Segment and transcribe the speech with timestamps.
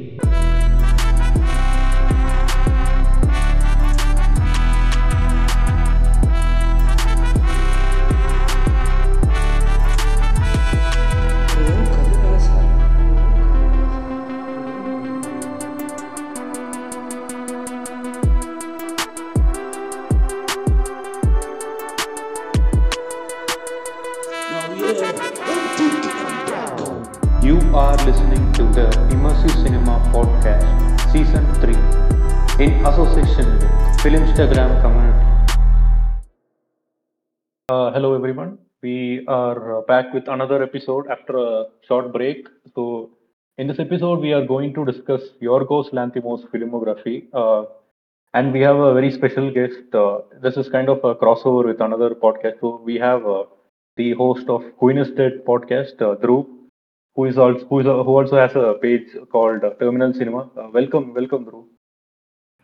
[34.31, 35.27] Filmstagram community.
[37.69, 38.59] Uh, hello everyone.
[38.81, 42.47] We are uh, back with another episode after a short break.
[42.77, 43.11] So
[43.59, 47.27] in this episode we are going to discuss Yorgos Lanthimos filmography.
[47.33, 47.65] Uh,
[48.33, 49.93] and we have a very special guest.
[49.93, 52.61] Uh, this is kind of a crossover with another podcast.
[52.61, 53.45] So we have uh,
[53.97, 56.47] the host of Queen Dead podcast, uh, Dhruv,
[57.17, 60.49] who is also who is who also has a page called uh, Terminal Cinema.
[60.73, 61.65] Welcome, welcome, Dhruv.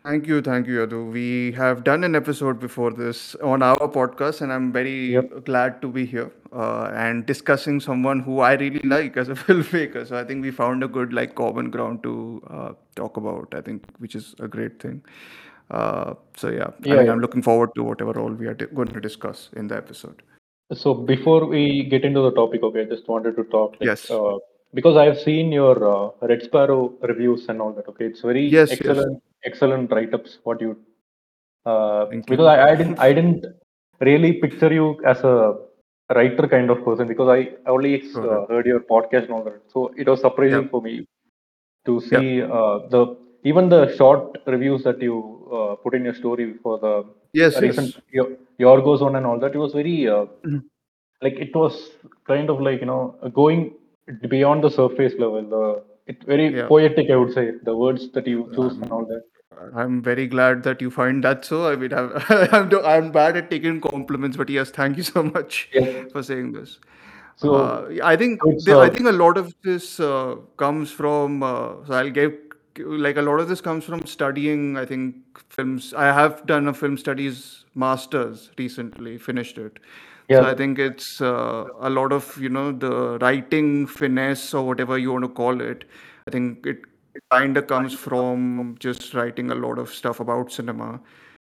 [0.07, 1.11] Thank you, thank you, Yadu.
[1.11, 5.33] We have done an episode before this on our podcast, and I'm very Yep.
[5.49, 10.07] glad to be here uh, and discussing someone who I really like as a filmmaker.
[10.07, 12.15] So I think we found a good like common ground to
[12.59, 13.53] uh, talk about.
[13.61, 15.03] I think, which is a great thing.
[15.71, 18.73] Uh, so yeah, I mean, yeah, I'm looking forward to whatever all we are di-
[18.81, 20.23] going to discuss in the episode.
[20.73, 24.09] So before we get into the topic, okay, I just wanted to talk like Yes.
[24.11, 24.37] uh,
[24.75, 27.89] because I've seen your uh, Red Sparrow reviews and all that.
[27.89, 28.81] Okay, it's very Yes, yes.
[28.81, 30.39] excellent, excellent write-ups.
[30.45, 30.77] What you
[31.65, 32.47] uh, Thank because you.
[32.47, 33.45] I, I didn't I didn't
[34.01, 35.55] really picture you as a
[36.15, 38.49] writer kind of person because I only uh, Sure.
[38.49, 39.61] heard your podcast and all that.
[39.73, 40.69] So it was surprising Yeah.
[40.69, 41.07] for me
[41.87, 45.17] to see uh, the even the short reviews that you
[45.53, 47.99] uh, put in your story for the Yes, recent yes.
[48.61, 49.55] Yorgos on and all that.
[49.55, 50.69] It was very uh, Mhm.
[51.23, 51.75] like it was
[52.27, 53.75] kind of like you know going
[54.29, 55.43] beyond the surface level.
[55.55, 56.67] The it very Yeah.
[56.69, 57.53] poetic, I would say.
[57.63, 59.23] The words that you choose and all that.
[59.75, 61.69] I'm very glad that you find that so.
[61.69, 62.11] I mean, I'm,
[62.85, 66.05] I'm, bad at taking compliments, but yes, thank you so much Yeah.
[66.13, 66.79] for saying this.
[67.37, 70.91] So Uh, I think it's the, I uh, think a lot of this uh, comes
[70.91, 71.43] from.
[71.43, 72.35] Uh, so I'll give
[72.79, 74.77] like a lot of this comes from studying.
[74.77, 75.17] I think
[75.51, 75.93] films.
[75.95, 79.79] I have done a film studies masters recently, finished it.
[80.31, 84.99] So I think it's uh, a lot of you know the writing finesse or whatever
[84.99, 85.85] you want to call it.
[86.27, 86.83] I think it
[87.31, 91.01] kind of comes from just writing a lot of stuff about cinema,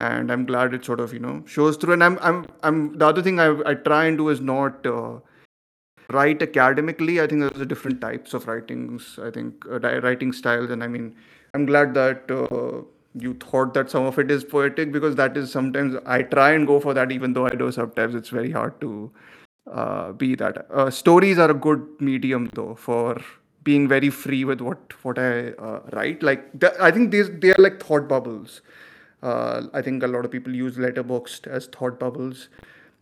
[0.00, 1.94] and I'm glad it sort of you know shows through.
[1.94, 4.86] And I'm I'm I'm the other thing I I try and do is not.
[4.86, 5.20] Uh,
[6.12, 10.70] write academically i think there's a different types of writings i think uh, writing styles
[10.70, 11.14] and i mean
[11.52, 12.82] i'm glad that uh,
[13.18, 16.66] you thought that some of it is poetic because that is sometimes i try and
[16.66, 18.14] go for that even though i know sometimes.
[18.14, 19.10] It's very hard to
[19.70, 20.66] uh, be that.
[20.70, 23.20] Uh, stories are a good medium though for
[23.64, 26.22] being very free with what what i uh, write.
[26.22, 28.60] Like the, i think these they are like thought bubbles.
[29.22, 32.48] Uh, I think a lot of people use Letterboxd as thought bubbles.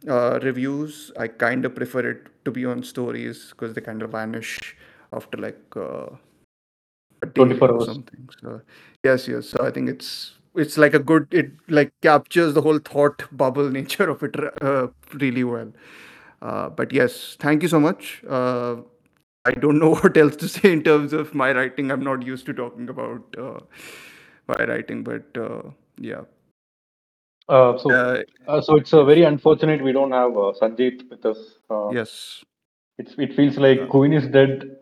[0.09, 4.11] Uh, reviews, I kind of prefer it to be on stories because they kind of
[4.11, 4.77] vanish
[5.13, 6.07] after like uh,
[7.25, 7.87] 24 or hours.
[7.87, 8.29] something.
[8.41, 8.61] So
[9.03, 9.49] yes, yes.
[9.49, 11.29] So I think it's it's like a good.
[11.33, 15.73] It like captures the whole thought bubble nature of it uh, really well.
[16.43, 18.23] Uh, but yes, thank you so much.
[18.29, 18.77] Uh,
[19.45, 21.91] I don't know what else to say in terms of my writing.
[21.91, 23.61] I'm not used to talking about uh,
[24.49, 26.23] my writing, but uh, yeah.
[27.49, 28.23] Uh, so
[28.63, 31.39] so it's uh, very unfortunate we don't have uh, Sanjeet with us.
[31.69, 32.43] Uh, yes,
[32.99, 34.77] it's it feels like Queen is dead.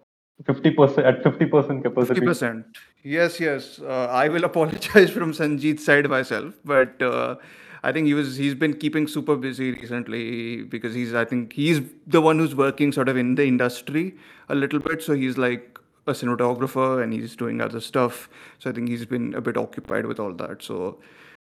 [0.46, 2.26] Fifty percent at fifty percent capacity fifty capacity.
[2.26, 2.66] percent.
[3.02, 3.80] Yes, yes.
[3.80, 7.36] Uh, I will apologize from Sanjeet's side myself, but uh,
[7.82, 11.80] I think he was he's been keeping super busy recently because he's I think he's
[12.06, 14.14] the one who's working sort of in the industry
[14.48, 15.02] a little bit.
[15.02, 18.28] So he's like a cinematographer and he's doing other stuff.
[18.58, 20.62] So I think he's been a bit occupied with all that.
[20.62, 20.98] So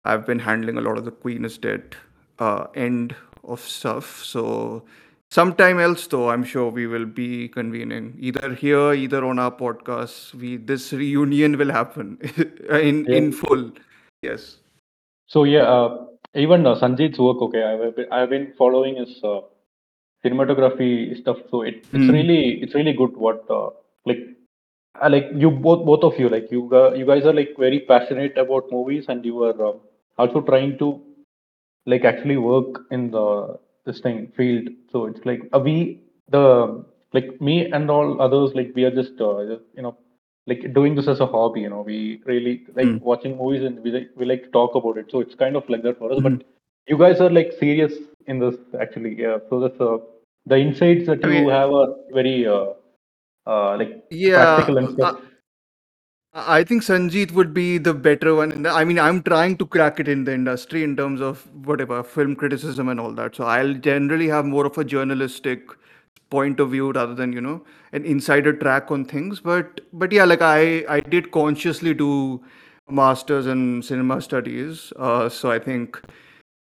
[0.05, 1.95] I've been handling a lot of the Queen Dead
[2.39, 4.23] uh, end of stuff.
[4.23, 4.83] So
[5.31, 10.33] sometime else, though, I'm sure we will be convening either here, either on our podcast.
[10.35, 12.17] We this reunion will happen
[12.69, 13.17] in Yeah.
[13.21, 13.71] in full.
[14.21, 14.57] Yes.
[15.27, 16.05] So yeah, uh,
[16.35, 17.41] even uh, Sanjeet's work.
[17.47, 19.41] Okay, I've been, I've been following his uh,
[20.25, 21.37] cinematography stuff.
[21.51, 22.11] So it, it's Hmm.
[22.17, 23.15] really it's really good.
[23.15, 23.69] What uh,
[24.05, 24.19] like
[24.95, 26.61] I like you both both of you like you
[26.95, 29.73] you guys are like very passionate about movies and you are uh,
[30.17, 30.89] also trying to
[31.85, 33.57] like actually work in the
[33.89, 34.69] this thing field.
[34.91, 35.75] So it's like uh, we
[36.35, 36.45] the
[37.17, 39.39] like me and all others like we are just uh,
[39.77, 39.95] you know
[40.51, 41.61] like doing this as a hobby.
[41.65, 41.97] You know, we
[42.31, 43.01] really like Mm.
[43.11, 45.11] watching movies and we like we like to talk about it.
[45.15, 46.19] So it's kind of like that for us.
[46.19, 46.27] Mhm.
[46.29, 46.47] But
[46.93, 47.93] you guys are like serious
[48.33, 48.55] in this
[48.85, 49.13] actually.
[49.25, 49.37] Yeah.
[49.49, 49.97] So that's uh,
[50.53, 51.89] the insights that I you mean- have are
[52.19, 52.67] very uh,
[53.53, 55.15] uh, like Yeah, practical and stuff.
[55.21, 55.28] I,
[56.31, 58.61] I think Sanjeet would be the better one.
[58.61, 62.03] The, I mean, I'm trying to crack it in the industry in terms of whatever
[62.03, 63.35] film criticism and all that.
[63.35, 65.69] So I'll generally have more of a journalistic
[66.29, 69.39] point of view rather than you know an insider track on things.
[69.39, 72.43] But but yeah, like I I did consciously do
[72.87, 74.93] masters in cinema studies.
[74.97, 75.99] Uh, so I think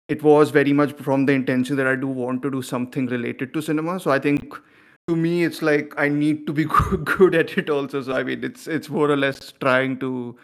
[0.10, 3.54] it was very much from the intention that I do want to do something related
[3.54, 3.98] to cinema.
[4.02, 4.60] So I think
[5.08, 6.66] to me it's like I need to be
[7.04, 8.02] good, at it also.
[8.02, 10.38] So I mean it's it's more or less trying to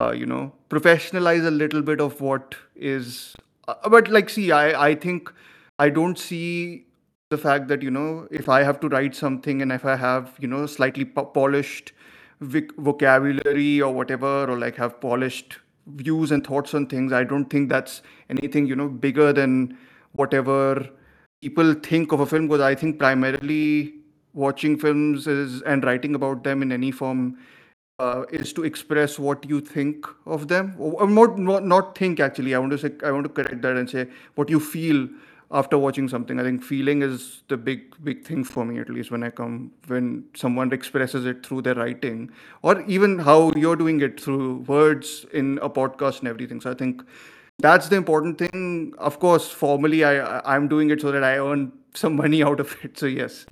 [0.00, 3.34] uh, you know professionalize a little bit of what is
[3.68, 5.32] uh, but like see I I think
[5.78, 6.86] I don't see
[7.30, 10.34] the fact that you know if I have to write something and if I have
[10.40, 11.92] you know slightly po- polished
[12.40, 17.46] vic- vocabulary or whatever or like have polished views and thoughts on things I don't
[17.48, 19.78] think that's anything you know bigger than
[20.12, 20.88] whatever
[21.46, 23.94] people think of a film because I think primarily
[24.44, 27.38] watching films is and writing about them in any form
[27.98, 30.74] uh, is to express what you think of them.
[30.78, 32.54] Or, not, not not think actually.
[32.54, 35.08] I want to say I want to correct that and say what you feel
[35.60, 36.40] after watching something.
[36.40, 39.70] I think feeling is the big big thing for me at least when I come
[39.86, 42.28] when someone expresses it through their writing
[42.62, 44.44] or even how you're doing it through
[44.74, 46.60] words in a podcast and everything.
[46.60, 47.02] So I think
[47.58, 51.72] that's the important thing of course formally i i'm doing it so that i earn
[51.94, 53.46] some money out of it so yes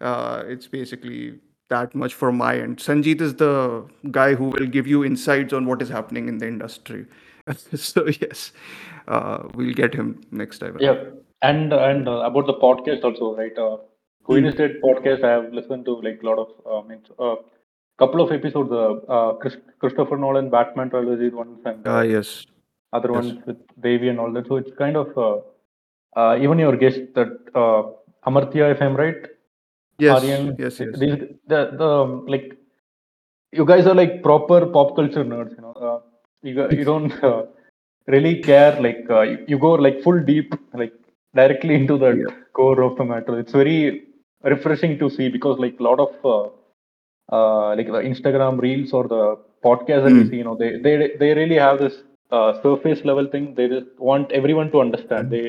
[0.00, 1.34] uh, it's basically
[1.70, 5.66] that much from my end sanjeet is the guy who will give you insights on
[5.66, 7.06] what is happening in the industry
[7.74, 8.52] so yes
[9.08, 11.04] uh, we'll get him next time Yeah,
[11.42, 13.56] and and uh, about the podcast also, right?
[13.58, 13.76] Uh,
[14.24, 15.24] Queen's Dead podcast.
[15.24, 17.36] I have listened to like a lot of uh, means uh,
[17.98, 18.72] couple of episodes.
[18.72, 22.46] Uh, uh, Chris, Christopher Nolan Batman trilogy ones and ah uh, yes
[22.94, 23.20] other yes.
[23.20, 24.46] ones with Devi and all that.
[24.48, 25.36] So it's kind of uh,
[26.20, 27.82] uh, even your guest that uh,
[28.30, 29.16] Amartya, if I'm right,
[29.98, 30.46] yes Aryan.
[30.58, 31.18] yes yes These
[31.48, 32.56] the the um, like
[33.52, 35.52] you guys are like proper pop culture nerds.
[35.56, 36.00] You know, uh,
[36.42, 37.44] you you don't uh,
[38.06, 38.80] really care.
[38.80, 40.92] Like uh, you, you go like full deep, like
[41.34, 43.38] directly into the yeah core of the matter.
[43.38, 44.04] It's very
[44.42, 46.44] refreshing to see because like a lot of uh,
[47.36, 50.30] uh, like the Instagram reels or the podcast that we Mm.
[50.30, 52.02] see, you know, they they they really have this
[52.34, 53.54] uh, surface level thing.
[53.54, 55.30] They just want everyone to understand.
[55.30, 55.46] They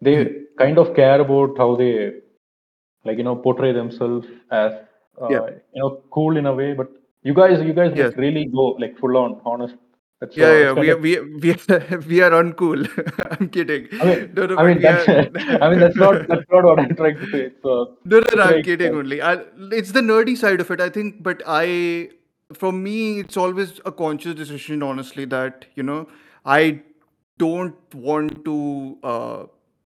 [0.00, 0.16] they
[0.58, 1.92] kind of care about how they
[3.04, 4.72] like you know portray themselves as
[5.28, 6.72] yeah uh, you know cool in a way.
[6.74, 6.88] But
[7.22, 9.76] you guys you guys yes really go like full on honest.
[10.20, 11.12] That's Yeah, yeah, we are we
[11.44, 12.86] we are, we are uncool.
[13.32, 13.88] I'm kidding.
[14.00, 15.30] I mean No, no, I mean that's are.
[15.62, 17.44] I mean that's not that's not what I'm trying to say.
[17.64, 19.20] Uh, No, no, no, I'm like kidding uh, only.
[19.20, 19.32] I,
[19.80, 21.22] it's the nerdy side of it, I think.
[21.22, 22.10] But I,
[22.54, 26.08] for me, it's always a conscious decision, honestly, that, you know,
[26.44, 26.82] I
[27.38, 29.44] don't want to uh,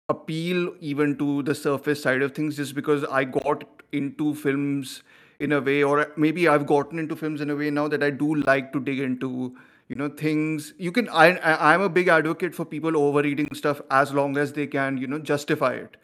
[0.09, 5.03] appeal even to the surface side of things just because I got into films
[5.39, 8.09] in a way, or maybe I've gotten into films in a way now that I
[8.09, 9.55] do like to dig into,
[9.87, 10.73] you know, things.
[10.77, 14.67] You can, I, I'm a big advocate for people overeating stuff as long as they
[14.67, 15.95] can, you know, justify it.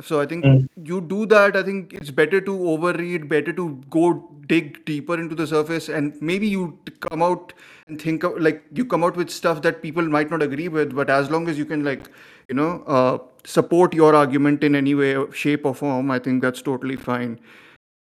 [0.00, 1.56] So I think mm, you do that.
[1.56, 6.20] I think it's better to overread, better to go dig deeper into the surface, and
[6.22, 7.52] maybe you come out
[7.88, 10.94] and think of, like you come out with stuff that people might not agree with,
[10.94, 12.08] but as long as you can like
[12.48, 16.62] you know uh, support your argument in any way, shape, or form, I think that's
[16.62, 17.40] totally fine.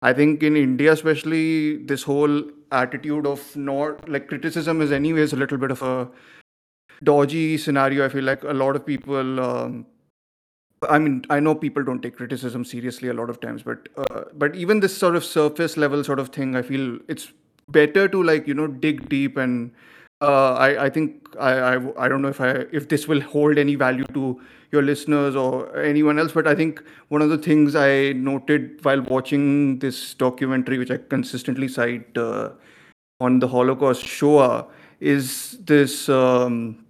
[0.03, 5.37] I think in India, especially, this whole attitude of not like criticism is anyways a
[5.37, 6.09] little bit of a
[7.03, 8.05] dodgy scenario.
[8.05, 9.41] I feel like a lot of people.
[9.41, 9.87] Um,
[10.83, 14.25] I mean, I know people don't take criticism seriously a lot of times, but uh,
[14.35, 17.33] but even this sort of surface level sort of thing, I feel it's
[17.69, 19.73] better to like you know dig deep and
[20.21, 23.59] uh, I I think I, I I don't know if I if this will hold
[23.59, 24.41] any value to
[24.71, 29.01] your listeners or anyone else, but I think one of the things I noted while
[29.01, 32.51] watching this documentary, which I consistently cite uh,
[33.21, 34.67] on the Holocaust Shoah,
[35.01, 36.09] is this.
[36.11, 36.86] Um,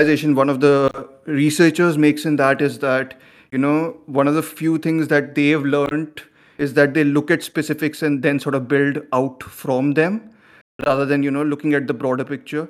[0.00, 3.20] realization one of the researchers makes in that is that
[3.52, 6.22] you know one of the few things that they've learned
[6.56, 10.30] is that they look at specifics and then sort of build out from them
[10.86, 12.68] rather than you know looking at the broader picture.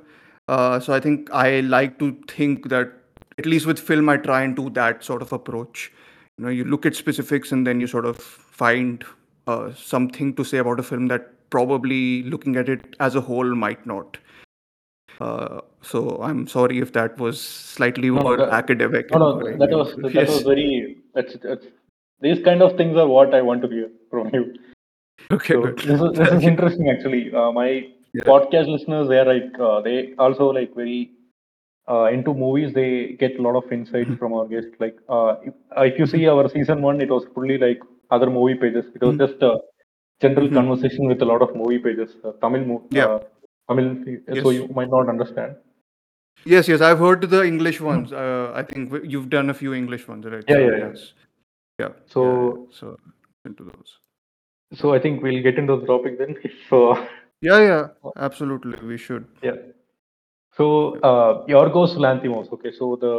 [0.48, 2.92] Uh, so i think i like to think that
[3.38, 5.92] at least with film i try and do that sort of approach.
[6.38, 9.04] You know you look at specifics and then you sort of find
[9.46, 13.54] uh, something to say about a film that probably looking at it as a whole
[13.54, 14.18] might not
[15.20, 19.10] Uh, so I'm sorry if that was slightly No, more that- academic.
[19.12, 20.28] No, no, that was that Yes.
[20.34, 20.96] was very.
[21.14, 21.66] That's, that's
[22.26, 24.44] these kind of things are what I want to hear from you.
[25.36, 25.54] okay.
[25.54, 25.78] So good.
[25.78, 27.22] this is this is interesting actually.
[27.40, 27.70] Uh, my
[28.18, 28.24] Yeah.
[28.32, 29.96] podcast listeners, they are like uh, they
[30.26, 31.00] also like very
[31.88, 32.72] uh, into movies.
[32.78, 32.88] They
[33.24, 34.74] get a lot of insights from our guests.
[34.84, 38.30] Like uh, if, uh, if you see our season one, it was fully like other
[38.38, 38.86] movie pages.
[38.96, 39.52] It was just a
[40.24, 40.54] general Mhm.
[40.60, 42.16] conversation with a lot of movie pages.
[42.24, 43.18] Uh, Tamil, mo- Yeah.
[43.70, 44.42] Uh, Tamil.
[44.42, 45.56] So you might not understand.
[46.44, 48.12] Yes, yes, I've heard the English ones.
[48.12, 50.44] Uh, I think you've done a few English ones, right?
[50.48, 50.86] Yeah, yeah, yeah.
[50.88, 51.12] yes.
[51.78, 51.88] Yeah.
[52.06, 52.78] So- yeah, yeah.
[52.80, 52.96] so
[53.44, 53.98] into those.
[54.80, 56.36] So I think we'll get into the topic then.
[56.70, 56.78] So
[57.42, 58.78] Yeah, yeah, absolutely.
[58.86, 59.26] We should.
[59.42, 59.56] yeah.
[60.56, 62.52] So uh, Yorgos Lanthimos.
[62.52, 63.12] Okay, so the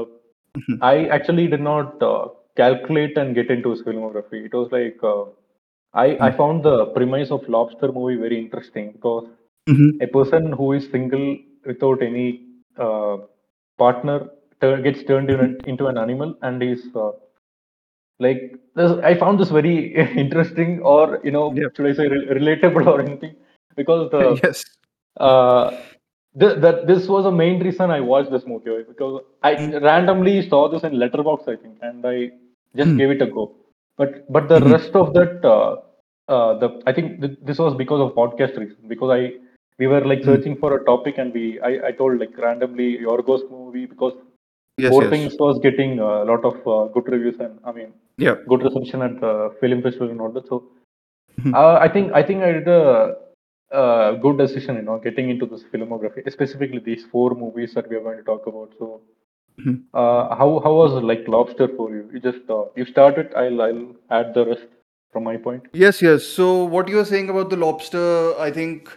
[0.59, 0.77] Mhm.
[0.81, 2.27] I actually did not uh,
[2.57, 4.39] calculate and get into his filmography.
[4.47, 5.21] It was like uh,
[5.93, 9.29] I I found the premise of Lobster movie very interesting because
[9.99, 12.27] a person who is single without any
[12.77, 13.17] uh,
[13.77, 14.29] partner
[14.61, 17.11] tur- gets turned in, into an animal and is uh,
[18.19, 21.67] like this, I found this very interesting or you know Yeah.
[21.75, 23.35] should I say re- relatable or anything
[23.75, 24.63] because the yes.
[25.19, 25.71] uh,
[26.39, 28.87] th- that this was the main reason I watched this movie right?
[28.87, 29.53] because I
[29.89, 32.31] randomly saw this in Letterboxd I think and I
[32.75, 32.97] just Hmm.
[32.97, 33.55] gave it a go.
[33.97, 34.75] But but the Mhm.
[34.75, 35.75] rest of that uh,
[36.31, 39.33] uh, the I think th- this was because of podcast reason because I
[39.81, 40.29] we were like Hmm.
[40.29, 44.13] searching for a topic and we I, I told like randomly Yorgos movie because
[44.83, 45.11] Yes, Poor yes.
[45.11, 47.89] Things was getting a lot of uh, good reviews and I mean
[48.25, 48.35] Yeah.
[48.51, 50.47] good reception at the film festival and all that.
[50.51, 50.57] So
[51.41, 51.53] Mhm.
[51.61, 52.81] uh, I think I think I did a,
[53.81, 57.97] a good decision, you know, getting into this filmography, specifically these four movies that we
[57.99, 58.73] are going to talk about.
[58.79, 58.89] So
[59.59, 59.75] Mhm.
[60.03, 62.03] uh, how how was like Lobster for you?
[62.13, 63.33] You just uh, you started.
[63.43, 63.85] I'll I'll
[64.19, 64.67] add the rest
[65.13, 65.69] from my point.
[65.85, 66.23] Yes, yes.
[66.39, 68.07] So what you were saying about the lobster,
[68.49, 68.91] I think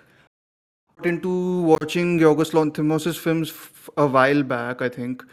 [1.02, 4.82] into watching Yorgos Lanthimos' films f- a while back.
[4.82, 5.24] I think.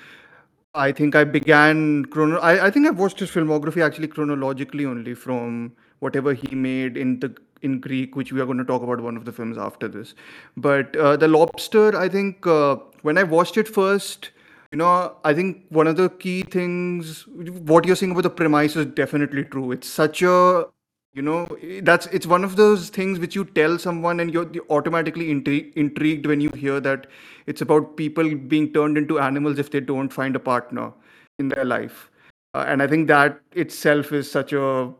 [0.73, 2.39] I think I began chrono.
[2.39, 7.19] I, I think I've watched his filmography actually chronologically only from whatever he made in
[7.19, 9.87] the in Greek, which we are going to talk about one of the films after
[9.87, 10.15] this.
[10.57, 14.31] But uh, the Lobster, I think uh, when I watched it first,
[14.71, 18.75] you know, I think one of the key things, what you're saying about the premise
[18.75, 19.71] is definitely true.
[19.73, 20.65] It's such a
[21.13, 21.45] you know
[21.83, 26.25] that's it's one of those things which you tell someone and you're, automatically intri- intrigued
[26.25, 27.07] when you hear that
[27.47, 30.91] it's about people being turned into animals if they don't find a partner
[31.39, 32.09] in their life.
[32.53, 34.93] Uh, and i think that itself is such a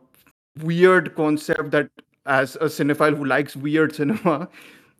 [0.62, 1.88] weird concept that
[2.26, 4.48] as a cinephile who likes weird cinema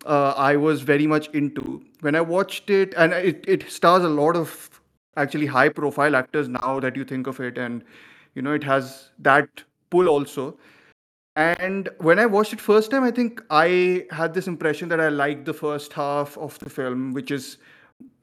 [0.06, 1.82] uh, i was very much into.
[2.00, 4.70] When i watched it and it, it stars a lot of
[5.16, 7.84] actually high profile actors now that you think of it and
[8.34, 10.56] you know it has that pull also
[11.36, 15.08] and when I watched it first time, I think I had this impression that I
[15.08, 17.58] liked the first half of the film, which is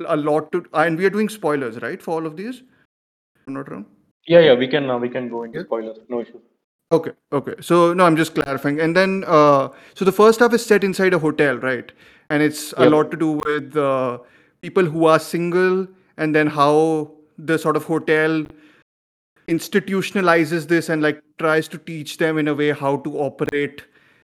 [0.06, 0.64] a lot to.
[0.74, 2.62] And we are doing spoilers, right, for all of these.
[3.48, 3.86] I'm not wrong.
[4.28, 5.66] Yeah, yeah, we can uh, we can go into Yeah.
[5.66, 5.98] spoilers.
[6.08, 6.40] No issue.
[6.92, 7.54] Okay, okay.
[7.62, 8.80] So no, I'm just clarifying.
[8.80, 11.92] And then, uh, so the first half is set inside a hotel, right?
[12.30, 14.20] And it's a lot to do with uh,
[14.62, 15.88] people who are single,
[16.18, 18.46] and then how the sort of hotel
[19.50, 23.84] institutionalizes this and like tries to teach them in a way how to operate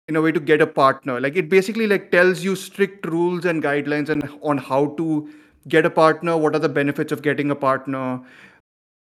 [0.07, 1.19] in a way to get a partner.
[1.19, 5.29] Like it basically like tells you strict rules and guidelines and on how to
[5.67, 8.21] get a partner what are the benefits of getting a partner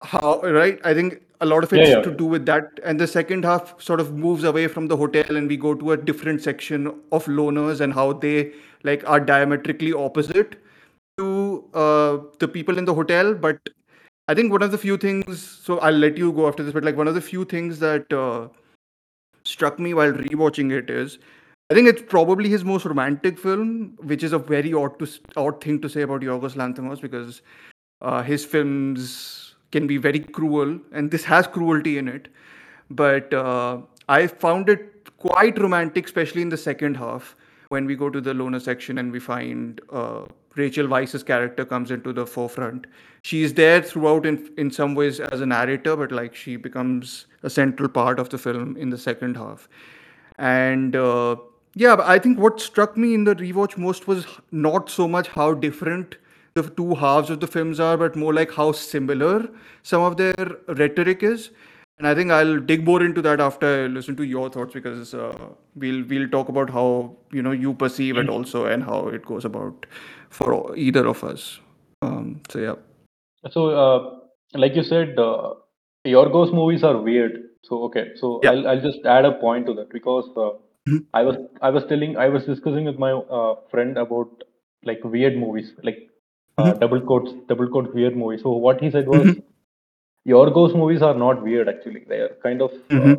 [0.03, 0.79] how right?
[0.85, 2.03] I think a lot of Yeah, it's yeah.
[2.03, 2.81] to do with that.
[2.85, 5.93] And the second half sort of moves away from the hotel and we go to
[5.93, 8.53] a different section of loners and how they
[8.85, 10.57] like are diametrically opposite
[11.19, 13.59] to uh, the people in the hotel but
[14.29, 16.85] i think one of the few things so i'll let you go after this but
[16.85, 18.49] like one of the few things that uh,
[19.45, 21.19] struck me while rewatching it is
[21.71, 25.07] I think it's probably his most romantic film, which is a very odd to
[25.37, 27.43] odd thing to say about Yorgos Lanthimos because
[28.01, 32.29] uh, his films can be very cruel, and this has cruelty in it.
[32.89, 37.37] But uh, I found it quite romantic, especially in the second half
[37.69, 40.25] when we go to the loner section and we find uh,
[40.57, 42.87] Rachel Weisz's character comes into the forefront.
[43.23, 47.27] She is there throughout in in some ways as a narrator, but like she becomes
[47.43, 49.69] a central part of the film in the second half.
[50.39, 51.37] And uh,
[51.75, 55.55] yeah, I think what struck me in the rewatch most was not so much how
[55.55, 56.17] different
[56.55, 59.49] the two halves of the films are, but more like how similar
[59.83, 61.51] some of their rhetoric is.
[61.99, 65.15] And I think I'll dig more into that after I listen to your thoughts because
[65.15, 69.25] uh, we'll we'll talk about how you know you perceive it also and how it
[69.27, 69.87] goes about
[70.31, 71.59] for either of us.
[72.03, 72.77] Um, so yeah.
[73.51, 74.21] So, uh,
[74.55, 75.55] like you said, uh,
[76.07, 77.43] Yorgos movies are weird.
[77.65, 78.53] So, okay, so Yeah.
[78.53, 80.51] I'll I'll just add a point to that because uh,
[80.89, 81.05] Mhm.
[81.13, 84.45] I was I was telling I was discussing with my uh, friend about
[84.85, 85.75] like weird movies.
[85.83, 85.99] Like
[86.59, 88.39] uh, double quotes, double quote weird movie.
[88.43, 89.37] So what he said was,
[90.29, 92.05] Yorgos movies are not weird actually.
[92.09, 93.17] They are kind of, uh,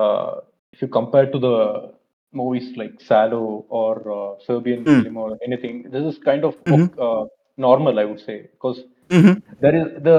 [0.00, 0.40] uh,
[0.72, 1.92] if you compare to the
[2.32, 5.02] movies like Salo or uh, Serbian Mm.
[5.02, 6.88] film or anything, this is kind of Mhm.
[7.06, 7.24] uh,
[7.56, 9.42] normal, I would say, because Mhm.
[9.60, 10.18] there is the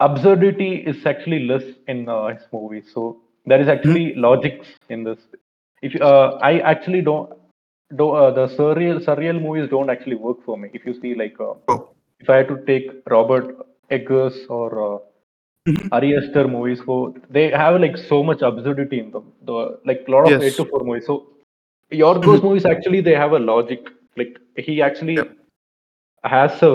[0.00, 2.90] absurdity is actually less in uh, his movies.
[2.94, 3.06] So
[3.46, 5.20] there is actually logics in this.
[5.82, 7.30] If uh, I actually don't,
[8.00, 10.70] do uh, the surreal surreal movies don't actually work for me.
[10.72, 11.80] If you see like Oh.
[12.20, 13.56] if I had to take Robert
[13.90, 15.02] Eggers or
[15.68, 15.88] Mhm.
[15.92, 19.32] Ari Aster movies, so they have like so much absurdity in them.
[19.44, 20.42] The like a lot of Yes.
[20.42, 21.06] A24 movies.
[21.06, 21.16] So
[21.92, 23.88] Yorgos movies actually they have a logic.
[24.16, 25.30] Like he actually Yep.
[26.24, 26.72] has a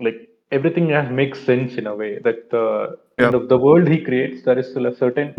[0.00, 2.40] like everything has makes sense in a way that
[3.18, 3.30] in Yeah.
[3.34, 5.34] the, the world he creates there is still a certain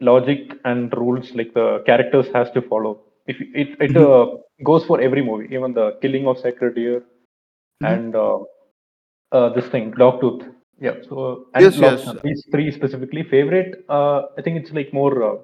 [0.00, 2.92] logic and rules like the characters has to follow.
[3.26, 4.06] If it it Mhm.
[4.06, 4.26] uh,
[4.70, 6.98] goes for every movie, even the Killing of Sacred Deer
[7.82, 7.92] Mhm.
[7.92, 8.38] and uh,
[9.32, 10.42] uh, this thing Dogtooth.
[10.82, 10.96] Yeah.
[11.08, 12.02] So and Yes, yes.
[12.24, 13.84] These three specifically favorite.
[13.88, 15.36] Uh, I think it's like more uh,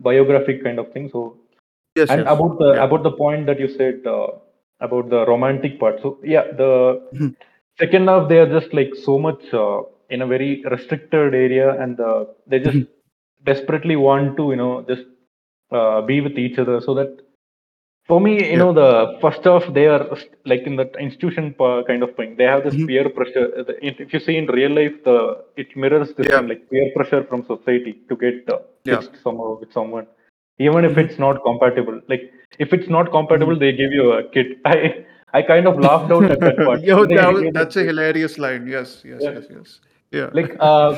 [0.00, 1.10] biographic kind of thing.
[1.12, 1.38] So
[1.96, 2.28] Yes, and yes.
[2.34, 2.84] about the Yeah.
[2.86, 4.28] about the point that you said uh,
[4.80, 6.70] about the romantic part so yeah the
[7.14, 7.34] Mhm.
[7.82, 12.00] second half they are just like so much uh, in a very restricted area and
[12.00, 12.88] uh, they just Mhm.
[13.50, 15.06] desperately want to you know just
[15.78, 17.12] uh, be with each other so that
[18.08, 18.58] for me you Yeah.
[18.62, 18.90] know the
[19.22, 20.04] first half they are
[20.52, 21.44] like in the institution
[21.90, 22.86] kind of thing they have this Mhm.
[22.88, 23.46] peer pressure
[23.90, 25.18] if you see in real life the
[25.62, 26.38] it mirrors this Yeah.
[26.38, 28.58] thing like peer pressure from society to get uh,
[28.90, 29.02] Yeah.
[29.26, 30.06] somehow with someone
[30.66, 31.02] even if Mhm.
[31.04, 32.24] it's not compatible like
[32.66, 34.76] if it's not compatible they give you a kid i
[35.38, 38.64] i kind of laughed out at that part Yo, that was, that's a hilarious line.
[38.76, 39.36] Yes, yes, Yeah.
[39.36, 39.68] yes, yes.
[40.16, 40.28] Yeah.
[40.38, 40.90] like uh,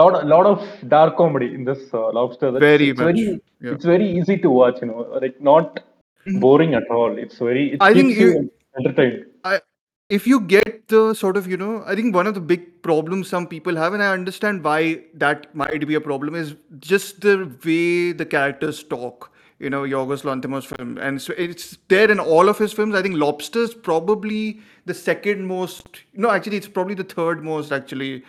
[0.00, 0.62] lot a lot of
[0.94, 3.26] dark comedy in this uh, lobster That's, Very it's much, very
[3.66, 3.74] yeah.
[3.74, 5.82] it's very easy to watch you know like not.
[6.26, 7.16] Boring at all.
[7.18, 9.26] It's very it I think you you- entertained.
[9.44, 9.60] I
[10.08, 13.28] if you get the sort of you know i think one of the big problems
[13.28, 17.50] some people have and i understand why that might be a problem is just the
[17.64, 19.32] way the characters talk.
[19.58, 20.98] You know yorgos lanthimos film.
[20.98, 22.94] And so it's there in all of his films.
[22.94, 28.22] I think Lobster's probably the second most no actually it's probably the third most actually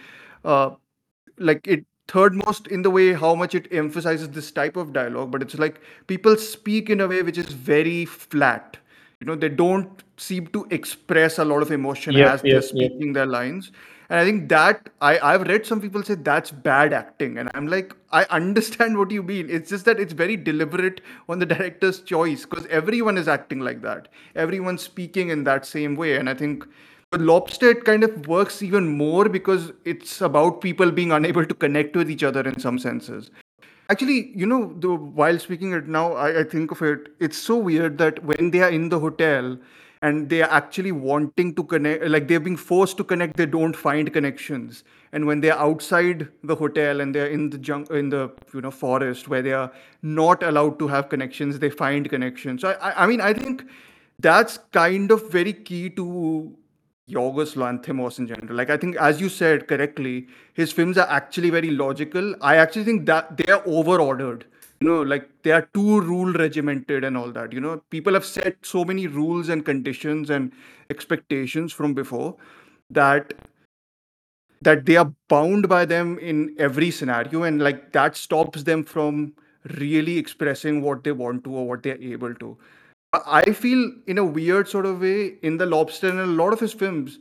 [0.45, 0.69] uh
[1.37, 5.31] like it third most in the way how much it emphasizes this type of dialogue
[5.31, 8.77] but it's like people speak in a way which is very flat.
[9.19, 13.25] You know they don't seem to express a lot of emotion as they're speaking their
[13.25, 13.71] lines.
[14.09, 17.67] And i think that i i've read some people say that's bad acting and i'm
[17.67, 19.49] like i understand what you mean.
[19.49, 23.81] It's just that it's very deliberate on the director's choice because everyone is acting like
[23.81, 24.07] that.
[24.33, 26.65] Everyone's speaking in that same way and i think
[27.11, 31.53] with lobster it kind of works even more because it's about people being unable to
[31.53, 33.29] connect with each other in some senses
[33.89, 37.07] Actually, you know, the, while speaking it now, I, I think of it.
[37.19, 39.57] It's so weird that when they are in the hotel
[40.01, 43.73] and they are actually wanting to connect, like they're being forced to connect, they don't
[43.73, 44.83] find connections.
[45.13, 48.71] And when they're outside the hotel and they're in the junk, in the you know
[48.71, 52.61] forest where they are not allowed to have connections, they find connections.
[52.61, 53.63] So I, I, I mean, I think
[54.19, 56.53] that's kind of very key to
[57.09, 58.55] Yorgos Lanthimos in general.
[58.55, 62.35] Like I think, as you said correctly, his films are actually very logical.
[62.41, 64.45] I actually think that they are over-ordered.
[64.79, 67.51] You know, like they are too rule regimented and all that.
[67.53, 70.51] You know, people have set so many rules and conditions and
[70.89, 72.35] expectations from before
[72.91, 73.33] that
[74.61, 79.33] that they are bound by them in every scenario, and like that stops them from
[79.79, 82.57] really expressing what they want to or what they're able to.
[83.13, 86.59] I feel in a weird sort of way in the lobster and a lot of
[86.59, 87.19] his films,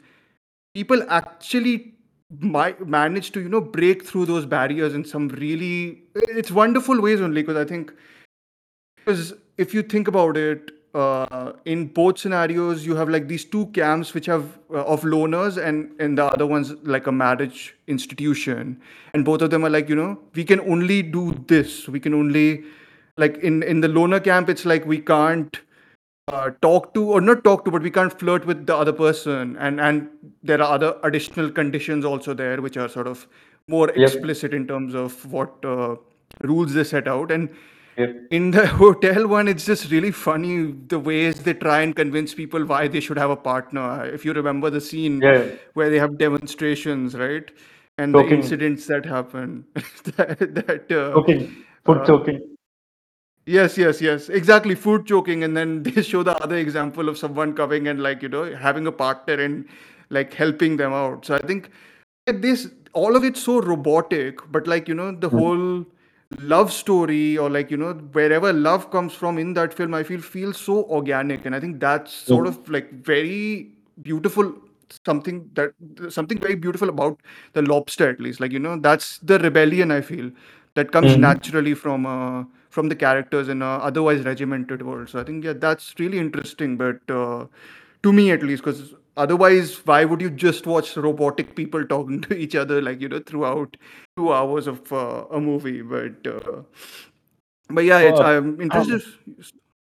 [0.74, 1.94] people actually
[2.30, 7.40] manage to you know break through those barriers in some really it's wonderful ways only
[7.40, 7.92] because I think
[8.96, 13.66] because if you think about it uh, in both scenarios you have like these two
[13.66, 18.80] camps which have uh, of loners and and the other one's like a marriage institution.
[19.14, 21.88] And both of them are like you know we can only do this.
[21.88, 22.64] We can only
[23.16, 25.60] like in in the loner camp it's like we can't
[26.28, 29.56] uh, talk to or not talk to but we can't flirt with the other person.
[29.58, 30.08] And and
[30.42, 33.26] there are other additional conditions also there which are sort of
[33.68, 33.98] more Yep.
[34.08, 35.96] explicit in terms of what uh,
[36.42, 37.30] rules they set out.
[37.30, 37.48] And
[37.96, 38.16] Yep.
[38.30, 42.64] in the hotel one it's just really funny the ways they try and convince people
[42.64, 44.04] why they should have a partner.
[44.06, 45.46] If you remember the scene Yeah.
[45.74, 47.50] where they have demonstrations right?
[47.98, 49.64] And the incidents that happen.
[50.16, 51.22] That, that uh,
[51.86, 52.55] food uh, choking
[53.46, 54.28] Yes, yes, yes.
[54.28, 54.74] Exactly.
[54.74, 55.44] Food choking.
[55.44, 58.86] And then they show the other example of someone coming and like, you know, having
[58.86, 59.66] a partner and
[60.10, 61.24] like helping them out.
[61.24, 61.70] So I think
[62.26, 65.84] this all of it's so robotic, but like, you know, the whole
[66.40, 70.20] love story or like, you know, wherever love comes from in that film, I feel
[70.20, 71.44] feels so organic.
[71.44, 74.54] And I think that's sort of like very beautiful
[75.04, 75.72] something that
[76.10, 77.20] something very beautiful about
[77.54, 80.30] the lobster at least like you know that's the rebellion i feel
[80.74, 81.20] that comes Mhm.
[81.20, 82.44] naturally from uh,
[82.76, 86.76] from the characters in a otherwise regimented world so i think yeah that's really interesting
[86.84, 87.46] but uh,
[88.02, 88.94] to me at least because
[89.26, 93.22] otherwise why would you just watch robotic people talking to each other like you know
[93.32, 93.76] throughout
[94.16, 96.62] two hours of uh, a movie but uh,
[97.70, 99.02] but yeah it's i'm interested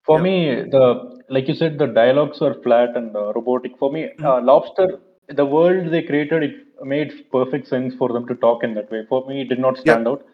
[0.06, 0.24] For Yeah.
[0.24, 0.34] me,
[0.74, 0.84] the
[1.30, 3.76] like you said, the dialogues are flat and uh, robotic.
[3.78, 4.24] For me, Mm-hmm.
[4.30, 8.74] uh, Lobster, the world they created, it made perfect sense for them to talk in
[8.74, 9.04] that way.
[9.08, 10.24] For me, it did not stand out.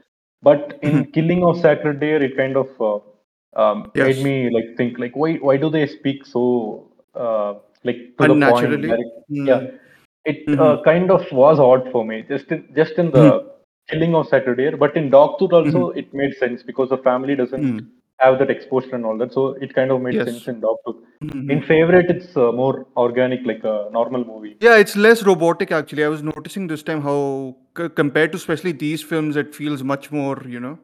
[0.43, 2.99] But in Killing of Sacred Deer, it kind of uh,
[3.63, 8.29] um, made me like think like why why do they speak so uh, like to
[8.29, 8.83] the point?
[8.83, 9.47] Direct- Mm.
[9.47, 9.61] Yeah,
[10.25, 10.59] it Mhm.
[10.59, 13.27] uh, kind of was odd for me just in just in the
[13.91, 17.63] Killing of Sacred Deer, but in Dogtooth also it made sense because the family doesn't
[17.65, 17.87] Mm.
[18.21, 19.33] Have that exposure and all that.
[19.33, 20.27] So it kind of made Yes.
[20.29, 20.99] sense in Dogtooth.
[21.25, 21.51] Mhm.
[21.55, 24.57] In Favorite, it's uh, more organic, like a normal movie.
[24.67, 26.05] Yeah, it's less robotic actually.
[26.05, 27.19] I was noticing this time how,
[27.77, 30.79] c- compared to especially these films, it feels much more, you know,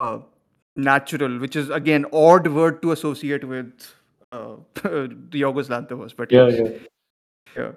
[0.00, 0.18] uh,
[0.76, 3.72] natural, which is again odd word to associate with
[4.32, 6.14] uh, the Yorgos Lanthimos.
[6.16, 6.70] But Yeah, yeah.
[7.56, 7.72] yeah.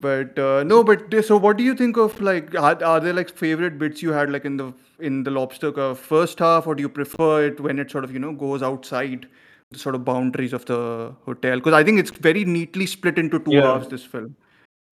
[0.00, 3.30] But uh, no, but so what do you think of like are, are there like
[3.30, 6.82] favorite bits you had like in the in the Lobster uh, first half, or do
[6.82, 9.26] you prefer it when it sort of you know goes outside
[9.72, 11.56] the sort of boundaries of the hotel?
[11.56, 13.72] Because I think it's very neatly split into two Yeah.
[13.72, 13.88] halves.
[13.88, 14.36] This film.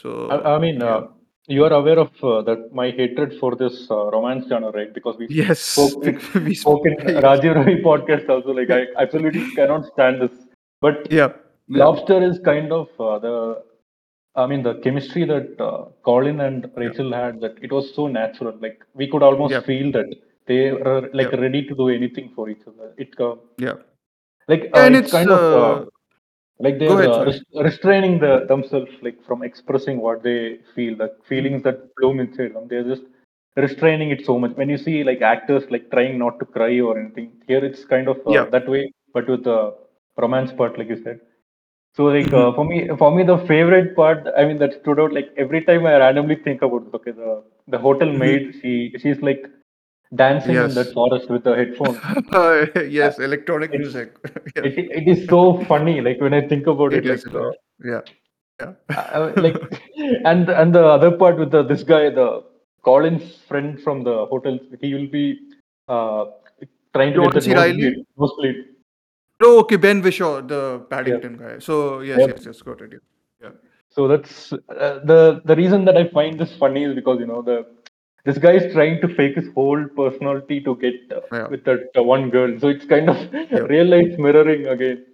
[0.01, 0.97] So I, I mean, yeah.
[0.97, 1.07] uh,
[1.47, 4.93] you are aware of uh, that my hatred for this uh, romance genre, right?
[4.93, 7.23] Because we Yes, spoke, we we spoke in yes.
[7.23, 8.51] Rajiv Ravi podcast also.
[8.51, 10.33] Like, I absolutely cannot stand this.
[10.81, 11.29] But Yeah.
[11.69, 11.85] yeah.
[11.85, 13.63] Lobster is kind of uh, the,
[14.37, 17.41] I mean, the chemistry that uh, Colin and Rachel had.
[17.41, 18.55] That it was so natural.
[18.61, 19.61] Like we could almost Yeah.
[19.63, 20.09] feel that
[20.47, 21.41] they were like Yeah.
[21.47, 22.93] ready to do anything for each other.
[22.99, 23.77] It uh, Yeah.
[24.49, 25.85] like uh, and it's it's kind of uh, uh,
[26.67, 27.11] like they're ahead.
[27.11, 27.65] uh, Sorry.
[27.69, 30.41] restraining the themselves like from expressing what they
[30.75, 31.29] feel the Mm-hmm.
[31.31, 33.05] feelings that bloom inside them they're just
[33.65, 36.93] restraining it so much when you see like actors like trying not to cry or
[37.03, 38.45] anything here it's kind of uh, Yeah.
[38.55, 38.83] that way
[39.15, 39.59] but with the
[40.25, 41.21] romance part like you said
[41.97, 45.13] so like uh, for me for me the favorite part i mean that stood out
[45.19, 47.43] like every time i randomly think about it, okay the
[47.75, 48.23] the hotel Mhm.
[48.25, 49.45] maid she she's like
[50.23, 50.95] dancing in that Yes.
[50.99, 52.03] forest with the headphones
[52.91, 54.17] yes, electronic it's music.
[54.57, 54.69] yes.
[54.69, 57.51] it, it is so funny like when i think about it It is like uh.
[57.85, 58.03] Yeah.
[58.61, 58.73] Yeah.
[58.95, 59.61] uh, like
[60.25, 62.29] and and the other part with the this guy the
[62.83, 65.27] Colin's friend from the hotel he will be
[65.89, 66.25] uh
[66.95, 68.59] trying to John get the nosebleed
[69.43, 71.59] Oh, okay, Ben Whishaw, the Paddington guy.
[71.59, 72.29] So yes, Yep.
[72.31, 72.93] yes, yes, got it.
[72.93, 72.99] Yeah.
[73.43, 73.51] yeah.
[73.91, 77.43] so that's uh, the the reason that I find this funny is because you know
[77.43, 77.67] the
[78.25, 81.49] this guy is trying to fake his whole personality to get uh, Yeah.
[81.49, 85.05] with that uh, one girl so it's kind of real life mirroring again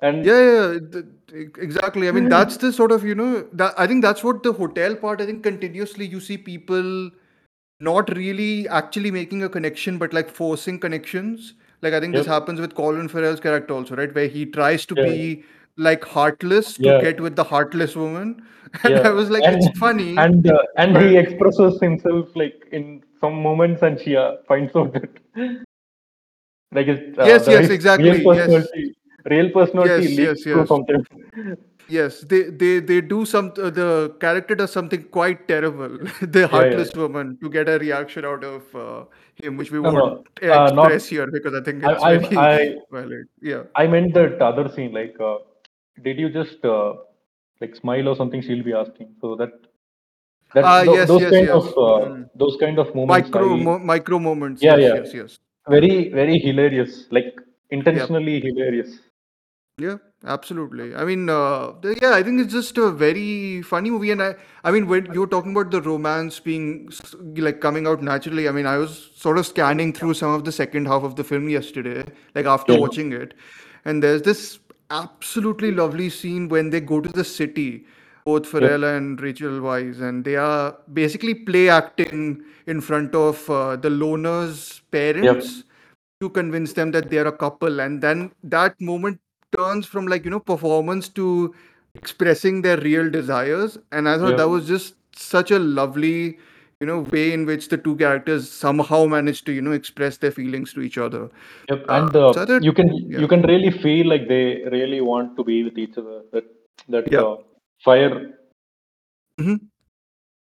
[0.00, 2.08] and Yeah, yeah, yeah, th- th- exactly.
[2.08, 4.94] I mean, that's the sort of, you know, that I think that's what the hotel
[4.96, 7.10] part, I think continuously you see people
[7.80, 11.52] not really actually making a connection, but like forcing connections.
[11.82, 14.14] Like, I think this happens with Colin Farrell's character also, right?
[14.14, 15.04] Where he tries to Yeah.
[15.04, 15.44] be
[15.76, 17.00] like heartless to Yeah.
[17.00, 18.42] get with the heartless woman.
[18.84, 20.16] And yeah I was like, and it's funny.
[20.16, 24.92] and uh, and he expresses himself like in some moments and she uh, finds out
[24.92, 25.10] that
[26.72, 28.48] like it's uh, Yes, yes, exactly, real yes.
[28.48, 30.68] personality real personality Yes, yes, yes.
[30.68, 31.06] sometimes
[31.90, 33.46] Yes, they they they do some.
[33.66, 35.96] Uh, the character does something quite terrible.
[36.36, 39.04] the heartless woman to get a reaction out of uh,
[39.42, 42.02] him, which we No, no, won't uh, not- express here because I think I- it's
[42.10, 43.26] I- very I- valid.
[43.52, 43.64] Yeah.
[43.74, 45.36] i meant that other scene like uh,
[46.08, 46.92] did you just uh,
[47.60, 49.52] like smile or something she'll be asking so that
[50.54, 51.56] that Ah, tho- yes, those yes, kind yes.
[51.60, 52.24] of uh, Mm.
[52.46, 54.62] those kind of moments Micro I- mo- micro moments.
[54.70, 55.02] Yeah, yes, yeah.
[55.02, 55.38] yes, yes.
[55.78, 57.34] very very hilarious like
[57.78, 58.98] intentionally hilarious
[59.80, 60.94] Yeah, absolutely.
[60.94, 64.70] I mean, uh, yeah, I think it's just a very funny movie, and I, I
[64.70, 68.52] mean, when you were talking about the romance being s- like coming out naturally, I
[68.52, 71.48] mean, I was sort of scanning through some of the second half of the film
[71.48, 72.80] yesterday, like after Yeah.
[72.80, 73.34] watching it,
[73.86, 74.58] and there's this
[74.90, 77.86] absolutely lovely scene when they go to the city,
[78.26, 83.76] both Farrell and Rachel Weisz, and they are basically play acting in front of uh,
[83.76, 85.64] the loner's parents
[86.20, 89.20] to convince them that they're a couple and then that moment
[89.56, 91.54] turns from like you know performance to
[91.94, 94.36] expressing their real desires and i thought Yeah.
[94.42, 96.38] that was just such a lovely
[96.80, 100.30] you know way in which the two characters somehow managed to you know express their
[100.30, 101.22] feelings to each other
[101.70, 103.18] Yep, Uh, and uh, so you can yeah.
[103.24, 104.44] you can really feel like they
[104.76, 106.22] really want to be with each other.
[106.32, 106.44] That
[106.94, 107.20] that Yeah.
[107.28, 107.36] uh,
[107.84, 108.14] fire.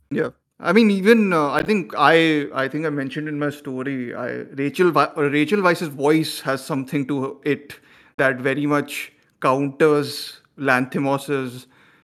[0.09, 0.29] Yeah,
[0.59, 4.27] I mean, even uh, I think I I think I mentioned in my story, I
[4.61, 7.75] Rachel Rachel Weisz's voice has something to it
[8.17, 11.67] that very much counters Lanthimos's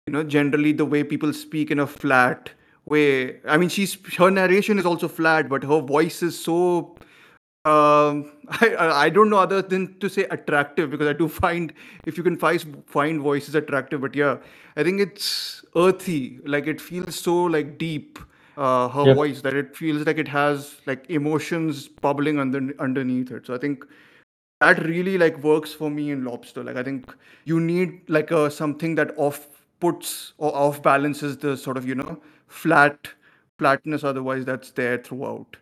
[0.07, 2.51] you know, generally the way people speak in a flat
[2.87, 3.41] way.
[3.47, 6.97] I mean, she's her narration is also flat, but her voice is so.
[7.65, 11.73] Um, I I I don't know other than to say attractive because I do find
[12.05, 14.39] if you can find find voices attractive, but yeah,
[14.77, 16.41] I think it's earthy.
[16.45, 18.19] Like it feels so like deep.
[18.57, 19.17] Uh, her Yep.
[19.17, 23.47] voice that it feels like it has like emotions bubbling under underneath it.
[23.47, 23.85] So I think
[24.63, 27.15] that really like works for me in lobster like i think
[27.53, 29.41] you need like a something that off
[29.81, 32.17] puts or off balances the sort of you know
[32.49, 33.09] flat
[33.59, 35.57] flatness otherwise that's there throughout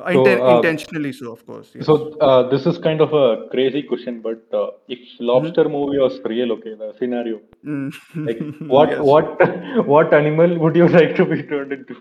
[0.00, 1.84] Inten- uh, intentionally so of course yes.
[1.86, 6.18] So uh, this is kind of a crazy question, but uh, if lobster movie was
[6.24, 7.90] real, okay, the scenario, Mm.
[8.28, 8.40] like
[8.76, 9.00] what Yes.
[9.10, 11.96] what what animal would you like to be turned into?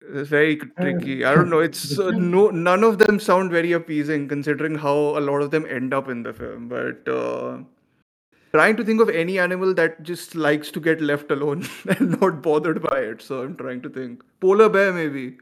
[0.00, 1.24] It's very tricky.
[1.24, 1.58] I don't know.
[1.60, 5.66] It's uh, no none of them sound very appeasing considering how a lot of them
[5.66, 6.68] end up in the film.
[6.68, 7.58] But uh,
[8.52, 12.42] trying to think of any animal that just likes to get left alone and not
[12.42, 13.22] bothered by it.
[13.22, 14.22] So I'm trying to think.
[14.40, 15.36] Polar bear maybe.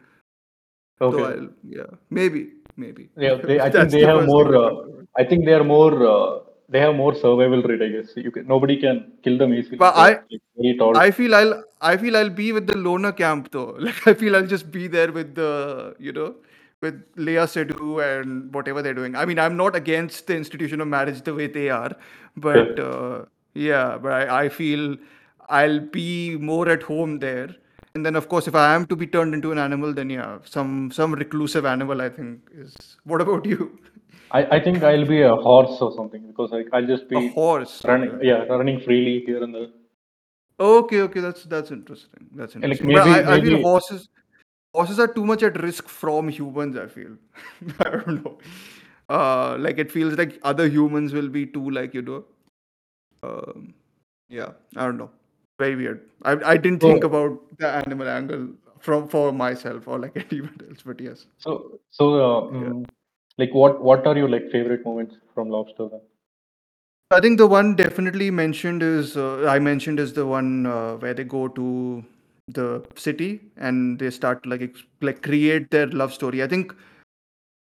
[0.99, 1.25] So Okay.
[1.25, 3.11] I'll, yeah, maybe, maybe.
[3.17, 4.55] Yeah, they, I think That's they the have more.
[4.57, 5.09] Uh, comes to mind.
[5.19, 6.46] I think they are more.
[6.69, 7.83] They have more survival rate.
[7.83, 8.47] I guess you can.
[8.47, 9.77] Nobody can kill them easily.
[9.77, 10.23] But I, like,
[10.57, 10.97] very tall.
[10.97, 13.77] I feel I'll I feel I'll be with the loner camp though.
[13.87, 16.35] Like I feel I'll just be there with the you know
[16.83, 19.15] with Léa Seydoux and whatever they're doing.
[19.15, 21.93] I mean I'm not against the institution of marriage the way they are,
[22.37, 23.25] but uh,
[23.55, 24.97] yeah, but I, I feel
[25.49, 27.55] I'll be more at home there.
[27.95, 30.39] And then of course if I am to be turned into an animal, then yeah,
[30.45, 32.75] some some reclusive animal I think is.
[33.05, 33.79] What about you?
[34.31, 37.29] I, I think I'll be a horse or something because like I'll just be A
[37.33, 37.83] horse.
[37.85, 38.19] running.
[38.23, 39.69] Yeah, running freely here and there.
[40.59, 42.27] Okay, okay, that's that's interesting.
[42.35, 42.87] That's like interesting.
[42.89, 44.09] maybe- but I, I feel horses
[44.75, 47.17] horses are too much at risk from humans, I feel.
[47.81, 48.39] I don't know.
[49.09, 52.25] Uh like it feels like other humans will be too like, you know.
[53.23, 53.75] Um
[54.29, 55.11] yeah, I don't know.
[55.59, 56.09] Very weird.
[56.23, 58.49] I I didn't think about the animal angle
[58.81, 61.27] from for myself or like anyone else, but yes.
[61.39, 62.87] So so uh, mm,
[63.39, 66.01] like what what are your like favorite moments from Lobster then?
[67.11, 71.15] I think the one definitely mentioned is uh, I mentioned is the one uh, where
[71.15, 72.05] they go to
[72.49, 76.43] the city and they start like ex- like create their love story.
[76.43, 76.75] I think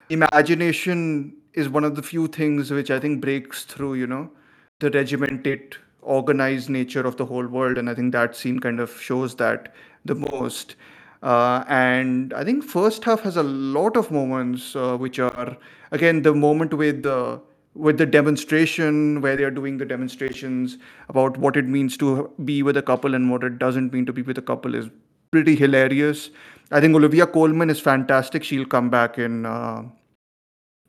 [0.09, 4.31] imagination is one of the few things which I think breaks through, you know,
[4.79, 8.99] the regimented, organized nature of the whole world, and I think that scene kind of
[9.01, 9.73] shows that
[10.05, 10.75] the most.
[11.23, 15.57] Uh, and I think first half has a lot of moments uh, which are
[15.91, 17.39] again the moment with the
[17.75, 22.61] with the demonstration where they are doing the demonstrations about what it means to be
[22.61, 24.89] with a couple and what it doesn't mean to be with a couple is
[25.31, 26.29] pretty hilarious.
[26.71, 28.43] I think Olivia Colman is fantastic.
[28.43, 29.83] She'll come back in uh,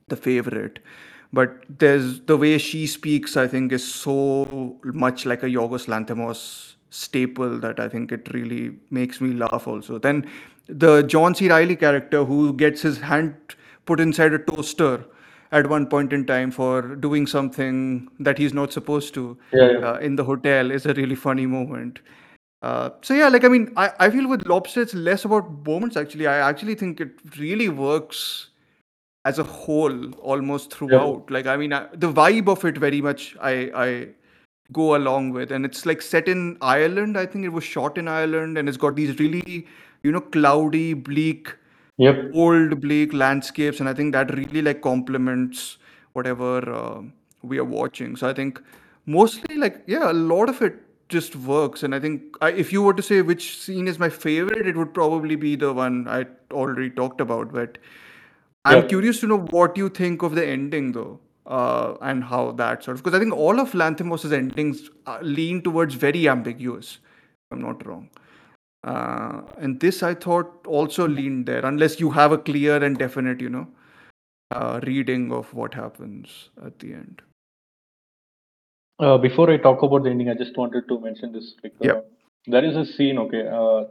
[0.08, 0.80] the favorite.
[1.32, 6.73] But there's the way she speaks, I think, is so much like a Yorgos Lanthimos
[6.94, 9.98] staple that I think it really makes me laugh also.
[9.98, 10.26] Then
[10.68, 11.48] the John C.
[11.48, 13.34] Reilly character who gets his hand
[13.84, 15.04] put inside a toaster
[15.52, 19.90] at one point in time for doing something that he's not supposed to Yeah, yeah.
[19.90, 22.00] uh, in the hotel is a really funny moment.
[22.62, 25.96] Uh, so yeah, like I mean, I, I feel with Lobster it's less about moments
[25.96, 26.26] actually.
[26.26, 28.48] I actually think it really works
[29.26, 31.30] as a whole almost throughout.
[31.30, 34.08] Like I mean, I, the vibe of it very much I I
[34.72, 37.16] go along with, and it's like set in Ireland.
[37.18, 39.66] I think it was shot in Ireland, and it's got these really
[40.02, 41.54] you know cloudy, bleak
[41.98, 42.32] Yep.
[42.32, 45.78] old bleak landscapes and i think that really like complements
[46.12, 47.00] whatever uh,
[47.42, 48.60] we are watching so i think
[49.06, 50.74] mostly like yeah a lot of it
[51.08, 54.08] just works and i think I, if you were to say which scene is my
[54.08, 57.78] favorite it would probably be the one i already talked about but
[58.64, 58.88] i'm Yeah.
[58.88, 62.96] curious to know what you think of the ending though uh, and how that sort
[62.96, 67.62] of because i think all of lanthimos's endings uh, lean towards very ambiguous if i'm
[67.62, 68.08] not wrong
[68.84, 73.40] uh, and this I thought also leaned there, unless you have a clear and definite,
[73.40, 73.66] you know,
[74.50, 77.22] uh, reading of what happens at the end.
[78.98, 81.54] Uh, before I talk about the ending, I just wanted to mention this.
[81.62, 82.02] Like, uh,
[82.46, 83.18] there is a scene.
[83.18, 83.84] Okay, uh,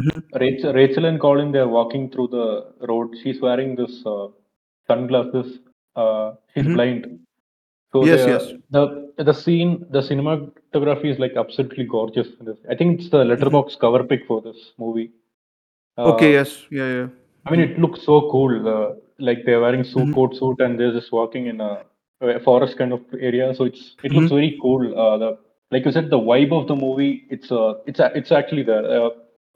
[0.00, 0.22] Mhm.
[0.40, 2.46] Rachel, Rachel and Colin they are walking through the
[2.90, 3.14] road.
[3.22, 4.28] She's wearing this uh,
[4.88, 5.60] sunglasses.
[5.96, 6.74] Uh, she's Mhm.
[6.74, 7.18] blind.
[7.92, 8.44] So Yes, the, yes.
[8.70, 12.28] the the scene, the cinematography is like absolutely gorgeous.
[12.40, 12.58] In this.
[12.70, 15.10] I think it's the Letterboxd cover pick for this movie.
[15.98, 16.10] Uh, Mm-hmm.
[16.14, 17.08] okay, yes, yeah, yeah.
[17.46, 18.52] I mean, it looks so cool.
[18.74, 20.14] Uh, like they're wearing suit, Mhm.
[20.14, 21.72] coat suit, and they're just walking in a,
[22.22, 23.54] a forest kind of area.
[23.54, 24.36] So it's it looks Mhm.
[24.40, 24.82] very cool.
[24.98, 25.30] Uh, the
[25.70, 27.12] like you said, the vibe of the movie.
[27.30, 28.86] It's uh, it's it's actually there.
[29.00, 29.10] Uh,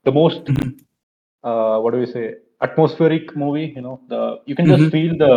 [0.05, 0.69] the most Mhm.
[1.43, 2.27] uh, what do we say?
[2.61, 3.73] Atmospheric movie.
[3.77, 4.93] You know, the you can just Mhm.
[4.97, 5.33] feel the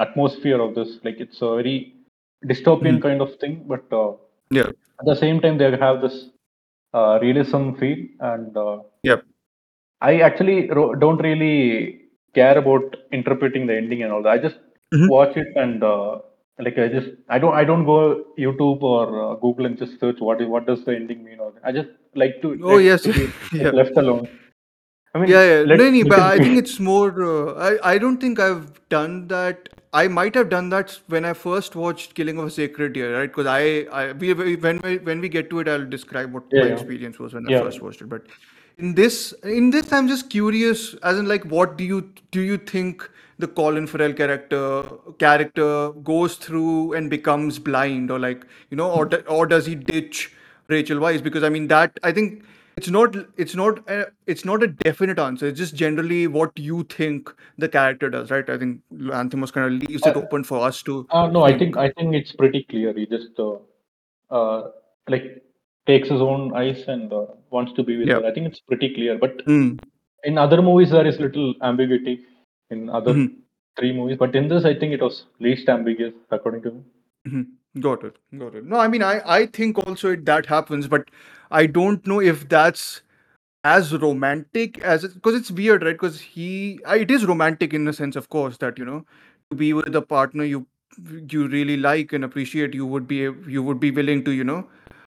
[0.00, 0.98] atmosphere of this.
[1.04, 1.94] Like it's a very
[2.46, 3.02] dystopian Mhm.
[3.02, 4.12] kind of thing, but uh,
[4.50, 4.70] Yeah.
[5.00, 6.16] at the same time they have this
[6.94, 9.24] uh, realism feel, and uh, Yep.
[10.00, 12.02] I actually ro- don't really
[12.34, 14.30] care about interpreting the ending and all that.
[14.32, 14.58] I just
[14.92, 15.08] Mhm.
[15.08, 16.18] watch it and uh,
[16.58, 20.20] like I just I don't I don't go YouTube or uh, Google and just search
[20.20, 21.40] what is what does the ending mean.
[21.40, 23.72] Or I just like to Oh like yes, to be yeah.
[23.72, 24.28] left alone.
[25.14, 25.62] I mean, Yeah, yeah.
[25.64, 27.10] No, no, but I think it's more.
[27.22, 29.68] Uh, I I don't think I've done that.
[29.92, 33.28] I might have done that when I first watched Killing of a Sacred Deer, right?
[33.28, 36.62] Because I, I we, when we when we get to it, I'll describe what Yeah,
[36.62, 36.74] my yeah.
[36.74, 38.08] experience was when I first watched it.
[38.08, 38.26] But
[38.78, 42.56] in this, in this, I'm just curious, as in like, what do you do you
[42.56, 44.84] think the Colin Farrell character
[45.18, 50.32] character goes through and becomes blind, or like you know, or or does he ditch
[50.68, 51.20] Rachel Weisz?
[51.20, 52.44] Because I mean that I think
[52.76, 55.46] it's not it's not a, it's not a definite answer.
[55.46, 58.48] It's just generally what you think the character does, right?
[58.48, 61.56] I think Lanthimos kind of leaves it Uh, open for us to Uh, no, I
[61.58, 61.76] think.
[61.76, 62.92] I think it's pretty clear.
[62.94, 63.56] He just uh,
[64.30, 64.70] uh,
[65.08, 65.42] like
[65.86, 68.20] takes his own eyes and uh, wants to be with Yeah.
[68.20, 68.26] her.
[68.26, 69.18] I think it's pretty clear.
[69.18, 69.80] But Mm.
[70.24, 72.16] in other movies, there is little ambiguity
[72.70, 73.28] in other Mhm.
[73.78, 74.18] three movies.
[74.18, 76.82] But in this, I think it was least ambiguous, according to me.
[77.28, 77.46] Mhm.
[77.78, 78.16] Got it.
[78.36, 78.64] Got it.
[78.64, 81.08] No, I mean, I I think also it, that happens, but
[81.50, 83.02] I don't know if that's
[83.64, 85.92] as romantic as it because it's weird, right?
[85.94, 89.04] Because he, it is romantic in the sense, of course, that you know,
[89.50, 90.66] to be with a partner you
[91.30, 93.18] you really like and appreciate, you would be
[93.56, 94.66] you would be willing to you know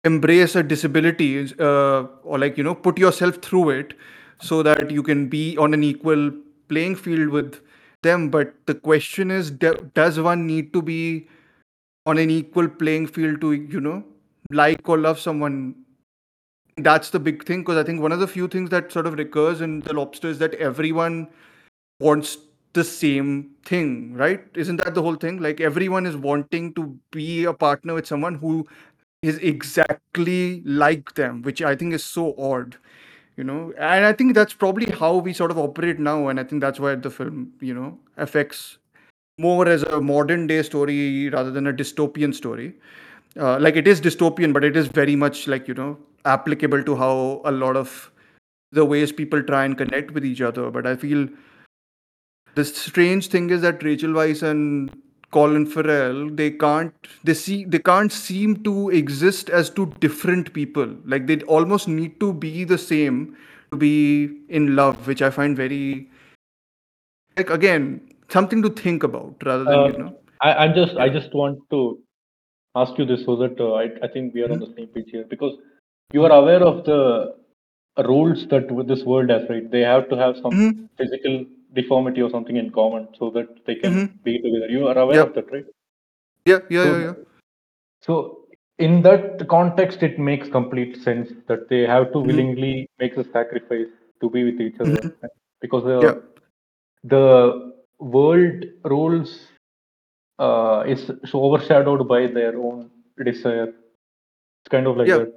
[0.04, 3.94] embrace a disability uh, or like you know put yourself through it
[4.42, 6.32] so that you can be on an equal
[6.70, 7.60] playing field with
[8.04, 8.30] them.
[8.30, 11.28] But the question is, does one need to be
[12.08, 14.04] on an equal playing field to you know
[14.52, 15.76] like or love someone.
[16.78, 19.16] That's the big thing because i think one of the few things that sort of
[19.18, 21.28] recurs in the lobster is that everyone
[22.00, 22.38] wants
[22.74, 24.46] the same thing right?
[24.56, 25.40] Isn't that the whole thing?
[25.42, 28.68] Like everyone is wanting to be a partner with someone who
[29.24, 32.78] is exactly like them which i think is so odd
[33.38, 33.74] you know?
[33.78, 36.80] And i think that's probably how we sort of operate now and i think that's
[36.80, 38.78] why the film you know affects
[39.38, 42.74] more as a modern day story rather than a dystopian story.
[43.40, 46.96] Uh, like it is dystopian, but it is very much like you know applicable to
[46.96, 48.12] how a lot of
[48.72, 50.72] the ways people try and connect with each other.
[50.72, 51.28] But I feel
[52.56, 54.92] the strange thing is that Rachel Weisz and
[55.30, 60.96] Colin Farrell they can't they see they can't seem to exist as two different people.
[61.06, 63.38] Like they almost need to be the same
[63.72, 66.10] to be in love, which I find very
[67.38, 71.10] like again something to think about rather than Uh, you know I, I just I
[71.10, 72.00] just want to
[72.76, 74.66] ask you this so that uh, I, I think we are on Mhm.
[74.66, 75.54] the same page here because
[76.14, 77.36] you are aware of the
[78.06, 79.70] rules that with this world has, right?
[79.72, 83.76] They have to have some Mhm, physical deformity or something in common so that they
[83.76, 84.20] can mhm.
[84.24, 84.68] be together.
[84.70, 85.66] You are aware of that, right?
[86.46, 87.14] Yeah, yeah, So, yeah, yeah.
[88.02, 88.48] so
[88.80, 93.26] in that context, it makes complete sense that they have to Mhm, willingly make the
[93.34, 93.88] sacrifice
[94.22, 95.14] to be with each other mhm.
[95.62, 96.22] because Yeah, uh,
[97.04, 99.48] the world rules
[100.40, 102.90] uh, is overshadowed by their own
[103.24, 103.68] desire.
[103.68, 105.18] It's kind of like yeah.
[105.20, 105.34] that.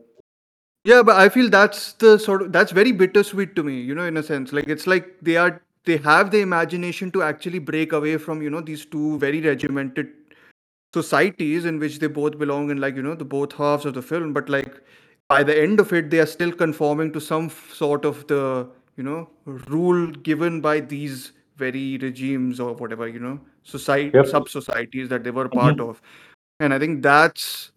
[0.84, 4.04] Yeah, but I feel that's the sort of that's very bittersweet to me, you know,
[4.04, 4.52] in a sense.
[4.52, 8.50] Like it's like they are they have the imagination to actually break away from, you
[8.50, 10.08] know, these two very regimented
[10.94, 14.02] societies in which they both belong in like, you know, the both halves of the
[14.02, 14.32] film.
[14.32, 14.80] But like
[15.28, 19.04] by the end of it, they are still conforming to some sort of the, you
[19.04, 24.26] know, rule given by these very regimes or whatever, you know, society Yep.
[24.34, 25.88] sub societies that they were part Mhm.
[25.88, 26.02] of.
[26.60, 27.72] And I think that's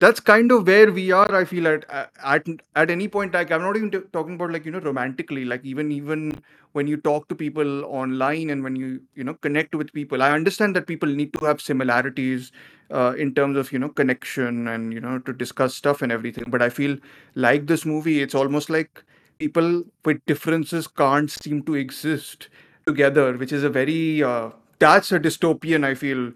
[0.00, 1.84] that's kind of where we are i feel at
[2.32, 5.44] at at any point like i'm not even t- talking about like you know romantically
[5.44, 6.32] like even even
[6.72, 10.30] when you talk to people online and when you you know connect with people i
[10.32, 12.52] understand that people need to have similarities
[12.90, 16.44] uh, in terms of you know connection and you know to discuss stuff and everything
[16.48, 16.96] but i feel
[17.34, 19.02] like this movie it's almost like
[19.38, 22.48] people with differences can't seem to exist
[22.90, 24.50] together which is a very uh,
[24.84, 26.30] that's a dystopian i feel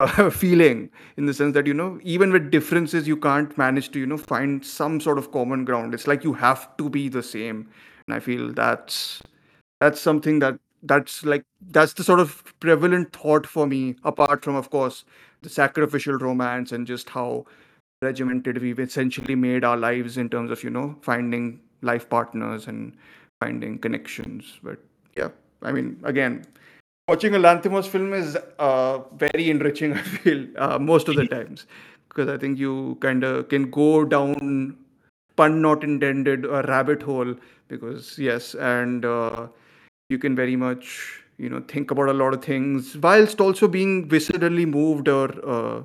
[0.00, 3.98] uh, feeling in the sense that you know even with differences you can't manage to
[3.98, 5.94] you know find some sort of common ground.
[5.94, 7.68] It's like you have to be the same.
[8.06, 9.22] And i feel that's
[9.80, 14.56] that's something that that's like that's the sort of prevalent thought for me apart from
[14.56, 15.04] of course
[15.40, 17.46] the sacrificial romance and just how
[18.02, 22.96] regimented we've essentially made our lives in terms of you know finding life partners and
[23.40, 24.58] finding connections.
[24.62, 24.78] But
[25.16, 25.28] yeah
[25.64, 26.44] i mean again
[27.08, 29.92] watching a Lanthimos film is uh, very enriching.
[29.98, 31.66] I feel uh, most of the times
[32.08, 34.76] because I think you kind of can go down
[35.36, 37.34] pun not intended a rabbit hole
[37.68, 39.48] because yes, and uh,
[40.08, 44.08] you can very much you know think about a lot of things whilst also being
[44.08, 45.82] viscerally moved or uh,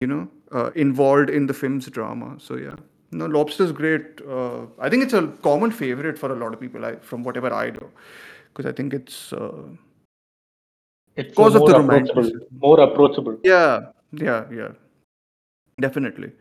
[0.00, 2.36] you know uh, involved in the film's drama.
[2.38, 2.76] So yeah.
[3.12, 4.20] No, lobster's great.
[4.28, 6.84] Uh, I think it's a common favorite for a lot of people.
[6.84, 7.88] I, from whatever I know,
[8.56, 9.52] because I think it's uh,
[11.16, 12.22] It's Because uh, of more the approachable.
[12.22, 12.40] romanticism.
[12.60, 13.38] More approachable.
[13.44, 14.72] yeah, yeah, yeah,
[15.80, 16.32] definitely.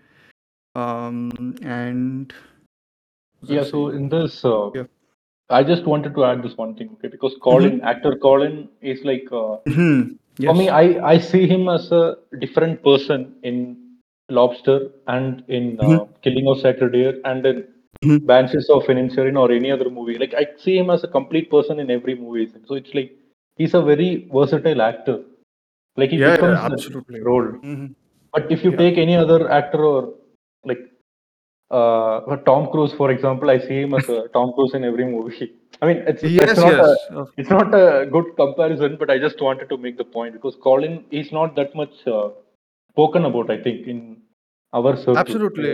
[0.76, 2.34] Um, and
[3.42, 3.64] Yeah.
[3.64, 4.84] So in this, uh, Yeah.
[5.50, 7.08] I just wanted to add this one thing, okay?
[7.16, 10.18] Because Colin, actor Colin, is like uh, Mhm.
[10.46, 10.70] for me.
[10.70, 12.04] I I see him as a
[12.46, 13.60] different person in
[14.40, 14.78] Lobster
[15.16, 16.08] and in uh, Mhm.
[16.28, 17.64] Killing of Sacred Deer and in
[18.04, 18.26] Mhm.
[18.26, 20.18] Banshees of Inisherin or any other movie.
[20.18, 22.52] Like I see him as a complete person in every movie.
[22.68, 23.12] So it's like
[23.58, 25.22] he's a very versatile actor.
[25.98, 27.22] Like he Yeah, yeah, becomes that absolutely.
[27.22, 27.48] role.
[27.64, 27.96] Mhm.
[28.34, 28.78] But if you Yeah.
[28.84, 30.14] take any other actor or
[30.66, 30.84] like
[31.72, 35.54] uh, Tom Cruise, for example, I see him as a Tom Cruise in every movie.
[35.82, 37.08] I mean, it's, Yes, it's not yes.
[37.16, 40.56] a it's not a good comparison, but I just wanted to make the point because
[40.68, 42.30] Colin is not that much uh,
[42.92, 43.50] spoken about.
[43.50, 44.22] I think in
[44.74, 45.18] our circle.
[45.18, 45.74] Absolutely.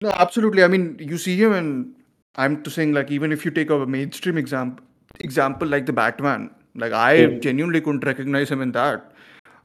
[0.00, 0.62] No, absolutely.
[0.62, 1.94] I mean, you see him, and
[2.36, 4.84] I'm to saying like even if you take a mainstream example,
[5.20, 9.12] example like the Batman, like I genuinely couldn't recognize him in that.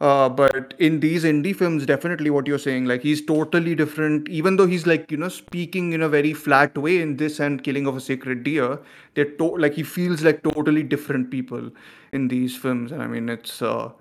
[0.01, 4.27] Uh, but in these indie films, definitely what you're saying, like he's totally different.
[4.27, 7.63] Even though he's like you know speaking in a very flat way in this and
[7.63, 8.79] Killing of a Sacred Deer,
[9.13, 11.69] they're to- like he feels like totally different people
[12.11, 13.61] in these films, and I mean it's.
[13.61, 13.91] Uh,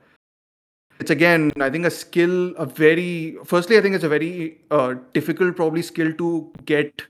[1.02, 4.94] it's again i think a skill a very firstly i think it's a very uh,
[5.18, 6.28] difficult probably skill to
[6.72, 7.06] get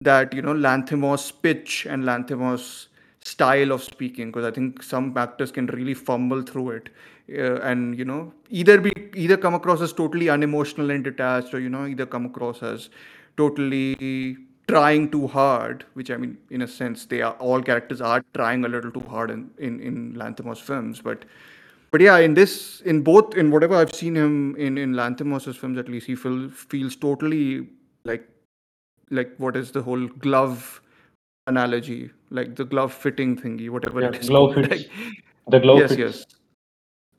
[0.00, 2.86] that you know lanthimos pitch and lanthimos
[3.32, 6.90] style of speaking because i think some actors can really fumble through it
[7.38, 11.60] uh, and you know either be either come across as totally unemotional and detached or
[11.60, 12.88] you know either come across as
[13.36, 14.36] totally
[14.68, 18.64] trying too hard which i mean in a sense they are all characters are trying
[18.64, 21.24] a little too hard in in, in lanthimos films but
[21.90, 25.78] but yeah, in this, in both, in whatever I've seen him in in Lanthimos' films,
[25.78, 27.68] at least he feels feels totally
[28.04, 28.28] like
[29.10, 30.80] like what is the whole glove
[31.46, 34.28] analogy, like the glove fitting thingy, whatever Yeah, it is.
[34.28, 34.90] glove like-
[35.48, 36.00] The glove yes, fits.
[36.00, 36.26] yes,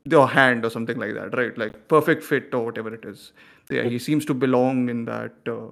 [0.05, 1.57] the hand or something like that, right?
[1.57, 3.31] Like perfect fit or whatever it is.
[3.69, 5.67] Yeah, he seems to belong in that uh,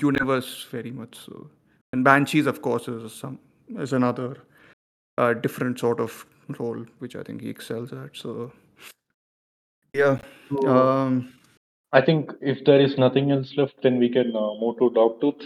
[0.00, 1.48] universe very much so.
[1.92, 3.38] And Banshees, of course, is some
[3.86, 4.36] is another
[5.18, 6.26] uh, different sort of
[6.58, 8.16] role, which I think he excels at.
[8.16, 8.52] So,
[9.94, 10.18] yeah.
[10.50, 11.34] So, Um,
[11.92, 15.42] I think if there is nothing else left, then we can uh, move to Dogtooth.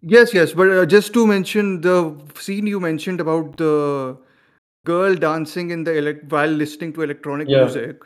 [0.00, 0.52] yes, yes.
[0.52, 4.16] But uh, just to mention the scene you mentioned about the
[4.84, 7.64] girl dancing in the elec- while listening to electronic Yeah.
[7.64, 8.02] music,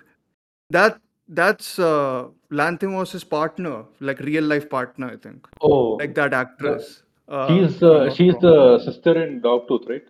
[0.70, 7.03] that that's uh, Lanthimos' partner, like real life partner, I think, Oh, like that actress.
[7.29, 10.05] Uh, she's uh, she's the sister in Dogtooth, right?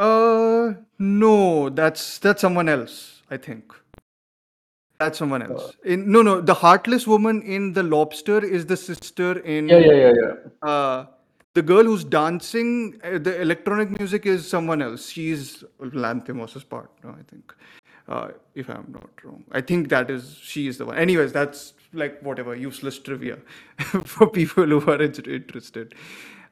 [0.00, 3.22] Uh, no, that's that's someone else.
[3.30, 3.74] I think
[4.98, 5.76] that's someone Uh, else.
[5.84, 9.68] In no, no, the heartless woman in the Lobster is the sister in.
[9.68, 10.68] Yeah, yeah, yeah, yeah.
[10.70, 11.06] Uh,
[11.54, 15.08] the girl who's dancing, uh, the electronic music is someone else.
[15.10, 17.54] She's Lanthimos' partner, I think.
[18.08, 20.96] Uh, if I'm not wrong, I think that is she is the one.
[20.96, 23.38] Anyways, that's like whatever useless trivia
[24.04, 25.94] for people who are int- interested.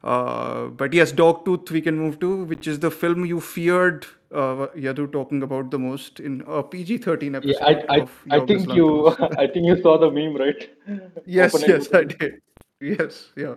[0.03, 4.67] Uh, but yes, Dogtooth we can move to, which is the film you feared uh,
[4.75, 9.07] Yadu talking about the most in a PG-13 episode Yeah, I, I, I think you,
[9.37, 10.69] I think you saw the meme, right?
[11.25, 12.41] Yes, Open yes, I did.
[12.79, 13.55] Yes, yeah.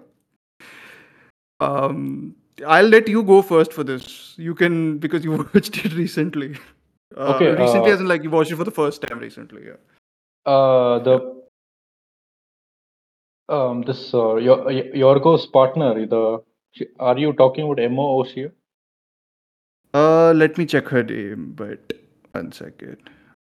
[1.60, 2.34] Um,
[2.66, 4.34] I'll let you go first for this.
[4.36, 6.56] You can because you watched it recently.
[7.16, 9.66] Uh, Okay, recently, uh, as in like you watched it for the first time recently.
[9.66, 10.52] Yeah.
[10.52, 11.41] Uh, the
[13.52, 16.06] um, this uh, your Yorgo's partner.
[16.06, 16.42] The
[16.98, 18.50] are you talking about Emma O'Shea?
[19.94, 21.92] Uh, let me check her name, but
[22.32, 22.96] one second.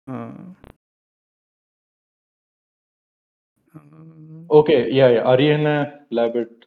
[0.09, 0.31] Uh,
[3.75, 3.79] uh,
[4.49, 5.27] Okay, yeah, yeah.
[5.29, 6.65] Ariane Labed.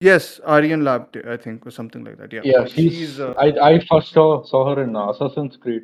[0.00, 2.32] yes, Ariane Labed, I think, or something like that.
[2.32, 2.40] Yeah.
[2.44, 3.20] Yeah, she's.
[3.20, 5.82] uh, I I first saw saw her in uh, Assassin's Creed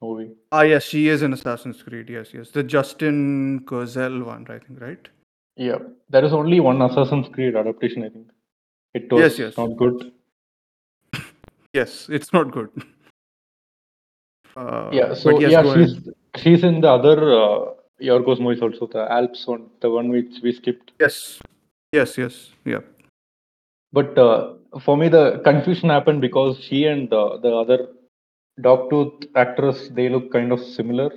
[0.00, 0.30] movie.
[0.52, 2.08] ah yes, she is in Assassin's Creed.
[2.08, 5.08] Yes, yes, the Justin Kurzel one, I think, right?
[5.56, 5.78] Yeah,
[6.10, 8.02] there is only one Assassin's Creed adaptation.
[8.04, 8.28] I think
[8.94, 9.56] it was Yes, yes.
[9.56, 10.12] not good.
[11.72, 12.70] Yes, it's not good.
[14.56, 15.88] Uh, Yeah, so yes, yeah, go ahead.
[15.88, 20.40] she's she's in the other uh, Yorgos movies also, the Alps one, the one which
[20.42, 20.92] we skipped.
[21.00, 21.40] Yes,
[21.92, 22.80] yes, yes, yeah.
[23.92, 27.88] But uh, for me, the confusion happened because she and uh, the other
[28.60, 31.10] Dogtooth actress they look kind of similar.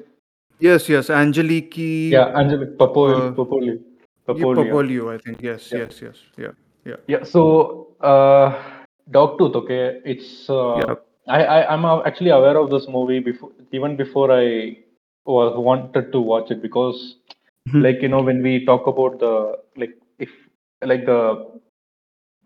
[0.60, 3.86] Yes, yes, Angeliki Yeah, Angelique Papoulia, Uh,
[4.28, 4.44] yeah.
[4.46, 5.42] Papoulia, I think.
[5.42, 5.80] Yes, Yeah.
[5.80, 6.52] yes, yes, yeah,
[6.86, 6.96] yeah.
[7.08, 8.64] Yeah, so uh,
[9.12, 10.96] Dogtooth, okay, it's uh, Yeah.
[11.28, 14.78] I, I I'm uh, actually aware of this movie before even before I
[15.26, 17.16] was wanted to watch it because
[17.70, 17.84] Mhm.
[17.84, 19.34] like you know when we talk about the
[19.76, 20.30] like if
[20.84, 21.22] like the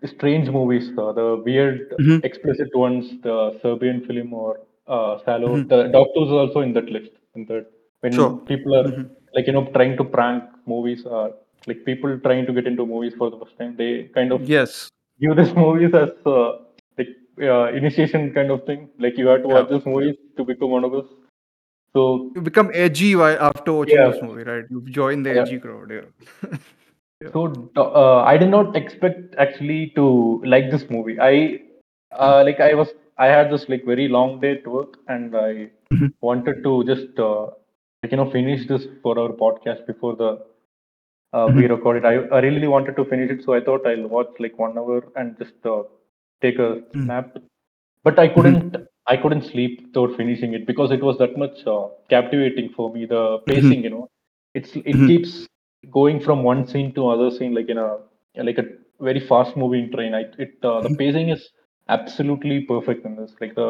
[0.05, 2.23] strange movies, uh, the weird Mhm.
[2.23, 5.51] explicit ones, the Serbian film or uh, Salo.
[5.57, 5.67] Mhm.
[5.69, 7.11] The Dogtooth is also in that list.
[7.35, 7.65] In that
[8.01, 8.31] when Sure.
[8.51, 9.09] people are Mhm.
[9.35, 11.29] like you know trying to prank movies, uh,
[11.67, 14.89] like people trying to get into movies for the first time, they kind of Yes.
[15.19, 16.51] view these movies as uh,
[16.97, 17.09] like
[17.41, 18.89] uh, initiation kind of thing.
[18.99, 19.77] Like you have to watch Yeah.
[19.77, 21.05] this movies to become one of us.
[21.93, 24.11] So You become edgy after watching Yeah.
[24.11, 24.65] this movie, right?
[24.69, 25.41] You join the Yeah.
[25.41, 25.91] edgy crowd.
[25.91, 26.57] Yeah.
[27.33, 31.19] So uh, I did not expect actually to like this movie.
[31.19, 31.61] I
[32.11, 35.69] uh, like I was I had this like very long day at work, and I
[35.93, 36.13] Mhm.
[36.21, 37.45] wanted to just uh,
[38.03, 40.31] like you know finish this for our podcast before the
[41.33, 41.69] uh, we Mhm.
[41.75, 42.05] record it.
[42.05, 44.97] I, I really wanted to finish it, so I thought I'll watch like one hour
[45.15, 45.83] and just uh,
[46.41, 47.05] take a Mm.
[47.11, 47.37] nap.
[48.03, 48.77] But I couldn't
[49.07, 53.05] I couldn't sleep without finishing it because it was that much uh, captivating for me.
[53.05, 54.09] The pacing, you know,
[54.53, 55.07] it's it Mhm.
[55.07, 55.47] keeps
[55.99, 57.89] going from one scene to other scene like in a
[58.49, 58.65] like a
[59.09, 60.13] very fast moving train.
[60.13, 60.97] I, it uh, the Mhm.
[61.03, 61.49] pacing is
[61.89, 63.35] absolutely perfect in this.
[63.41, 63.69] Like the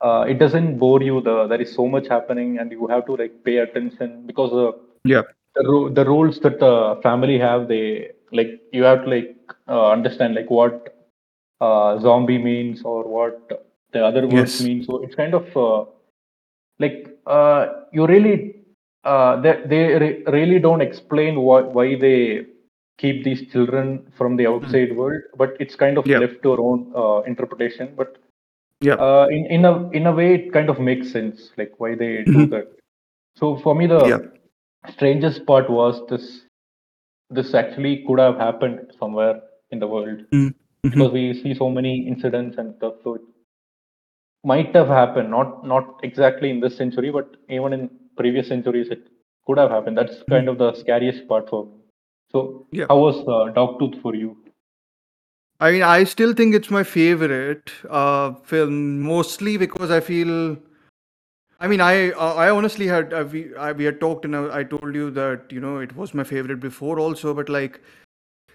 [0.00, 1.20] uh, it doesn't bore you.
[1.20, 4.66] The there is so much happening and you have to like pay attention because the
[5.04, 5.22] Yeah.
[5.54, 9.36] The, ro- the roles that the family have they like you have to like
[9.68, 10.94] uh, understand like what
[11.60, 13.36] uh, zombie means or what
[13.92, 14.60] the other words Yes.
[14.60, 15.84] mean so it's kind of uh,
[16.78, 18.56] like uh, you really
[19.04, 22.46] uh, they, they re- really don't explain why, why they
[22.98, 26.10] keep these children from the outside world but it's kind of Hmm.
[26.12, 26.18] Yeah.
[26.18, 28.16] left to our own uh, interpretation but
[28.80, 28.94] Yeah.
[29.06, 32.12] uh, in, in a in a way it kind of makes sense like why they
[32.36, 32.50] do Mhm.
[32.54, 32.68] that
[33.40, 34.18] so for me the Yeah.
[34.88, 36.42] Strangest part was this
[37.30, 40.54] this actually could have happened somewhere in the world Mhm.
[40.82, 43.22] because we see so many incidents and stuff so it
[44.44, 49.02] might have happened not not exactly in this century but even in previous centuries it
[49.46, 51.78] could have happened that's kind of the scariest part for me
[52.32, 52.86] so Yeah.
[52.88, 54.36] how was uh, dogtooth for you
[55.60, 60.56] I mean, I still think it's my favorite uh, film, mostly because I feel.
[61.60, 64.64] I mean, I uh, I honestly had uh, we I, we had talked and I,
[64.64, 67.80] told you that you know it was my favorite before also, but like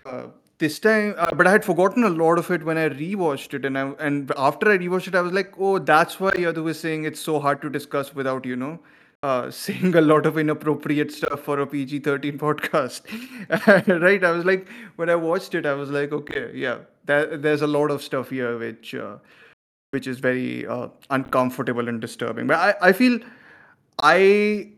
[0.07, 0.23] uh,
[0.57, 3.63] this time, uh, but I had forgotten a lot of it when I rewatched it,
[3.63, 6.79] and I and after I rewatched it, I was like, oh, that's why Yadu was
[6.79, 8.79] saying it's so hard to discuss without you know
[9.21, 13.01] uh, saying a lot of inappropriate stuff for a PG thirteen podcast,
[14.01, 14.23] right?
[14.23, 17.67] I was like, when I watched it, I was like, okay, yeah, that, there's a
[17.67, 18.95] lot of stuff here which.
[19.95, 20.87] Which is very uh,
[21.17, 22.47] uncomfortable and disturbing.
[22.53, 23.19] But I, I feel
[24.13, 24.71] I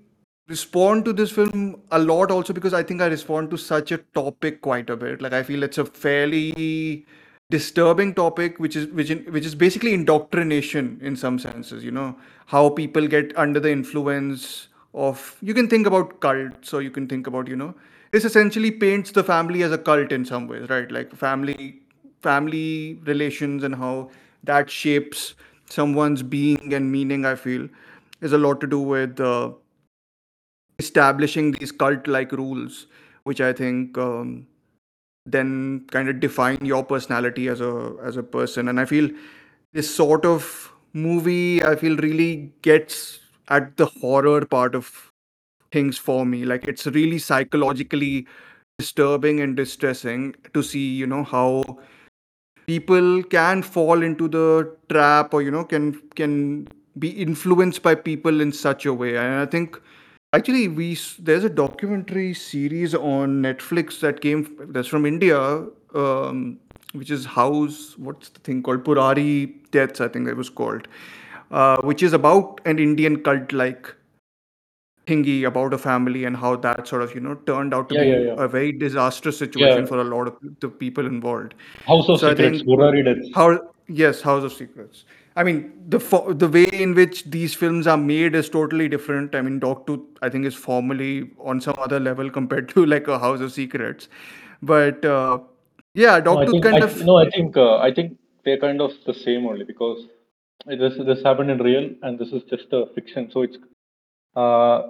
[0.47, 3.97] respond to this film a lot also because I think I respond to such a
[4.19, 5.21] topic quite a bit.
[5.21, 7.05] Like I feel it's a fairly
[7.49, 11.83] disturbing topic, which is which in, which is basically indoctrination in some senses.
[11.83, 12.15] You know
[12.47, 15.37] how people get under the influence of.
[15.41, 17.73] You can think about cults, or you can think about you know.
[18.11, 20.91] This essentially paints the family as a cult in some ways, right?
[20.99, 21.81] Like family
[22.21, 24.09] family relations and how
[24.43, 25.35] that shapes
[25.69, 27.67] someone's being and meaning i feel
[28.21, 29.51] is a lot to do with uh,
[30.79, 32.87] establishing these cult like rules
[33.23, 34.47] which i think um,
[35.25, 38.69] then kind of define your personality as a as a person.
[38.69, 39.09] And i feel
[39.73, 43.19] this sort of movie i feel really gets
[43.49, 45.11] at the horror part of
[45.71, 46.45] things for me.
[46.45, 48.27] Like it's really psychologically
[48.79, 51.79] disturbing and distressing to see you know how
[52.67, 56.67] people can fall into the trap or you know can can
[56.99, 59.15] be influenced by people in such a way.
[59.17, 59.79] And i think
[60.33, 64.41] actually we there's a documentary series on netflix that came
[64.75, 65.37] that's from india
[65.95, 66.59] um,
[66.93, 68.83] which is house what's the thing called?
[68.83, 70.87] Burari deaths i think it was called.
[71.49, 73.93] Uh, which is about an indian cult like
[75.07, 78.03] thingy about a family and how that sort of you know turned out to Yeah,
[78.03, 78.43] be yeah, yeah.
[78.45, 80.35] a very disastrous situation for a lot of
[80.65, 81.53] the people involved.
[81.85, 83.47] House of So secrets think- how
[83.87, 85.05] yes house of secrets.
[85.35, 85.57] I mean
[85.95, 89.35] the fo- the way in which these films are made is totally different.
[89.39, 91.11] I mean dogtooth i think is formally
[91.51, 94.09] on some other level compared to like a house of secrets.
[94.73, 95.39] But uh,
[95.93, 98.57] yeah No, I dogtooth think, kind I, of no, I think, uh, I think they're
[98.67, 100.05] kind of the same only because
[100.83, 103.29] this this happened in real and this is just a fiction.
[103.33, 103.57] So it's,
[104.35, 104.81] uh,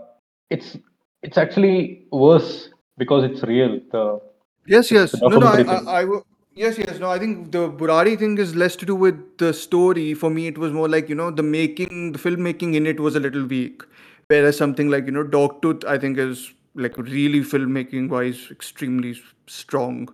[0.50, 0.78] it's
[1.24, 3.80] it's actually worse because it's real.
[3.92, 4.20] The
[4.66, 6.22] yes yes the no no I, I, thing.
[6.56, 10.14] Yes yes no i think the burari thing is less to do with the story
[10.16, 13.16] for me it was more like you know the making the filmmaking in it was
[13.16, 13.84] a little weak
[14.28, 19.14] whereas something like you know dogtooth i think is like really filmmaking wise extremely
[19.46, 20.10] strong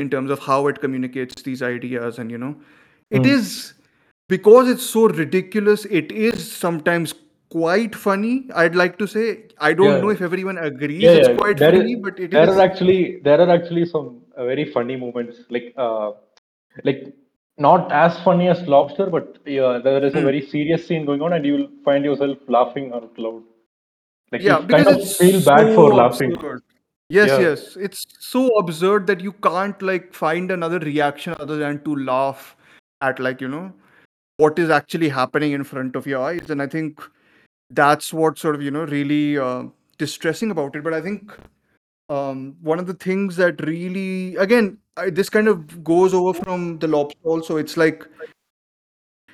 [0.00, 2.56] in terms of how it communicates these ideas and you know
[3.10, 3.34] it Mm.
[3.36, 3.74] is
[4.28, 7.14] because it's so ridiculous it is sometimes
[7.54, 9.24] quite funny i'd like to say
[9.68, 10.00] i don't Yeah.
[10.04, 12.62] know if everyone agrees Yeah, it's quite There funny is- but it there is are
[12.66, 12.96] actually
[13.26, 15.36] there are actually some uh, very funny moments.
[15.56, 16.10] Like uh,
[16.88, 17.02] like
[17.66, 20.24] not as funny as Lobster, but yeah, there is a Hmm.
[20.30, 23.42] very serious scene going on, and you will find yourself laughing out loud.
[24.32, 26.34] Like Yeah, you kind because of it's feel bad for laughing.
[26.38, 26.62] absurd.
[27.18, 27.40] Yes, Yeah.
[27.46, 27.64] yes.
[27.88, 32.56] It's so absurd that you can't like find another reaction other than to laugh
[33.10, 33.64] at like, you know,
[34.46, 36.50] what is actually happening in front of your eyes.
[36.56, 37.06] And I think
[37.70, 39.64] that's what sort of, you know, really uh,
[39.98, 40.84] distressing about it.
[40.84, 41.32] But I think
[42.08, 46.78] um, one of the things that really, again, I, this kind of goes over from
[46.78, 47.56] the lobster also.
[47.56, 48.06] It's like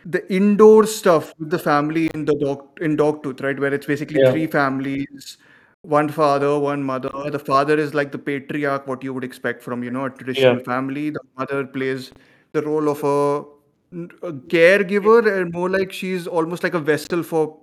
[0.05, 3.59] the indoor stuff with the family in the dog in Dogtooth, right?
[3.59, 4.31] Where it's basically Yeah.
[4.31, 5.37] three families,
[5.83, 7.11] one father, one mother.
[7.31, 10.57] The father is like the patriarch, what you would expect from, you know, a traditional
[10.57, 10.65] Yeah.
[10.65, 11.11] family.
[11.11, 12.13] The mother plays
[12.53, 13.45] the role of a,
[14.27, 17.59] a caregiver and more like she's almost like a vessel for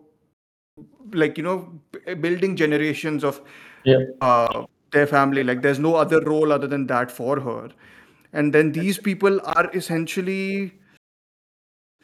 [1.14, 1.80] like, you know,
[2.22, 3.42] building generations of
[3.84, 4.00] Yeah.
[4.22, 5.44] uh, their family.
[5.44, 7.70] Like there's no other role other than that for her.
[8.34, 10.74] And then these people are essentially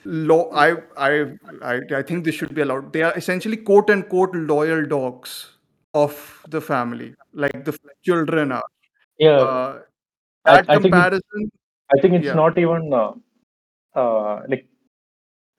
[0.06, 2.92] Law, I, I, I, I think this should be allowed.
[2.92, 5.52] They are essentially quote unquote loyal dogs
[5.94, 8.66] of the family, like the children are.
[9.18, 9.38] Yeah.
[9.38, 9.80] Uh,
[10.46, 11.52] I, that I think it, comparison,
[11.96, 13.12] I think it's yeah, not even uh,
[13.96, 14.68] uh, like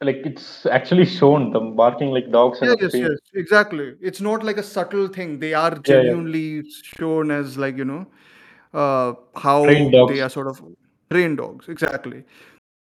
[0.05, 3.95] like it's actually shown them barking like dogs and yeah, yes, yes, exactly.
[4.01, 5.39] It's not like a subtle thing.
[5.39, 6.03] They are Yeah, yeah.
[6.03, 6.65] genuinely
[6.99, 8.07] shown as like you know,
[8.73, 9.65] uh, how
[10.09, 10.63] they are sort of
[11.11, 12.25] trained dogs, exactly.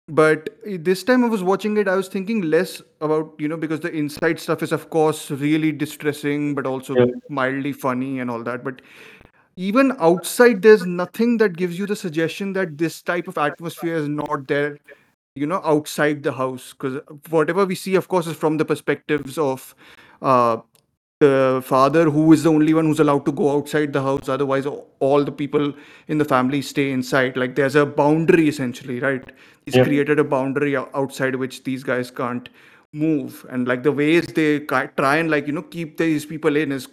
[0.06, 3.80] But this time I was watching it, I was thinking less about, you know, because
[3.80, 7.06] the inside stuff is, of course, really distressing, but also Yeah.
[7.30, 8.62] mildly funny and all that.
[8.62, 8.82] But
[9.56, 14.08] even outside, there's nothing that gives you the suggestion that this type of atmosphere is
[14.08, 14.78] not there,
[15.34, 16.72] you know, outside the house.
[16.72, 19.74] Because whatever we see, of course, is from the perspectives of
[20.22, 20.58] uh,
[21.20, 24.28] the father who is the only one who's allowed to go outside the house.
[24.28, 25.72] Otherwise all the people
[26.08, 27.36] in the family stay inside.
[27.36, 29.24] Like there's a boundary essentially right?
[29.64, 29.84] He's Yeah.
[29.84, 32.48] created a boundary outside which these guys can't
[32.92, 33.46] move.
[33.50, 36.88] And like the ways they try and like you know keep these people in is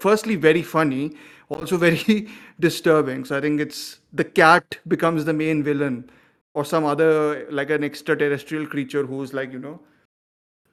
[0.00, 1.12] firstly very funny
[1.48, 2.28] also very
[2.60, 3.24] disturbing.
[3.24, 6.10] So i think it's the cat becomes the main villain
[6.54, 9.80] or some other like an extraterrestrial creature who's like you know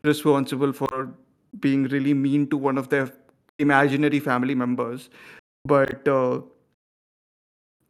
[0.04, 1.10] responsible for
[1.60, 3.12] being really mean to one of their
[3.58, 5.10] imaginary family members.
[5.66, 6.42] But uh,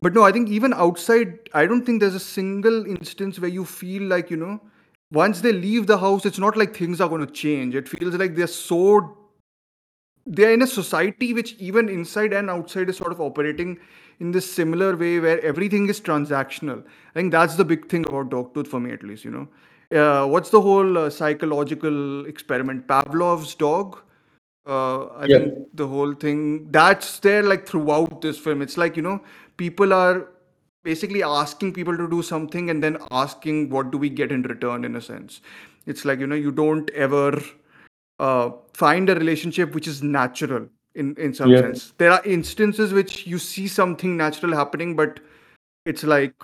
[0.01, 3.65] but no i think even outside i don't think there's a single instance where you
[3.65, 4.59] feel like you know
[5.11, 7.75] once they leave the house it's not like things are going to change.
[7.75, 9.17] It feels like they're so
[10.25, 13.79] they're in a society which even inside and outside is sort of operating
[14.20, 16.84] in this similar way where everything is transactional.
[17.15, 19.47] I think that's the big thing about dogtooth for me at least you know.
[19.91, 22.88] Uh, what's the whole uh, psychological experiment?
[22.88, 23.99] Pavlov's dog?
[24.67, 25.39] Uh, i Yeah.
[25.39, 28.61] think the whole thing that's there like throughout this film.
[28.61, 29.22] It's like you know
[29.57, 30.28] people are
[30.84, 34.86] basically asking people to do something and then asking what do we get in return
[34.86, 35.41] in a sense.
[35.86, 37.41] It's like you know you don't ever
[38.20, 41.61] uh, find a relationship which is natural in in some Yeah.
[41.61, 45.19] sense there are instances which you see something natural happening but
[45.85, 46.35] it's like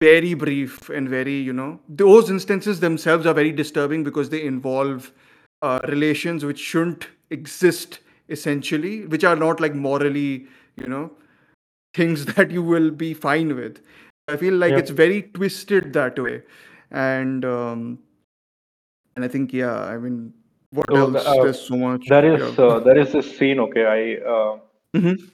[0.00, 5.12] very brief and very you know those instances themselves are very disturbing because they involve
[5.62, 7.98] uh, relations which shouldn't exist
[8.28, 10.46] essentially which are not like morally
[10.76, 11.10] you know
[11.94, 13.80] things that you will be fine with
[14.28, 14.78] i feel like Yeah.
[14.78, 16.42] it's very twisted that way
[16.90, 17.98] and um
[19.16, 20.32] and i think yeah i mean
[20.70, 23.58] what So else uh, there's so much there is uh, there is this scene.
[23.60, 24.58] Okay, I uh,
[24.94, 25.30] Mhm.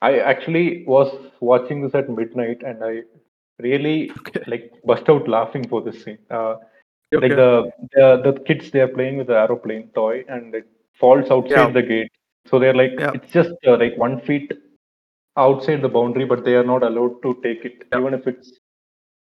[0.00, 1.08] I actually was
[1.40, 3.02] watching this at midnight, and I
[3.60, 6.18] really okay like bust out laughing for this scene.
[6.30, 6.56] Uh,
[7.20, 10.66] like the, the the kids they are playing with the aeroplane toy, and it
[10.98, 12.12] falls outside yeah the gate.
[12.46, 14.52] So they're like yeah it's just uh, like one feet
[15.36, 18.52] outside the boundary, but they are not allowed to take it, yeah even if it's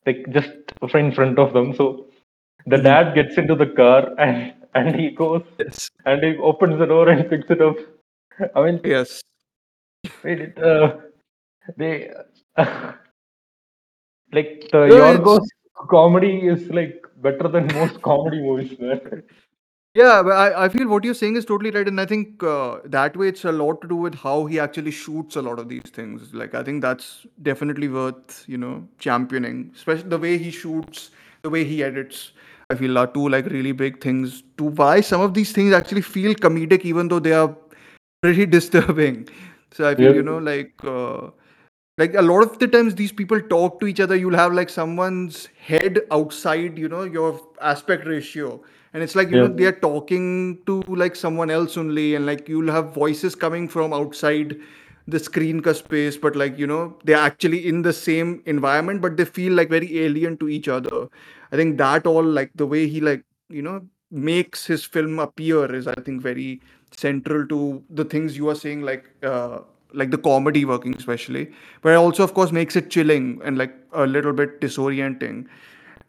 [0.06, 0.52] like just
[0.96, 1.74] in front of them.
[1.76, 2.08] So
[2.66, 2.84] the Mhm.
[2.84, 7.10] dad gets into the car and and he goes yes and he opens the door
[7.10, 7.78] and picks it up.
[8.56, 9.22] I mean, yes
[10.24, 10.98] wait, it, uh,
[11.78, 12.12] they
[12.58, 12.96] like
[14.72, 15.48] the no, Yorgos
[15.90, 19.24] comedy is like better than most comedy movies, man.
[19.94, 21.86] Yeah, but I, I feel what you're saying is totally right.
[21.86, 24.92] And I think uh, that way it's a lot to do with how he actually
[24.92, 26.34] shoots a lot of these things.
[26.34, 31.12] Like, I think that's definitely worth, you know, championing, especially the way he shoots,
[31.42, 32.32] the way he edits.
[32.72, 36.02] I feel are two like really big things to why some of these things actually
[36.02, 37.56] feel comedic, even though they are
[38.22, 39.28] pretty disturbing.
[39.72, 41.30] So I feel, you know, like, uh,
[41.98, 44.70] like a lot of the times these people talk to each other you'll have like
[44.70, 48.60] someone's head outside you know your aspect ratio
[48.94, 52.72] and it's like you know they're talking to like someone else only and like you'll
[52.72, 54.56] have voices coming from outside
[55.08, 59.18] the screen ka space, but like you know they're actually in the same environment, but
[59.18, 61.08] they feel like very alien to each other.
[61.52, 63.82] I think that all like the way he like you know
[64.12, 68.82] makes his film appear is I think very central to the things you are saying
[68.82, 69.60] like uh,
[69.94, 74.06] like the comedy working especially, but also of course makes it chilling and like a
[74.06, 75.48] little bit disorienting.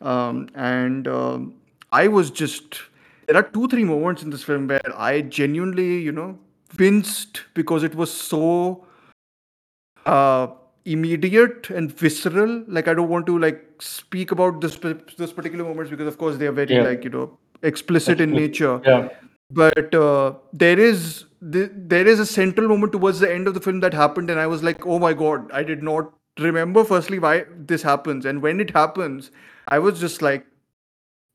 [0.01, 1.55] Um, and um,
[1.93, 2.81] I was just
[3.27, 6.39] there are two three moments in this film where I genuinely you know
[6.79, 8.87] winced because it was so
[10.07, 10.47] uh
[10.85, 14.77] immediate and visceral like i don't want to like speak about this
[15.19, 16.83] this particular moments because of course they are very Yeah.
[16.83, 19.09] like you know explicit in nature Yeah.
[19.51, 23.61] but uh, there is th- there is a central moment towards the end of the
[23.61, 27.19] film that happened and i was like oh my god i did not remember firstly
[27.19, 29.31] why this happens and when it happens
[29.69, 30.47] i was just like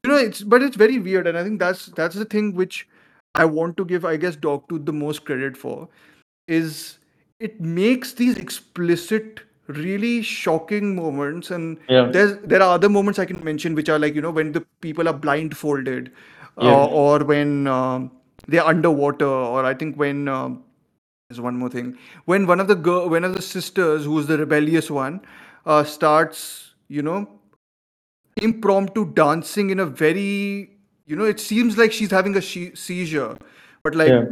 [0.03, 2.87] you know it's but it's very weird and i think that's that's the thing which
[3.35, 5.87] i want to give i guess Dog dogtooth the most credit for
[6.47, 6.97] is
[7.39, 12.09] it makes these explicit really shocking moments and Yeah.
[12.11, 14.61] there's there are other moments i can mention which are like you know when the
[14.85, 16.11] people are blindfolded
[16.61, 16.71] Yeah.
[16.71, 18.11] uh, or when um,
[18.47, 20.63] they're underwater or i think when um,
[21.29, 24.38] there's one more thing when one of the girl one of the sisters who's the
[24.38, 25.19] rebellious one
[25.65, 27.19] uh, starts you know
[28.41, 30.69] impromptu dancing in a very
[31.05, 33.35] you know it seems like she's having a she- seizure
[33.83, 34.25] but like Yeah.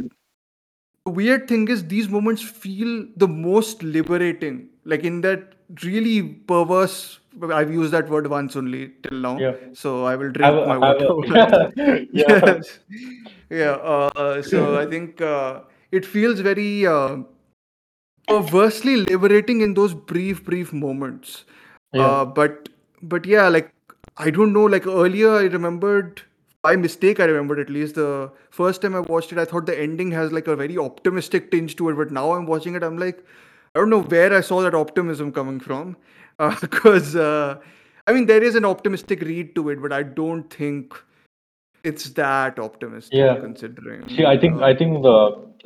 [1.06, 5.54] The weird thing is these moments feel the most liberating like in that
[5.84, 7.20] really perverse
[7.52, 9.54] i've used that word once only till now Yeah.
[9.74, 11.08] so i will drink Have a- my water
[11.76, 12.06] yeah.
[12.24, 12.78] yes
[13.50, 15.60] yeah uh, so i think uh,
[15.92, 17.16] it feels very uh,
[18.28, 21.44] perversely liberating in those brief brief moments
[21.92, 22.04] Yeah.
[22.06, 22.68] uh, but
[23.02, 23.70] but yeah like
[24.18, 26.22] i don't know like earlier i remembered
[26.66, 29.78] by mistake i remembered at least the first time i watched it i thought the
[29.86, 32.98] ending has like a very optimistic tinge to it but now i'm watching it i'm
[33.06, 33.24] like
[33.74, 35.96] i don't know where i saw that optimism coming from
[36.60, 37.56] because uh,
[38.06, 41.02] i mean there is an optimistic read to it but i don't think
[41.84, 43.36] it's that optimistic Yeah.
[43.40, 45.16] considering She, I think, uh, I think the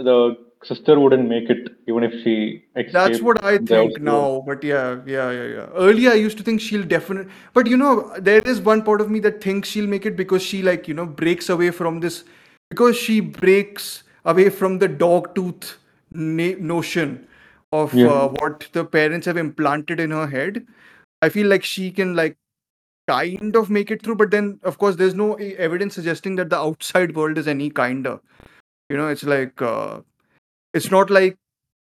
[0.08, 0.16] the
[0.64, 2.64] sister wouldn't make it even if she.
[2.92, 4.42] That's what I think now.
[4.46, 5.66] But yeah, yeah, yeah, yeah.
[5.74, 7.32] Earlier, I used to think she'll definitely.
[7.54, 10.42] But you know, there is one part of me that thinks she'll make it because
[10.42, 12.24] she like you know breaks away from this
[12.68, 15.78] because she breaks away from the dog tooth
[16.12, 17.26] na- notion
[17.72, 18.08] of Yeah.
[18.08, 20.66] uh, what the parents have implanted in her head.
[21.22, 22.36] I feel like she can like
[23.08, 26.56] kind of make it through, but then of course there's no evidence suggesting that the
[26.58, 28.20] outside world is any kinder.
[28.88, 30.00] You know, it's like uh,
[30.74, 31.36] it's not like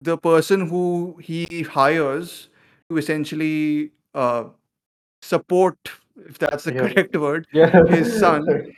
[0.02, 2.50] the person who he hires
[2.90, 4.46] to essentially uh,
[5.22, 5.78] support,
[6.28, 6.88] if that's the Yeah.
[6.88, 7.86] correct word, Yeah.
[7.88, 8.46] his son.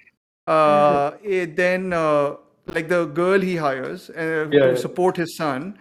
[0.48, 2.36] Uh, eh, then, uh,
[2.74, 5.78] like the girl he hires uh, Yeah, to support his son,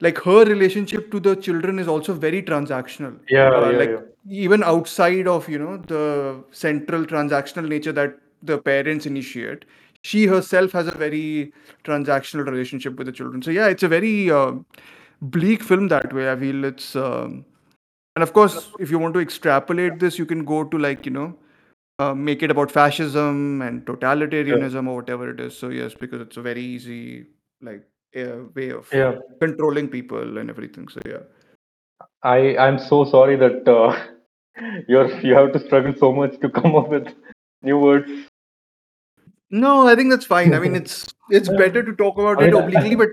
[0.00, 3.18] like her relationship to the children is also very transactional.
[3.28, 4.00] Yeah, Uh, like yeah.
[4.46, 9.64] even outside of you know the central transactional nature that the parents initiate,
[10.04, 11.52] she herself has a very
[11.82, 13.42] transactional relationship with the children.
[13.42, 14.52] So yeah, it's a very uh,
[15.22, 16.30] bleak film that way.
[16.30, 16.94] I feel it's.
[16.94, 17.46] Um,
[18.16, 21.12] and of course, if you want to extrapolate this, you can go to like you
[21.12, 21.34] know,
[21.98, 25.56] uh, make it about fascism and totalitarianism or whatever it is.
[25.56, 27.26] So yes, because it's a very easy
[27.62, 27.82] like
[28.16, 29.14] uh, way of Yeah.
[29.40, 30.88] controlling people and everything.
[30.88, 31.24] So yeah.
[32.22, 33.96] I I'm so sorry that uh,
[34.88, 37.08] you're you have to struggle so much to come up with
[37.62, 38.12] new words.
[39.62, 40.54] No, I think that's fine.
[40.54, 40.94] I mean, it's
[41.30, 43.08] it's better to talk about I it mean, I- obliquely, but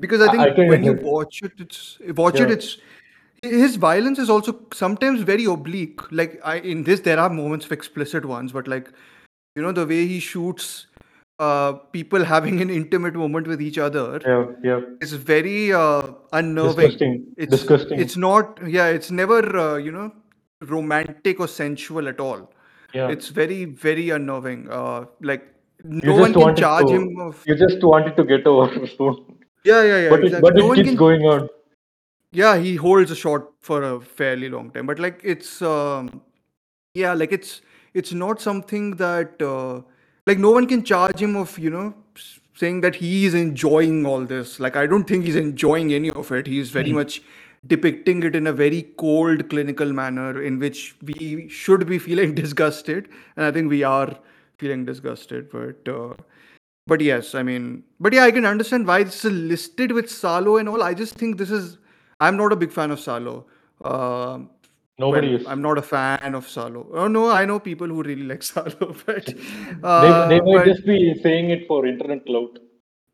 [0.00, 2.78] because I I- think I can- when you watch it, it's watch it, it's
[3.42, 6.00] his violence is also sometimes very oblique.
[6.20, 8.92] Like I in this, there are moments of explicit ones, but like
[9.56, 10.86] you know the way he shoots
[11.46, 14.80] uh people having an intimate moment with each other Yeah, yeah.
[15.00, 16.86] It's very uh unnerving.
[16.86, 17.26] Disgusting.
[17.36, 18.00] It's Disgusting.
[18.06, 20.06] it's not yeah, it's never uh, you know
[20.76, 22.50] romantic or sensual at all.
[22.94, 23.08] Yeah.
[23.08, 24.68] It's very very unnerving.
[24.70, 25.46] Uh, like
[25.84, 28.86] You no one can wanted charge to- him of You just wanted to get over
[28.96, 29.16] soon.
[29.64, 30.50] yeah yeah yeah but it, exactly.
[30.50, 31.48] but no it one keeps can going on.
[32.40, 36.10] yeah he holds a shot for a fairly long time but like it's um
[37.02, 37.60] yeah like it's
[38.02, 39.80] it's not something that uh,
[40.30, 41.86] like no one can charge him of you know
[42.16, 46.10] s- saying that he is enjoying all this like i don't think he's enjoying any
[46.22, 47.20] of it he's very much
[47.66, 53.08] depicting it in a very cold clinical manner in which we should be feeling disgusted
[53.36, 54.16] and i think we are
[54.58, 56.14] feeling disgusted but uh,
[56.88, 60.56] but yes, I mean, but yeah, I can understand why this is listed with Salo
[60.56, 60.82] and all.
[60.82, 61.76] I just think this is.
[62.18, 63.44] I'm not a big fan of Salo.
[63.84, 64.48] Um
[64.98, 65.46] Nobody well, is.
[65.46, 66.88] I'm not a fan of Salo.
[66.94, 69.34] Oh no, I know people who really like Salo, but they,
[69.84, 72.58] uh, they might but- just be saying it for internet clout.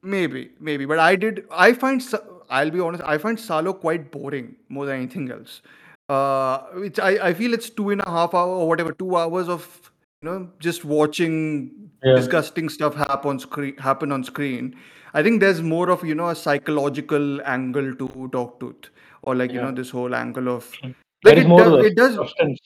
[0.02, 0.86] maybe, maybe.
[0.86, 1.44] But I did.
[1.50, 2.00] I find.
[2.50, 3.02] I'll be honest.
[3.04, 5.62] I find Salo quite boring more than anything else.
[6.08, 9.48] Uh, which I, I feel it's two and a half hour or whatever, two hours
[9.48, 9.90] of
[10.22, 11.70] you know just watching
[12.02, 12.16] Yeah.
[12.16, 13.76] disgusting stuff happen on screen.
[13.78, 14.74] Happen on screen.
[15.14, 18.90] I think there's more of you know a psychological angle to Dogtooth,
[19.22, 20.70] or like you know this whole angle of
[21.24, 22.60] like it, more does, it does substance.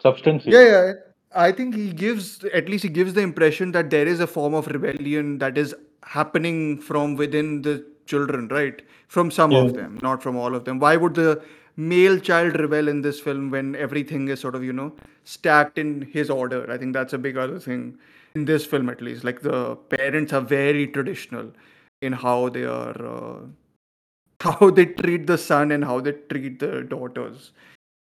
[0.00, 0.46] Substance.
[0.46, 0.92] yeah, yeah.
[1.34, 4.54] I think he gives, at least he gives the impression that there is a form
[4.54, 8.82] of rebellion that is happening from within the children, right?
[9.16, 9.62] From some Yeah.
[9.64, 10.78] of them, not from all of them.
[10.86, 11.42] Why would the
[11.76, 14.88] male child rebel in this film when everything is sort of, you know,
[15.24, 16.62] stacked in his order?
[16.70, 17.84] I think that's a big other thing
[18.34, 19.24] in this film, at least.
[19.30, 21.52] Like the parents are very traditional
[22.02, 23.38] in how they are, uh,
[24.40, 27.52] how they treat the son and how they treat the daughters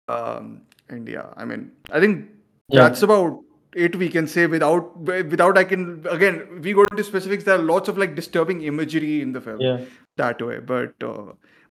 [0.09, 2.29] um, and yeah, I mean, I think
[2.69, 2.83] Yeah.
[2.83, 3.43] that's about
[3.85, 3.95] it.
[3.95, 7.43] We can say without without I can again we go into specifics.
[7.49, 9.81] There are lots of like disturbing imagery in the film Yeah.
[10.23, 10.59] that way.
[10.59, 11.23] But uh,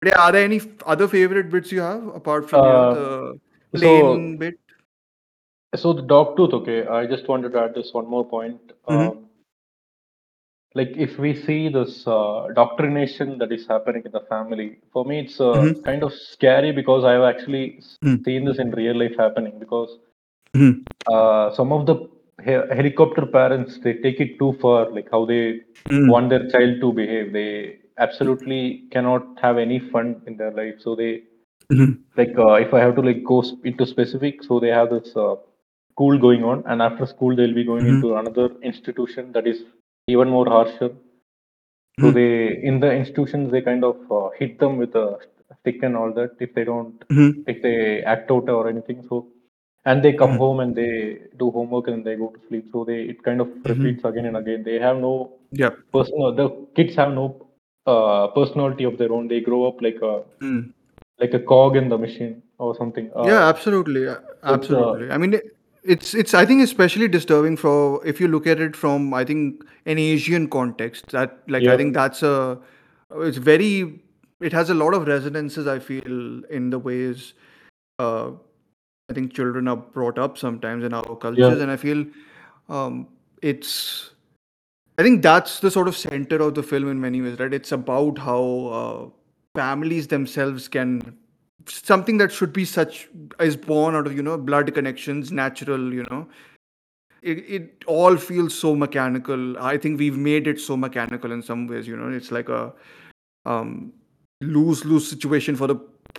[0.00, 0.60] but yeah, are there any
[0.96, 2.94] other favorite bits you have apart from Uh,
[3.72, 4.58] the so- bit?
[5.82, 6.86] So the dog tooth, okay.
[6.86, 8.72] I just wanted to add this one more point.
[8.88, 9.04] Mhm.
[9.10, 9.28] Um,
[10.80, 15.20] like if we see this uh, doctrination that is happening in the family, for me
[15.22, 15.82] it's uh, Mhm.
[15.88, 17.64] kind of scary because I have actually
[18.04, 18.18] Mhm.
[18.26, 19.58] seen this in real life happening.
[19.64, 19.98] Because
[20.56, 20.72] Mhm.
[21.12, 21.94] uh, some of the
[22.46, 25.42] he- helicopter parents they take it too far, like how they
[25.90, 26.08] Mm.
[26.12, 27.32] want their child to behave.
[27.38, 27.48] They
[28.06, 28.60] absolutely
[28.94, 30.76] cannot have any fun in their life.
[30.84, 31.12] So they
[31.72, 31.90] Mhm.
[32.20, 35.16] like uh, if I have to like go sp- into specific, so they have this
[35.26, 35.36] uh,
[35.94, 37.94] school going on, and after school they'll be going Mhm.
[37.96, 39.64] into another institution that is
[40.16, 40.90] even more harsher.
[42.00, 42.14] So Mhm.
[42.18, 42.30] they
[42.70, 45.06] in the institutions they kind of uh, hit them with a
[45.60, 47.30] stick and all that if they don't Mhm.
[47.52, 47.76] if they
[48.14, 49.02] act out or anything.
[49.08, 49.16] So
[49.84, 50.38] and they come Mhm.
[50.38, 50.90] home and they
[51.38, 52.66] do homework and they go to sleep.
[52.72, 54.62] So they it kind of repeats again and again.
[54.64, 55.14] They have no
[55.50, 55.70] Yeah.
[55.92, 56.34] personal.
[56.34, 57.26] The kids have no
[57.86, 59.28] uh, personality of their own.
[59.28, 60.72] They grow up like a Mm.
[61.20, 63.10] like a cog in the machine or something.
[63.16, 65.50] Uh, yeah absolutely uh, uh, absolutely i mean it-
[65.94, 67.74] it's it's i think especially disturbing for
[68.12, 69.64] if you look at it from i think
[69.94, 72.34] an asian context that like i think that's a
[73.28, 74.00] it's very
[74.40, 76.18] it has a lot of resonances i feel
[76.58, 77.24] in the ways
[77.98, 78.30] uh
[79.12, 82.04] i think children are brought up sometimes in our cultures and i feel
[82.68, 83.06] um
[83.42, 83.72] it's
[84.98, 87.54] i think that's the sort of center of the film in many ways right?
[87.54, 88.42] It's about how
[88.80, 89.10] uh,
[89.60, 91.18] families themselves can
[91.68, 93.08] something that should be such
[93.40, 96.26] is born out of you know blood connections natural you know.
[97.22, 99.56] It, it all feels so mechanical.
[99.58, 102.08] I think we've made it so mechanical in some ways you know?
[102.08, 102.72] It's like a
[103.46, 103.92] um
[104.40, 105.76] lose lose situation for the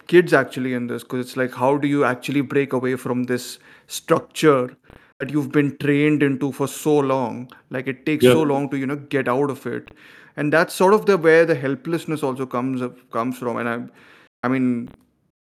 [0.08, 3.60] kids actually in this because it's like how do you actually break away from this
[3.88, 4.76] structure
[5.20, 7.50] that you've been trained into for so long?
[7.70, 8.34] Like it takes Yeah.
[8.34, 9.92] so long to you know get out of it.
[10.36, 13.58] And that's sort of the where the helplessness also comes up, comes from.
[13.58, 13.78] And i
[14.46, 14.90] i mean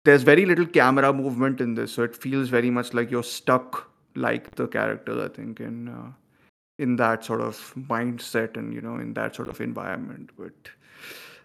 [0.04, 3.88] there's very little camera movement in this so it feels very much like you're stuck
[4.14, 6.10] like the characters i think in uh,
[6.78, 10.30] in that sort of mindset and you know in that sort of environment.
[10.38, 10.70] But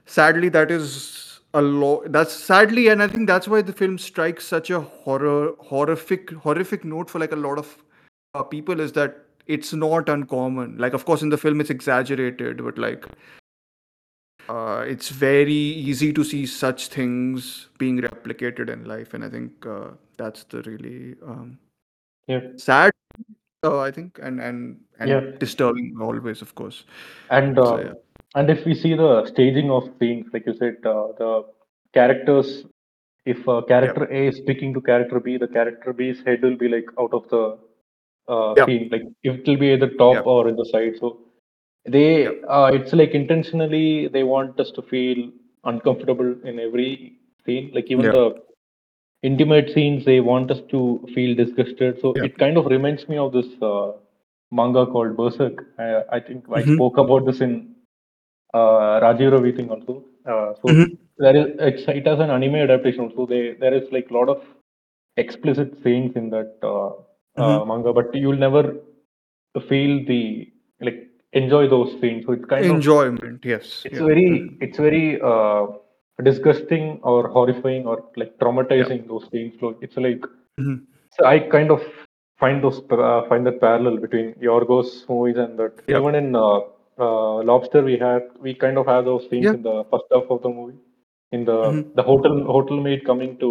[0.05, 4.45] sadly that is a lot that's sadly and i think that's why the film strikes
[4.45, 7.77] such a horror horrific horrific note for like a lot of
[8.35, 12.63] uh, people is that it's not uncommon like of course in the film it's exaggerated
[12.63, 13.05] but like
[14.49, 19.65] uh, it's very easy to see such things being replicated in life and i think
[19.65, 19.87] uh,
[20.17, 21.57] that's the really um,
[22.27, 22.41] Yeah.
[22.57, 22.91] sad
[23.63, 25.21] uh, i think and and and Yeah.
[25.39, 26.83] disturbing always of course
[27.29, 27.93] And uh, So, yeah.
[28.37, 31.45] And if we see the staging of things, like you said, uh, the
[31.93, 32.65] characters,
[33.25, 36.69] if uh, character A is speaking to character B, the character B's head will be
[36.69, 37.57] like out of the
[38.33, 38.65] uh, Yeah.
[38.65, 40.21] scene, like it will be either top Yeah.
[40.25, 40.95] or in the side.
[40.99, 41.19] So
[41.85, 45.29] they, uh, it's like intentionally they want us to feel
[45.65, 47.13] uncomfortable in every
[47.45, 47.71] scene.
[47.73, 48.35] Like even the
[49.23, 51.99] intimate scenes, they want us to feel disgusted.
[52.01, 53.93] So it kind of reminds me of this uh,
[54.51, 55.65] manga called Berserk.
[55.79, 56.75] I, I think I Mhm.
[56.75, 57.75] spoke about this in
[58.53, 60.03] uh, Rajiv Ravi thing also.
[60.25, 60.97] Uh, so Mhm.
[61.17, 63.25] there is it's, it has an anime adaptation also.
[63.25, 64.41] They there is like a lot of
[65.17, 67.67] explicit scenes in that uh, uh, Mhm.
[67.67, 68.63] manga, but you'll never
[69.67, 70.99] feel the like
[71.33, 72.25] enjoy those scenes.
[72.25, 74.05] So it's kind of enjoyment yes it's yeah.
[74.05, 75.65] very it's very uh,
[76.23, 79.53] disgusting or horrifying or like traumatizing those scenes.
[79.59, 80.23] So it's like
[80.59, 80.75] Mhm.
[81.15, 81.81] so I kind of
[82.39, 85.81] find those uh, find that parallel between Yorgos movies and that.
[85.87, 85.99] Yeah.
[85.99, 86.59] Even in uh,
[86.99, 89.53] uh, Lobster, we had we kind of have those scenes Yeah.
[89.53, 90.77] in the first half of the movie.
[91.31, 91.95] In the Mhm.
[91.95, 93.49] the hotel hotel maid coming to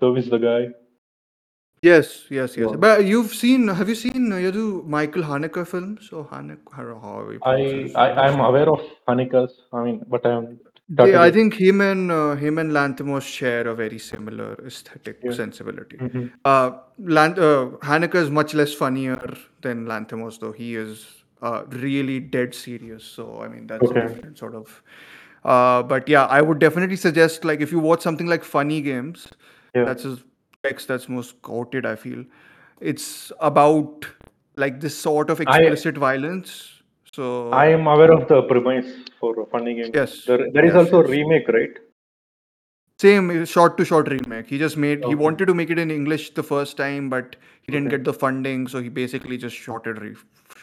[0.00, 0.60] service the guy.
[1.82, 2.70] Yes, yes, yes.
[2.70, 2.76] Yeah.
[2.76, 6.72] But you've seen, have you seen uh, do Michael Haneke films or Haneke?
[6.72, 9.52] I how you I, I i'm aware of Haneke's.
[9.72, 10.58] I mean, but I haven't
[10.88, 15.18] They, started I think him and uh, him and Lanthimos share a very similar aesthetic
[15.22, 15.32] Yeah.
[15.32, 15.96] sensibility.
[15.98, 16.30] Mhm.
[16.44, 19.20] Uh, Lan- uh, Haneke is much less funnier
[19.62, 20.52] than Lanthimos, though.
[20.52, 23.04] He is uh, really dead serious.
[23.04, 24.00] So I mean, that's Okay.
[24.00, 24.82] a different sort of.
[25.44, 29.28] Uh, but yeah, I would definitely suggest like if you watch something like Funny Games,
[29.74, 29.84] Yeah.
[29.84, 30.24] that's his
[30.62, 31.86] text that's most quoted.
[31.86, 32.24] I feel
[32.80, 34.06] it's about
[34.56, 36.72] like this sort of I- explicit violence.
[37.12, 38.86] So I am aware of the premise
[39.20, 39.90] for Funny Games.
[39.94, 41.78] Yes, There, there is yes, also a remake, right?
[42.98, 44.46] Same short to short remake.
[44.48, 45.04] He just made.
[45.04, 47.96] He wanted to make it in English the first time, but he didn't Okay.
[47.98, 50.00] get the funding, so he basically just shot it.
[50.00, 50.14] Re-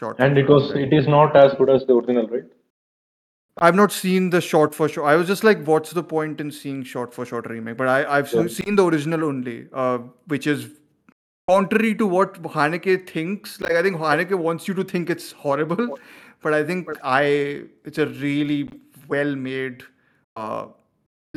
[0.04, 2.44] shot And it was it is not as good as the original, right?
[3.66, 5.08] I've not seen the short for short.
[5.08, 7.76] I was just like, what's the point in seeing short for short remake?
[7.82, 8.48] But I I've Yeah.
[8.60, 9.98] seen the original only, uh,
[10.34, 10.64] which is
[11.50, 13.60] contrary to what Haneke thinks.
[13.66, 15.98] Like I think Haneke wants you to think it's horrible,
[16.46, 17.26] but I think I
[17.92, 18.58] it's a really
[19.14, 19.84] well made
[20.36, 20.66] uh,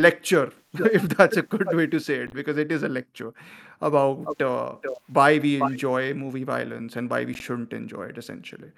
[0.08, 0.52] lecture,
[1.00, 3.34] if that's a good way to say it, because it is a lecture
[3.82, 4.76] about uh,
[5.12, 8.72] why we enjoy movie violence and why we shouldn't enjoy it, essentially.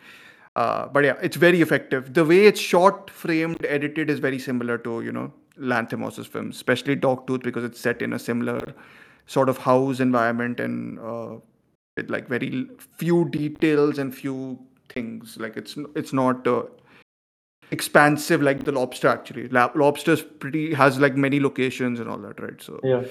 [0.56, 2.14] Uh, but yeah, it's very effective.
[2.14, 6.96] The way it's shot, framed, edited is very similar to you know Lanthimos's films, especially
[6.96, 8.60] Dogtooth, because it's set in a similar
[9.26, 11.36] sort of house environment and uh,
[11.96, 15.38] with like very few details and few things.
[15.40, 16.64] Like it's it's not uh,
[17.72, 19.08] expansive like the Lobster.
[19.08, 22.62] Actually, Lobster's pretty has like many locations and all that, right?
[22.62, 23.04] So Yeah.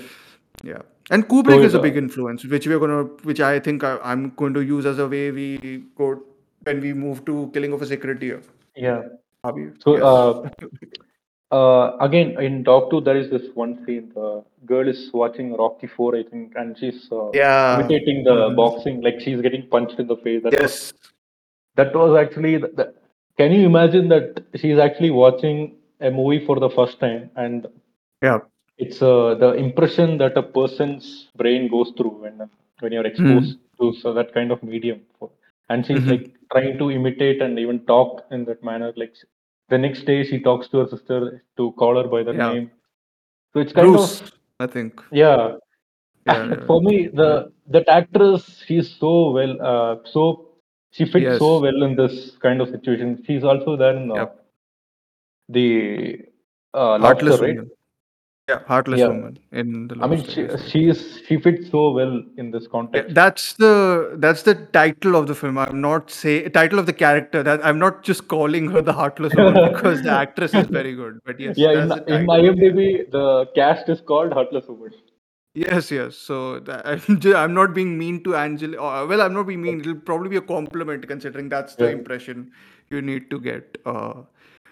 [0.65, 3.99] yeah, and Kubrick So is a big influence, which we're gonna, which I think I,
[4.03, 6.23] I'm going to use as a way we go
[6.65, 8.43] when we move to Killing of a Sacred Deer.
[8.77, 9.03] Yeah.
[9.81, 10.03] So yes.
[10.03, 10.51] uh,
[11.57, 14.13] uh, again in Dogtooth there is this one scene.
[14.15, 18.57] The girl is watching Rocky 4, I think, and she's uh, yeah, imitating the Mhm.
[18.57, 20.43] boxing, like she's getting punched in the face.
[20.43, 20.93] That was yes,
[21.77, 22.95] that was actually the, the,
[23.39, 27.67] can you imagine that she's actually watching a movie for the first time and
[28.23, 28.39] yeah,
[28.79, 32.49] it's uh, the impression that a person's brain goes through when
[32.81, 35.31] when you're exposed to so that kind of medium for,
[35.71, 36.09] and she's Mhm.
[36.13, 39.15] like trying to imitate and even talk in that manner like
[39.69, 42.51] the next day she talks to her sister to call her by the Yeah.
[42.51, 42.71] name
[43.53, 45.03] so it's kind Bruce, of I think.
[45.11, 45.53] yeah
[46.27, 50.23] Yeah, yeah, for me the that actress she's so well uh, so
[50.91, 52.17] she fits so well in this
[52.47, 54.45] kind of situation she's also there in uh, Yep.
[55.49, 56.19] the
[56.75, 57.71] uh, lobster right Woman.
[58.49, 59.09] Yeah, Heartless Yeah.
[59.09, 60.59] Woman in the i mean Lobster.
[60.59, 63.73] she, she is she fits so well in this Yeah, context that's the
[64.25, 65.59] that's the title of the film.
[65.59, 67.43] I'm not say title of the character.
[67.43, 71.19] That I'm not just calling her the heartless woman because the actress is very good.
[71.27, 72.55] But yes, yeah in, that's the in title.
[72.55, 73.27] imdb the
[73.61, 74.93] cast is called heartless woman
[75.55, 76.17] Yes, yes.
[76.17, 78.77] So that, I'm just, I'm not being mean to Angela.
[78.79, 79.81] Uh, well, I'm not being mean.
[79.81, 81.97] It'll probably be a compliment considering that's the Yeah.
[82.01, 82.53] impression
[82.91, 83.79] you need to get.
[83.85, 84.23] Uh,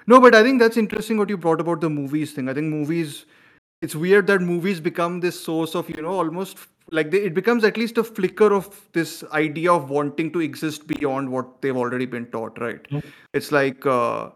[0.07, 2.49] no, but I think that's interesting what you brought about the movies thing.
[2.49, 3.27] I think movies.
[3.83, 6.59] It's weird that movies become this source of you know almost
[6.91, 10.87] like they, it becomes at least a flicker of this idea of wanting to exist
[10.87, 12.59] beyond what they've already been taught.
[12.59, 12.83] Right?
[12.91, 13.05] Mhm.
[13.33, 13.85] It's like.
[13.87, 14.31] Uh,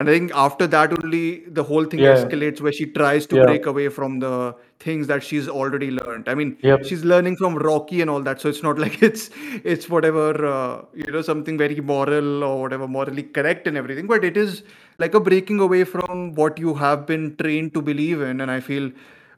[0.00, 2.14] and I think after that only the whole thing Yeah.
[2.14, 3.44] escalates where she tries to Yeah.
[3.46, 6.28] break away from the things that she's already learned.
[6.28, 6.84] I mean, Yep.
[6.86, 9.28] she's learning from Rocky and all that, so it's not like it's
[9.74, 14.24] it's whatever uh, you know something very moral or whatever morally correct and everything, but
[14.24, 14.62] it is
[14.98, 18.40] like a breaking away from what you have been trained to believe in.
[18.40, 18.90] And I feel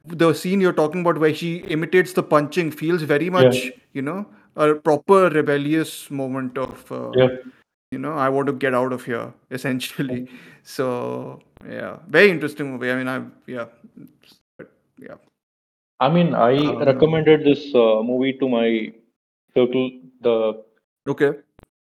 [0.07, 4.27] the scene you're talking about where she imitates the punching feels very much you know
[4.57, 7.29] a proper rebellious moment of uh, yeah
[7.93, 10.29] you know i want to get out of here essentially
[10.63, 12.91] so yeah very interesting movie.
[12.91, 13.67] I mean i yeah
[14.59, 15.17] but yeah.
[16.01, 18.93] I mean i Um, recommended this uh, movie to my
[19.55, 19.91] circle
[20.23, 20.37] the
[21.09, 21.33] okay.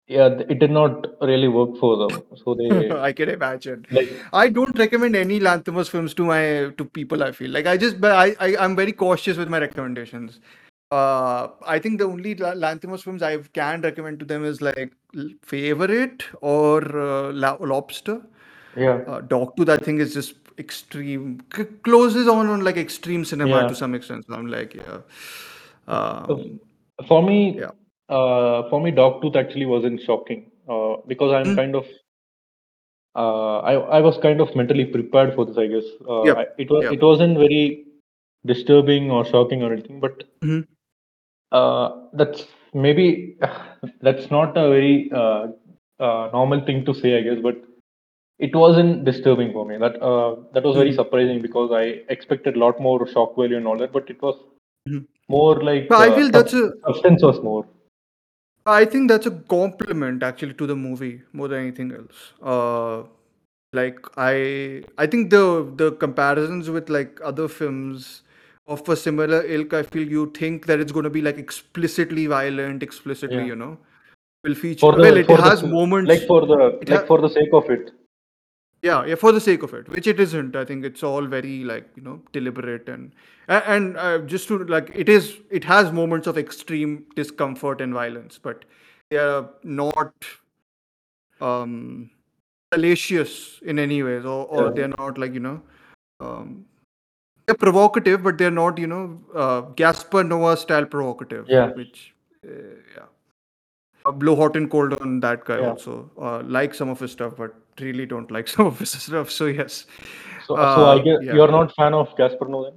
[0.08, 2.70] Yeah it did not really work for them so they
[3.08, 3.86] i can imagine.
[3.90, 6.42] Like i don't recommend any lanthimos films to my
[6.80, 7.50] to people i feel.
[7.50, 10.40] Like i just but i, I i'm very cautious with my recommendations.
[10.90, 14.92] Uh i think the only La- lanthimos films i can recommend to them is like
[15.52, 17.32] favorite or uh,
[17.74, 18.20] lobster
[18.76, 21.40] yeah uh, Dogtooth, I think, is just extreme.
[21.54, 23.68] C- closes on on like extreme cinema Yeah.
[23.68, 24.24] to some extent.
[24.28, 24.98] So I'm like, yeah.
[25.86, 26.60] So, Um,
[27.08, 27.70] for me, Yeah.
[28.08, 31.56] uh, for me, Dogtooth actually wasn't shocking uh, because I'm Mm.
[31.56, 31.86] kind of,
[33.14, 35.58] uh, I I was kind of mentally prepared for this.
[35.58, 36.36] I guess uh, Yep.
[36.38, 36.92] I, it was Yep.
[36.92, 37.86] it wasn't very
[38.52, 40.66] disturbing or shocking or anything, but Mhm.
[41.52, 43.36] uh, that's maybe
[44.00, 45.48] that's not a very uh,
[46.00, 47.56] uh, normal thing to say, I guess, but
[48.38, 49.76] it wasn't disturbing for me.
[49.78, 50.96] That uh, that was very Mm.
[50.96, 51.82] surprising because I
[52.16, 54.36] expected a lot more shock value and all that, but it was
[54.88, 55.06] Mhm.
[55.28, 57.64] More like But I uh, feel that's a substance was more.
[58.66, 62.32] I think that's a compliment actually to the movie more than anything else.
[62.42, 63.04] Uh,
[63.72, 65.44] like I I think the
[65.82, 68.22] the comparisons with like other films
[68.66, 72.26] of a similar ilk, I feel you think that it's going to be like explicitly
[72.26, 73.46] violent, explicitly, Yeah.
[73.52, 73.78] you know,
[74.44, 74.80] will feature.
[74.86, 76.08] For the well, it has the moments.
[76.14, 77.92] like for the like ha- for the sake of it.
[78.82, 80.56] Yeah, yeah, for the sake of it, which it isn't.
[80.56, 83.12] I think it's all very like you know deliberate and
[83.48, 85.36] and uh, just to like it is.
[85.50, 88.64] It has moments of extreme discomfort and violence, but
[89.10, 90.12] they are not
[91.40, 92.10] um
[92.74, 94.70] salacious in any ways, or or Yeah.
[94.76, 95.60] they're not like you know
[96.20, 96.66] um
[97.46, 101.48] they're provocative, but they're not you know uh, Gaspar Noé style provocative.
[101.48, 101.70] Yeah.
[101.82, 102.14] which
[102.46, 102.50] uh,
[102.96, 103.06] yeah.
[104.04, 105.70] Uh, blow hot and cold on that guy Yeah.
[105.70, 106.10] also.
[106.20, 109.30] Uh, like some of his stuff, but really don't like some of his stuff.
[109.30, 109.86] So yes,
[110.46, 111.34] So so I Uh, guess yeah.
[111.34, 112.72] you're not fan of Gaspar Noé.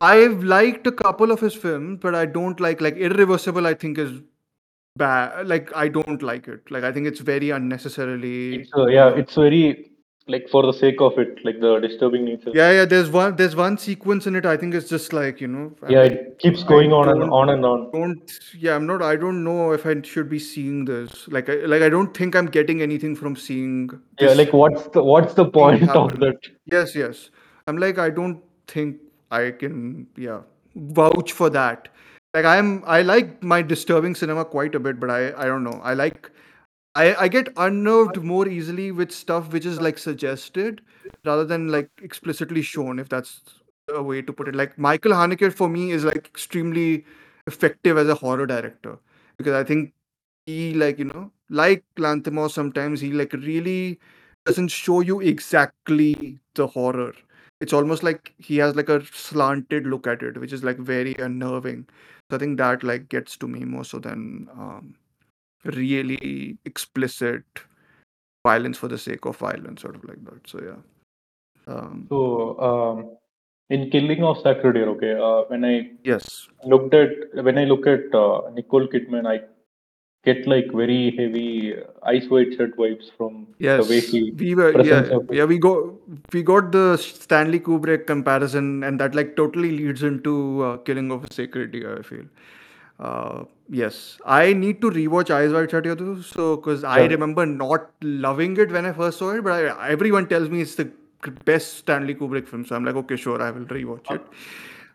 [0.00, 3.66] I've liked a couple of his films, but I don't like like Irreversible.
[3.66, 4.12] I think is
[4.96, 5.46] bad.
[5.48, 6.70] Like I don't like it.
[6.70, 8.56] Like I think it's very unnecessarily.
[8.60, 9.90] It's uh, yeah, it's very
[10.28, 12.50] like for the sake of it, like the disturbing nature.
[12.54, 12.84] Yeah, yeah.
[12.84, 13.36] There's one.
[13.36, 14.46] There's one sequence in it.
[14.46, 15.72] I think it's just like you know.
[15.88, 17.90] Yeah, it keeps I going on and on and on.
[17.92, 21.54] don't yeah i'm not i don't know if i should be seeing this like I,
[21.72, 25.44] like i don't think i'm getting anything from seeing Yeah, like what's the what's the
[25.46, 26.36] point of that?
[26.66, 27.30] yes yes
[27.66, 28.98] i'm like i don't think
[29.30, 30.40] i can yeah
[30.76, 31.88] vouch for that
[32.34, 35.80] like i'm i like my disturbing cinema quite a bit but i i don't know
[35.82, 36.30] i like
[37.02, 40.80] i i get unnerved more easily with stuff which is like suggested
[41.24, 43.40] rather than like explicitly shown if that's
[43.94, 44.54] a way to put it.
[44.54, 47.04] Like michael haneke for me is like extremely
[47.46, 48.98] effective as a horror director
[49.38, 49.92] because i think
[50.46, 53.98] he like you know like lanthimos sometimes he like really
[54.46, 57.14] doesn't show you exactly the horror.
[57.60, 61.14] It's almost like he has like a slanted look at it which is like very
[61.16, 61.86] unnerving.
[62.30, 64.94] So i think that like gets to me more so than um
[65.64, 67.44] really explicit
[68.46, 73.16] violence for the sake of violence sort of like that so yeah um So um,
[73.70, 77.10] in Killing of Sacred Deer, okay, uh, when I yes looked at
[77.44, 79.42] when I look at uh, Nicole Kidman, I
[80.24, 84.80] get like very heavy uh, Eyes Wide Shut vibes from Yes, the way we were
[84.82, 85.82] yeah yeah we got
[86.32, 91.24] we got the Stanley Kubrick comparison, and that like totally leads into uh, Killing of
[91.24, 91.98] a Sacred Deer.
[91.98, 92.24] I feel.
[92.98, 96.22] Uh, yes, I need to rewatch Eyes Wide Shut too.
[96.22, 100.28] So because I remember not loving it when I first saw it, but I, everyone
[100.28, 100.90] tells me it's the
[101.44, 102.64] best Stanley Kubrick film.
[102.64, 104.22] So I'm like, okay, sure, I will rewatch it.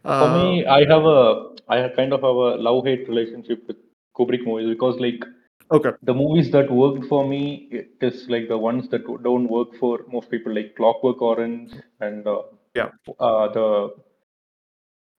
[0.04, 3.68] For Uh, me, I have a I have kind of have a love hate relationship
[3.68, 3.78] with
[4.16, 5.24] Kubrick movies because like
[5.72, 9.76] okay, the movies that worked for me it is like the ones that don't work
[9.80, 12.42] for most people like Clockwork Orange and uh,
[12.76, 12.90] yeah,
[13.20, 13.94] uh, the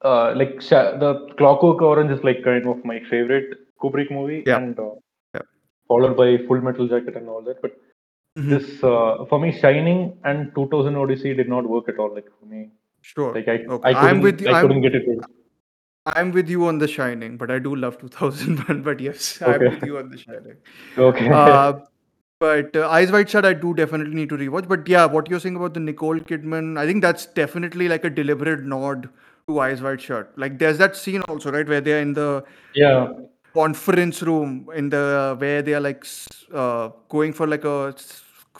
[0.04, 4.58] uh, like the Clockwork Orange is like kind of my favorite Kubrick movie, Yeah.
[4.58, 4.90] and uh,
[5.34, 5.42] Yeah.
[5.88, 7.60] followed by Full Metal Jacket and all that.
[7.62, 7.72] But
[8.38, 8.50] Mhm.
[8.50, 12.12] this uh, for me, Shining and 2000 Odyssey did not work at all.
[12.14, 12.70] Like for me,
[13.02, 13.32] sure.
[13.34, 14.48] like I okay, I couldn't I'm with you.
[14.48, 15.24] I I'm, couldn't get it.
[16.06, 18.82] I'm with you on The Shining, but I do love 2001.
[18.82, 20.56] But yes, I'm with you on The Shining.
[20.98, 21.28] Okay.
[21.28, 21.72] Uh,
[22.40, 24.68] but uh, Eyes Wide Shut, I do definitely need to rewatch.
[24.68, 28.10] But yeah, what you're saying about the Nicole Kidman, I think that's definitely like a
[28.10, 29.08] deliberate nod
[29.48, 30.32] Eyes Wide Shut.
[30.36, 33.08] Like there's that scene also, right, where they're in the yeah.
[33.52, 36.04] conference room in the where they are like
[36.52, 37.94] uh, going for like a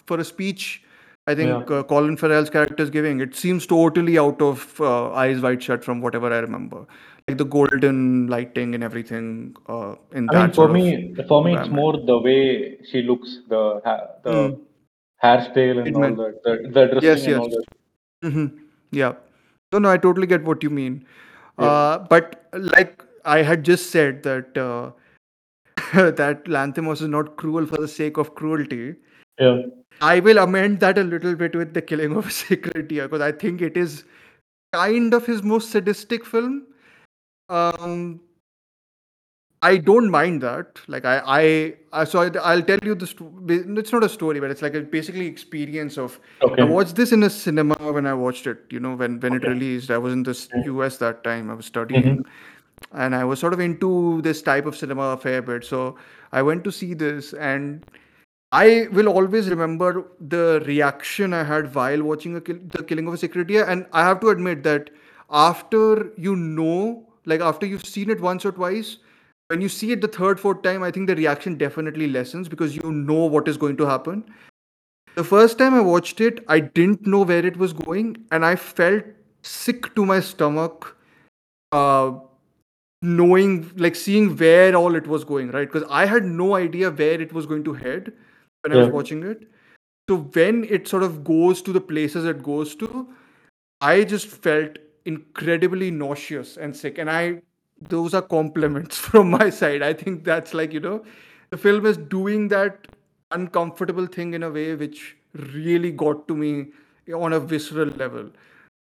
[0.06, 0.82] for a speech.
[1.26, 1.76] I think Yeah.
[1.76, 3.20] uh, Colin Farrell's character is giving.
[3.20, 6.86] It seems totally out of uh, Eyes Wide Shut from whatever I remember.
[7.26, 11.56] Like the golden lighting and everything uh, in I that mean, for me, for me,
[11.56, 14.60] it's more the way she looks, the ha- the Mm.
[15.22, 16.16] hairstyle and all Kidman.
[16.16, 17.38] that, the, the dressing Yes, and yes.
[17.40, 18.32] all that.
[18.32, 18.46] hmm
[18.90, 19.14] Yeah.
[19.74, 21.04] No, no, I totally get what you mean.
[21.58, 21.66] Yeah.
[21.66, 24.92] Uh, but like I had just said that uh,
[26.12, 28.94] that Lanthimos is not cruel for the sake of cruelty.
[29.40, 29.62] Yeah.
[30.00, 33.20] I will amend that a little bit with the killing of a sacred deer because
[33.20, 34.04] I think it is
[34.72, 36.68] kind of his most sadistic film.
[37.48, 38.20] Um,
[39.64, 40.78] I don't mind that.
[40.88, 43.06] Like I, I, I so I, I'll tell you the.
[43.06, 46.60] Sto- it's not a story, but it's like a basically experience of Okay.
[46.62, 48.58] I watched this in a cinema when I watched it.
[48.70, 51.04] You know, when when it released, I was in the US mm-hmm.
[51.04, 51.50] that time.
[51.50, 52.98] I was studying, mm-hmm.
[53.04, 55.64] and I was sort of into this type of cinema a fair bit.
[55.64, 55.96] So
[56.32, 57.86] I went to see this, and
[58.52, 63.14] I will always remember the reaction I had while watching a kill, the Killing of
[63.14, 63.64] a Sacred Deer.
[63.64, 64.90] And I have to admit that
[65.30, 68.98] after you know, like after you've seen it once or twice,
[69.48, 72.76] when you see it the third, fourth time, I think the reaction definitely lessens because
[72.76, 74.24] you know what is going to happen.
[75.14, 78.56] The first time I watched it, I didn't know where it was going, and I
[78.56, 79.04] felt
[79.42, 80.96] sick to my stomach
[81.72, 82.12] uh,
[83.02, 85.70] knowing, like seeing where all it was going, right?
[85.70, 88.12] Because I had no idea where it was going to head
[88.62, 89.48] when I was watching it.
[90.08, 93.08] So when it sort of goes to the places it goes to,
[93.80, 96.98] I just felt incredibly nauseous and sick.
[96.98, 97.42] And I,
[97.88, 99.82] those are compliments from my side.
[99.82, 101.04] I think that's like, you know,
[101.50, 102.88] the film is doing that
[103.30, 106.68] uncomfortable thing in a way which really got to me
[107.12, 108.30] on a visceral level.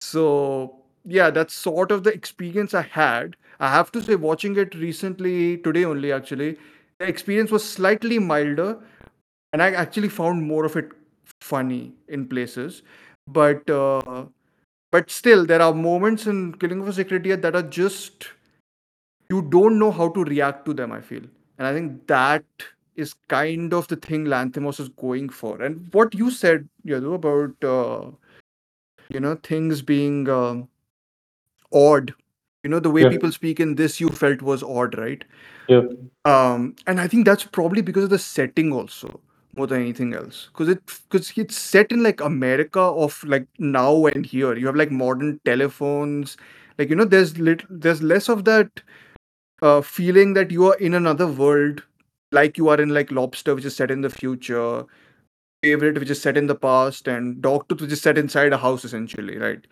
[0.02, 0.76] So,
[1.06, 3.36] yeah, that's sort of the experience I had.
[3.60, 6.58] I have to say, watching it recently, today only actually,
[7.00, 8.78] the experience was slightly milder
[9.54, 10.90] and I actually found more of it
[11.42, 12.82] funny in places.
[13.28, 14.26] But uh,
[14.92, 18.28] but still, there are moments in Killing of a Sacred Deer that are just
[19.34, 20.92] you don't know how to react to them.
[20.92, 21.24] I feel,
[21.58, 22.46] and I think that
[22.96, 25.62] is kind of the thing Lanthimos is going for.
[25.62, 28.12] And what you said, Yadu, about uh,
[29.10, 30.68] you know things being um,
[31.74, 32.14] odd.
[32.64, 33.10] You know the way Yeah.
[33.10, 35.24] people speak in this, you felt was odd, right?
[35.70, 35.84] Yeah.
[36.32, 39.20] um and i think that's probably because of the setting also
[39.56, 44.06] more than anything else because it because it's set in like america of like now
[44.08, 46.38] and here you have like modern telephones
[46.78, 48.82] like you know there's little there's less of that
[49.64, 51.84] uh feeling that you are in another world
[52.32, 54.86] like you are in like lobster which is set in the future
[55.64, 58.86] favorite which is set in the past and dogtooth which is set inside a house
[58.86, 59.68] essentially right?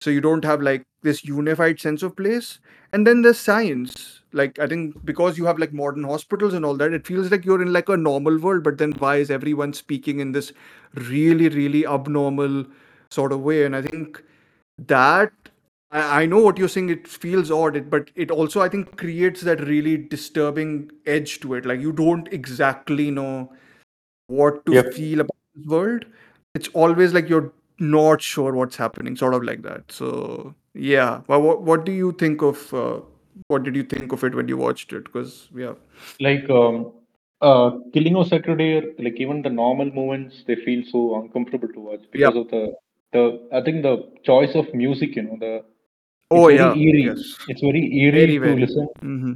[0.00, 2.60] So you don't have like this unified sense of place.
[2.92, 4.20] And then there's science.
[4.32, 7.44] Like i think because you have like modern hospitals and all that it feels like
[7.46, 10.52] you're in like a normal world but then why is everyone speaking in this
[10.94, 12.66] really really abnormal
[13.10, 13.64] sort of way?
[13.64, 14.22] And i think
[14.88, 15.32] that
[15.90, 18.96] I, I know what you're saying it feels odd it, but it also i think
[18.96, 21.66] creates that really disturbing edge to it.
[21.66, 23.52] Like you don't exactly know
[24.26, 24.92] what to Yep.
[24.94, 26.04] feel about this world.
[26.54, 29.90] It's always like you're not sure what's happening sort of like that.
[29.90, 31.20] So yeah.
[31.26, 33.00] Well, what, what do you think of uh,
[33.48, 35.04] what did you think of it when you watched it?
[35.04, 35.74] Because yeah.
[36.20, 36.92] Like um,
[37.40, 41.80] uh, Killing of Sacred Deer, like even the normal moments, they feel so uncomfortable to
[41.80, 42.28] watch yeah.
[42.28, 42.74] because of the
[43.12, 45.16] the I think the choice of music.
[45.16, 45.64] You know, the
[46.30, 46.74] oh yeah.
[46.74, 47.04] eerie.
[47.04, 47.36] yes.
[47.48, 48.60] It's very eerie very to very.
[48.60, 49.32] listen, hmm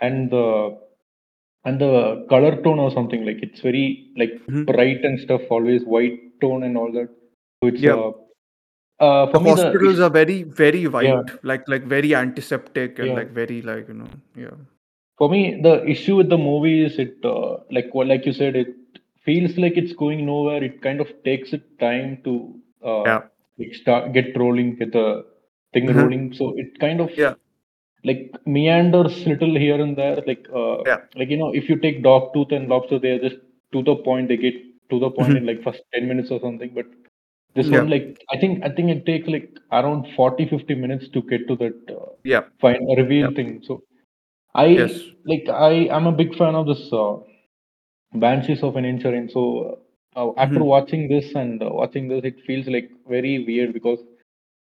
[0.00, 0.78] and the
[1.64, 5.42] and the color tone or something like it's very like hmm bright and stuff.
[5.50, 7.08] Always white tone and all that.
[7.62, 7.94] So it's yeah.
[7.94, 8.12] uh,
[9.00, 10.88] uh the the hospitals is are very very yeah.
[10.88, 13.14] White like like very antiseptic and yeah.
[13.14, 14.56] like very like you know yeah.
[15.16, 18.56] For me the issue with the movie is it uh, like what like you said
[18.56, 18.74] it
[19.24, 20.62] feels like it's going nowhere.
[20.62, 22.54] It kind of takes it time to
[22.84, 23.20] uh, yeah.
[23.58, 25.24] like start get rolling get the
[25.74, 25.96] thing Mhm.
[25.96, 26.34] rolling.
[26.34, 27.34] So it kind of yeah.
[28.04, 30.98] like meanders little here and there like uh, yeah.
[31.16, 33.36] like you know if you take Dogtooth and lobster they are just
[33.72, 34.54] to the point they get
[34.90, 35.38] to the point Mhm.
[35.38, 36.72] in like first 10 minutes or something.
[36.74, 36.86] But
[37.54, 37.78] this yeah.
[37.78, 39.48] one like i think i think it takes like
[39.78, 42.42] around 40 50 minutes to get to that uh, yeah.
[42.60, 43.36] fine reveal yeah.
[43.38, 43.60] thing.
[43.64, 43.82] So
[44.54, 44.92] I yes.
[45.26, 47.16] like I am a big fan of this uh,
[48.14, 49.30] Banshees of Inisherin.
[49.30, 49.80] So
[50.16, 54.00] uh, after hmm watching this and uh, watching this, it feels like very weird because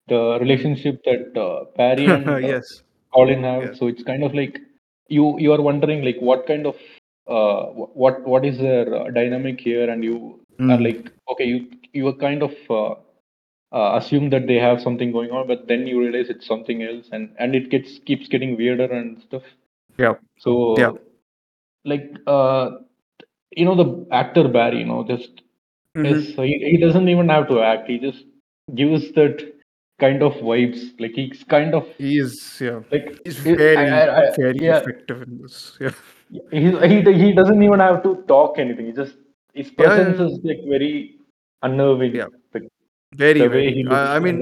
[0.08, 2.82] the relationship that uh, Barry and uh, yes
[3.14, 3.70] Colin have.
[3.70, 4.60] yes So it's kind of like
[5.08, 6.76] you you are wondering like what kind of
[7.26, 7.64] uh,
[8.04, 10.84] what what is their uh, dynamic here, and you are mm.
[10.88, 12.94] like okay, you you are kind of uh,
[13.72, 17.08] uh, assume that they have something going on, but then you realize it's something else,
[17.12, 19.42] and and it gets keeps getting weirder and stuff.
[19.98, 20.92] yeah So yeah
[21.84, 22.70] like uh
[23.50, 25.42] you know the actor Barry, you know, just
[25.94, 27.88] hmm is he, he doesn't even have to act.
[27.88, 28.24] He just
[28.74, 29.52] gives that
[30.04, 30.82] kind of vibes.
[31.04, 32.34] Like he's kind of he is
[32.66, 34.78] yeah like he's very I, I very yeah.
[34.82, 35.96] effective in this yeah
[36.58, 36.60] He,
[36.90, 38.86] he he doesn't even have to talk anything.
[38.90, 39.16] He just
[39.62, 40.92] his presence yeah is like very
[41.70, 42.14] unnerving.
[42.20, 42.68] yeah Like
[43.24, 44.40] very very I, I mean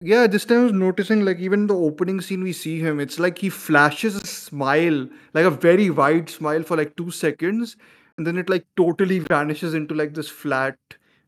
[0.00, 3.18] yeah this time i was noticing like even the opening scene we see him it's
[3.24, 7.76] like he flashes a smile like a very wide smile for like two seconds
[8.16, 10.76] and then it like totally vanishes into like this flat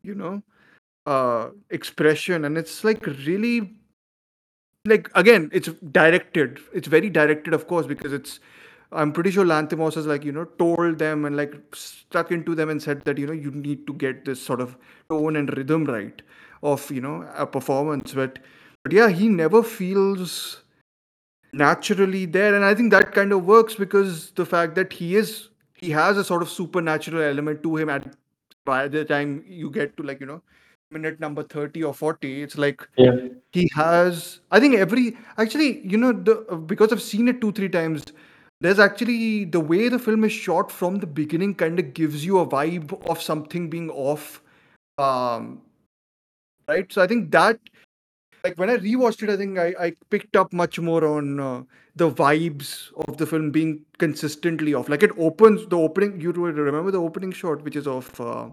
[0.03, 0.43] you know
[1.07, 3.71] uh expression and it's like really
[4.87, 6.59] like again it's directed.
[6.73, 8.41] It's very directed of course because it's
[8.93, 12.69] i'm pretty sure lanthimos has like you know told them and like stuck into them
[12.69, 14.77] and said that you know you need to get this sort of
[15.09, 16.23] tone and rhythm right
[16.63, 18.13] of you know a performance.
[18.13, 18.39] But
[18.83, 20.63] but yeah he never feels
[21.53, 22.55] naturally there.
[22.55, 26.17] And i think that kind of works because the fact that he is he has
[26.17, 28.17] a sort of supernatural element to him at
[28.65, 30.43] by the time you get to like you know
[30.91, 33.17] minute number 30 or 40 it's like Yeah.
[33.53, 37.69] he has i think every actually you know the because i've seen it two three
[37.69, 38.05] times
[38.61, 42.39] there's actually the way the film is shot from the beginning kind of gives you
[42.39, 44.43] a vibe of something being off
[44.99, 45.61] um
[46.69, 47.59] right so i think that
[48.45, 51.63] like when I rewatched it, I think I, I picked up much more on uh,
[51.97, 54.91] the vibes of the film being consistently off.
[54.91, 56.21] Like it opens the opening.
[56.21, 58.51] You remember the opening shot, which is of uh,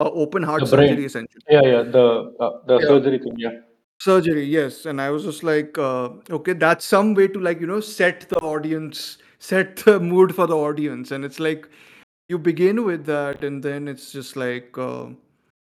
[0.00, 1.04] uh, open heart The surgery, brain.
[1.04, 1.42] essentially.
[1.50, 1.82] Yeah, yeah.
[1.82, 2.86] The uh, the Yeah.
[2.88, 3.34] surgery thing.
[3.36, 3.58] Yeah.
[4.00, 4.86] Surgery, yes.
[4.86, 8.28] And I was just like, uh, okay, that's some way to like you know set
[8.28, 11.68] the audience, set the mood for the audience, and it's like
[12.28, 14.76] you begin with that, and then it's just like.
[14.78, 15.06] Uh,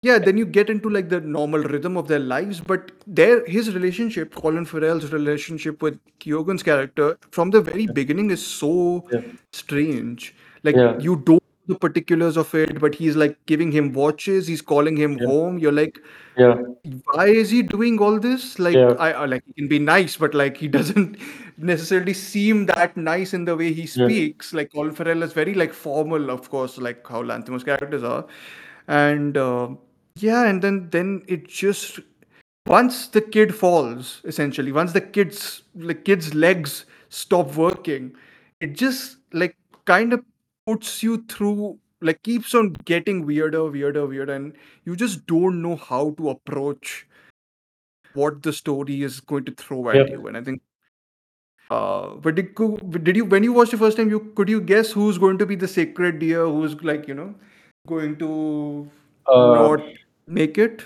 [0.08, 3.74] yeah, then you get into like the normal rhythm of their lives, but their his
[3.74, 8.74] relationship, Colin Farrell's relationship with Keoghan's character, from the very beginning is so
[9.12, 9.22] Yeah.
[9.52, 10.28] strange.
[10.64, 11.00] Like Yeah.
[11.00, 15.18] you don't the particulars of it, but he's like giving him watches, he's calling him
[15.18, 15.28] Yeah.
[15.28, 15.58] home.
[15.60, 16.00] You're like,
[16.38, 16.56] Yeah.
[17.12, 18.60] why is he doing all this?
[18.60, 18.94] Like Yeah.
[19.00, 21.18] I, I like he can be nice, but like he doesn't
[21.58, 24.08] necessarily seem that nice in the way he Yeah.
[24.08, 24.54] speaks.
[24.54, 28.26] Like Colin Farrell is very like formal, of course, like how Lanthimos characters are,
[28.88, 29.70] and uh,
[30.18, 32.00] yeah, and then then it just
[32.68, 38.14] once the kid falls, essentially, once the kid's the kid's legs stop working,
[38.60, 39.56] it just like
[39.86, 40.24] kind of
[40.66, 44.54] puts you through like keeps on getting weirder, weirder, weirder, and
[44.86, 47.08] you just don't know how to approach
[48.14, 50.10] what the story is going to throw at Yep.
[50.10, 50.28] you.
[50.28, 50.62] And I think
[51.72, 52.54] uh but did,
[53.04, 55.46] did you when you watched the first time you could you guess who's going to
[55.46, 57.34] be the sacred deer who's like you know
[57.88, 58.90] going to
[59.28, 59.80] Uh, not
[60.28, 60.84] make it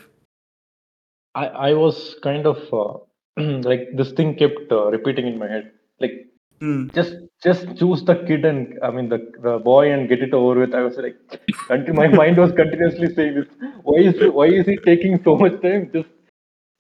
[1.36, 2.98] I I was kind of uh,
[3.70, 5.72] like this thing kept uh, repeating in my head.
[6.00, 6.29] Like
[6.62, 6.88] Hmm.
[6.94, 7.14] just
[7.44, 10.74] just choose the kid and I mean the the boy and get it over with.
[10.74, 11.18] I was like,
[11.68, 13.48] conti- my mind was continuously saying this.
[13.84, 15.90] Why is why is he taking so much time?
[15.94, 16.10] Just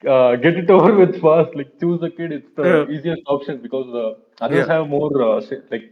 [0.07, 1.55] uh, get it over with fast.
[1.55, 2.31] Like choose the kid.
[2.39, 2.95] It's the Yeah.
[2.97, 4.73] easiest option because uh, others Yeah.
[4.73, 5.41] have more uh,
[5.71, 5.85] like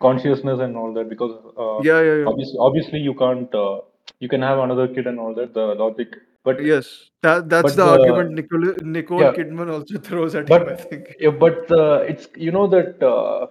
[0.00, 1.08] consciousness and all that.
[1.08, 3.80] Because uh, yeah yeah yeah obviously obviously you can't uh,
[4.20, 5.52] you can have another kid and all that.
[5.54, 6.88] The logic, but yes
[7.22, 8.66] that that's but the the- argument nicole
[8.96, 9.32] nicole yeah.
[9.38, 13.02] kidman also throws at but him i think yeah, but uh, it's you know that
[13.02, 13.46] uh,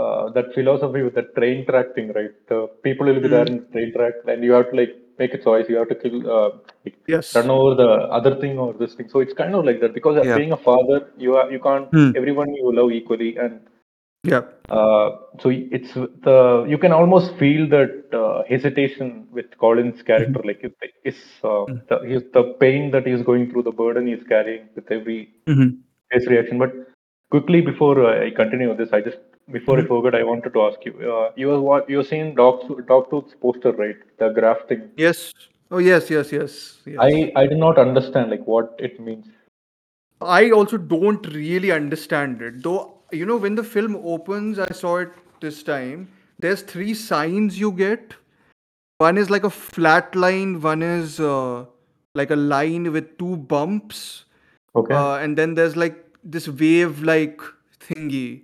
[0.00, 2.32] uh, that philosophy with the train track thing, right?
[2.48, 5.34] The people will be there in the train track, and you have to like make
[5.34, 5.66] a choice.
[5.68, 6.50] You have to kill, uh,
[6.84, 9.08] like, yes run over the other thing or this thing.
[9.08, 10.36] So it's kind of like that because Yeah.
[10.36, 12.10] being a father, you are you can't Hmm.
[12.16, 13.60] everyone you love equally, and
[14.24, 15.10] yeah uh,
[15.40, 20.74] so it's the you can almost feel that uh, hesitation with Colin's character, like it,
[21.04, 24.90] it's uh, the, his, the pain that he's going through, the burden he's carrying with
[24.90, 25.78] every Mhm.
[26.10, 26.58] face reaction.
[26.58, 26.72] But
[27.30, 29.18] quickly before uh, I continue with this, I just
[29.52, 30.94] before I forget, I wanted to ask you.
[31.12, 33.96] Uh, you were what you were seeing Dog Dogtooth's poster, right?
[34.18, 34.90] The graph thing.
[34.96, 35.32] yes
[35.70, 36.52] oh yes yes yes
[36.86, 39.26] yes I I did not understand like what it means.
[40.20, 42.62] I also don't really understand it.
[42.62, 46.08] Though, you know, when the film opens, I saw it this time.
[46.38, 48.14] There's three signs you get.
[48.98, 51.64] One is like a flat line, one is uh,
[52.14, 54.24] like a line with two bumps.
[54.76, 54.94] Okay.
[54.94, 57.40] Uh, and then there's like this wave like
[57.80, 58.42] thingy.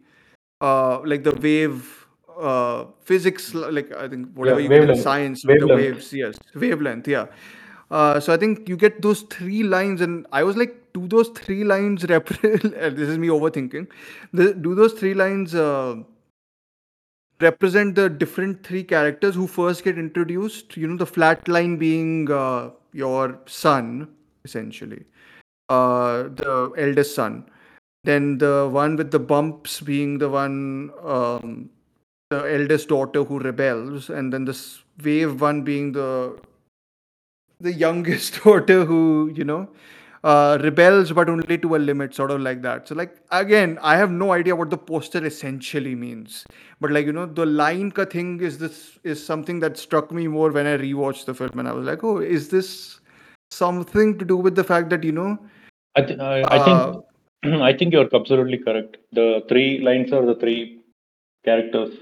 [0.61, 2.07] Uh, like the wave
[2.39, 5.03] uh, physics, like I think whatever you get in wavelength.
[5.03, 7.27] science with the waves, yes, wavelength, yeah.
[7.91, 11.29] Uh, so I think you get those three lines, and I was like, do those
[11.29, 12.75] three lines represent?
[12.97, 13.89] this is me overthinking.
[14.33, 15.97] The, do those three lines uh,
[17.41, 20.77] represent the different three characters who first get introduced?
[20.77, 24.09] You know, the flat line being uh, your son,
[24.45, 25.05] essentially,
[25.69, 27.45] uh, the eldest son.
[28.05, 31.69] Then the one with the bumps being the one, um,
[32.31, 36.39] the eldest daughter who rebels, and then this wave one being the
[37.61, 39.69] the youngest daughter who you know
[40.25, 43.97] uh, rebels but only to a limit sort of like that so like again i
[43.97, 46.45] have no idea what the poster essentially means
[46.81, 50.27] but like you know the line ka thing is this is something that struck me
[50.27, 53.01] more when i rewatched the film and i was like oh is this
[53.51, 55.39] something to do with the fact that you know
[55.97, 57.05] I, th- I, I think
[57.43, 58.99] I think you're absolutely correct.
[59.13, 60.81] The three lines are the three
[61.45, 61.95] characters.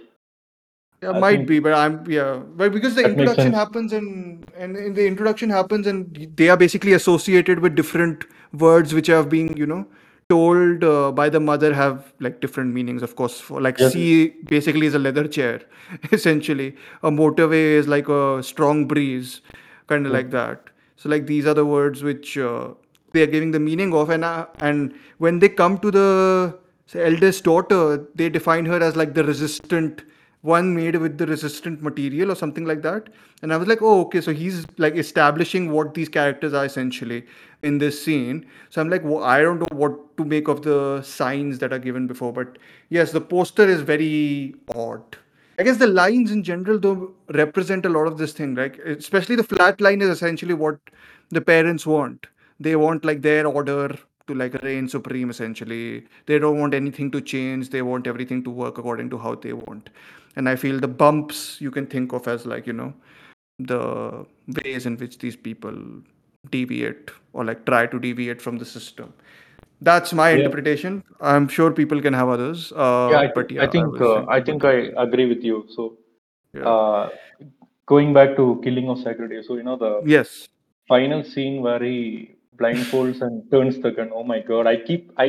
[1.02, 4.94] Yeah, I might be, but I'm yeah, but because the introduction happens and and in
[4.94, 9.66] the introduction happens and they are basically associated with different words which have been you
[9.66, 9.86] know
[10.28, 13.02] told uh, by the mother have like different meanings.
[13.02, 13.92] Of course, for like Yes.
[13.92, 15.60] sea basically is a leather chair,
[16.12, 16.74] essentially.
[17.02, 19.40] A motorway is like a strong breeze,
[19.86, 20.70] kind of like that.
[20.96, 22.68] So like these are the words which uh,
[23.12, 27.04] they are giving the meaning of, and uh, and when they come to the say,
[27.04, 30.02] eldest daughter, they define her as like the resistant
[30.42, 33.08] one made with the resistant material or something like that.
[33.42, 37.24] And I was like, oh, okay, so he's like establishing what these characters are essentially
[37.62, 38.46] in this scene.
[38.70, 41.78] So I'm like, well, I don't know what to make of the signs that are
[41.78, 42.58] given before, but
[42.88, 45.02] yes, the poster is very odd.
[45.58, 48.78] I guess the lines in general though represent a lot of this thing, right?
[48.78, 50.78] Especially the flat line is essentially what
[51.30, 52.28] the parents want.
[52.60, 53.96] They want like their order
[54.28, 58.50] to like reign supreme essentially they don't want anything to change they want everything to
[58.50, 59.88] work according to how they want
[60.38, 62.92] and i feel the bumps you can think of as like you know
[63.70, 63.80] the
[64.58, 65.78] ways in which these people
[66.56, 69.12] deviate or like try to deviate from the system
[69.88, 70.38] that's my Yeah.
[70.38, 71.02] interpretation
[71.32, 74.24] i'm sure people can have others uh, yeah, I, but yeah I think was uh,
[74.36, 74.64] I think.
[74.64, 75.58] I agree with you.
[75.76, 75.98] So,
[76.54, 76.68] Yeah.
[76.72, 77.08] uh,
[77.92, 80.48] going back to Killing of Sacred so you know the yes
[80.92, 84.10] final scene where he blindfolds and turns the gun.
[84.20, 84.66] Oh my god!
[84.72, 85.28] I keep I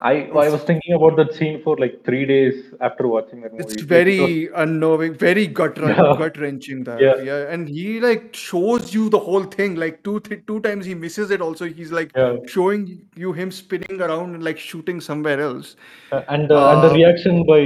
[0.00, 0.10] I
[0.40, 3.64] I was thinking about that scene for like three days after watching that movie.
[3.64, 5.96] It's Like, it was- very unnerving, very gut Yeah.
[6.20, 6.84] gut wrenching.
[6.84, 7.16] That Yeah.
[7.28, 7.52] yeah.
[7.54, 9.74] and he like shows you the whole thing.
[9.84, 11.40] Like two th- two times he misses it.
[11.48, 12.36] Also, he's like Yeah.
[12.46, 12.84] showing
[13.24, 15.74] you him spinning around and like shooting somewhere else.
[16.12, 17.60] Uh, and the and the Uh, reaction by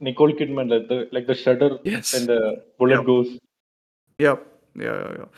[0.00, 2.12] Nicole Kidman, like the like the shudder Yes.
[2.18, 2.40] and the
[2.78, 3.06] bullet Yep.
[3.06, 3.32] goes.
[4.18, 4.36] Yeah,
[4.76, 5.14] yeah, yeah.
[5.20, 5.28] yeah.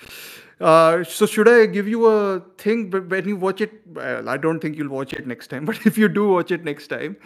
[0.60, 2.88] Uh, so should I give you a thing?
[2.90, 5.64] But when you watch it, well, I don't think you'll watch it next time.
[5.72, 7.16] But if you do watch it next time,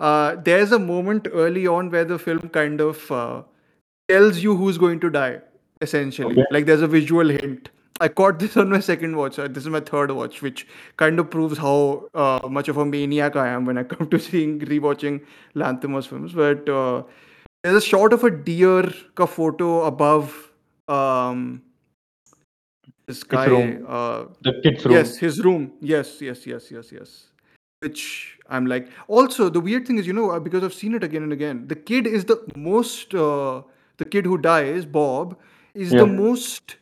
[0.00, 3.42] uh, there's a moment early on where the film kind of uh,
[4.08, 5.40] tells you who's going to die.
[5.80, 6.44] Essentially, Okay.
[6.50, 7.70] like there's a visual hint.
[8.00, 9.38] I caught this on my second watch.
[9.38, 12.84] uh, This is my third watch, which kind of proves how uh, much of a
[12.84, 15.20] maniac I am when I come to seeing rewatching
[15.56, 16.32] Lanthimos films.
[16.32, 17.02] But uh,
[17.62, 20.44] there's a shot of a deer ka photo above
[20.88, 21.62] um
[23.08, 23.70] this guy room.
[23.96, 24.94] uh The kids' room.
[24.98, 27.12] yes his room yes yes yes yes yes
[27.86, 28.02] which
[28.56, 31.22] i'm like also the weird thing is you know uh, because i've seen it again
[31.28, 32.38] and again the kid is the
[32.70, 33.62] most uh,
[34.02, 35.36] the kid who dies bob
[35.86, 36.00] is Yeah.
[36.04, 36.76] the most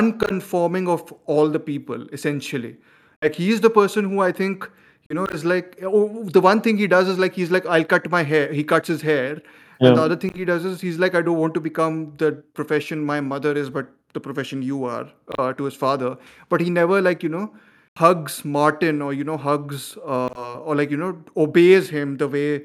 [0.00, 2.76] unconforming of all the people essentially
[3.22, 4.68] like he is the person who i think
[5.08, 6.04] you know is like oh,
[6.36, 8.88] the one thing he does is like he's like i'll cut my hair he cuts
[8.94, 9.32] his hair
[9.80, 12.30] and the other thing he does is he's like i don't want to become the
[12.60, 15.08] profession my mother is but the profession you are
[15.38, 16.16] uh, to his father
[16.48, 17.52] but he never like you know
[17.96, 22.62] hugs martin or you know hugs uh, or like you know obeys him the way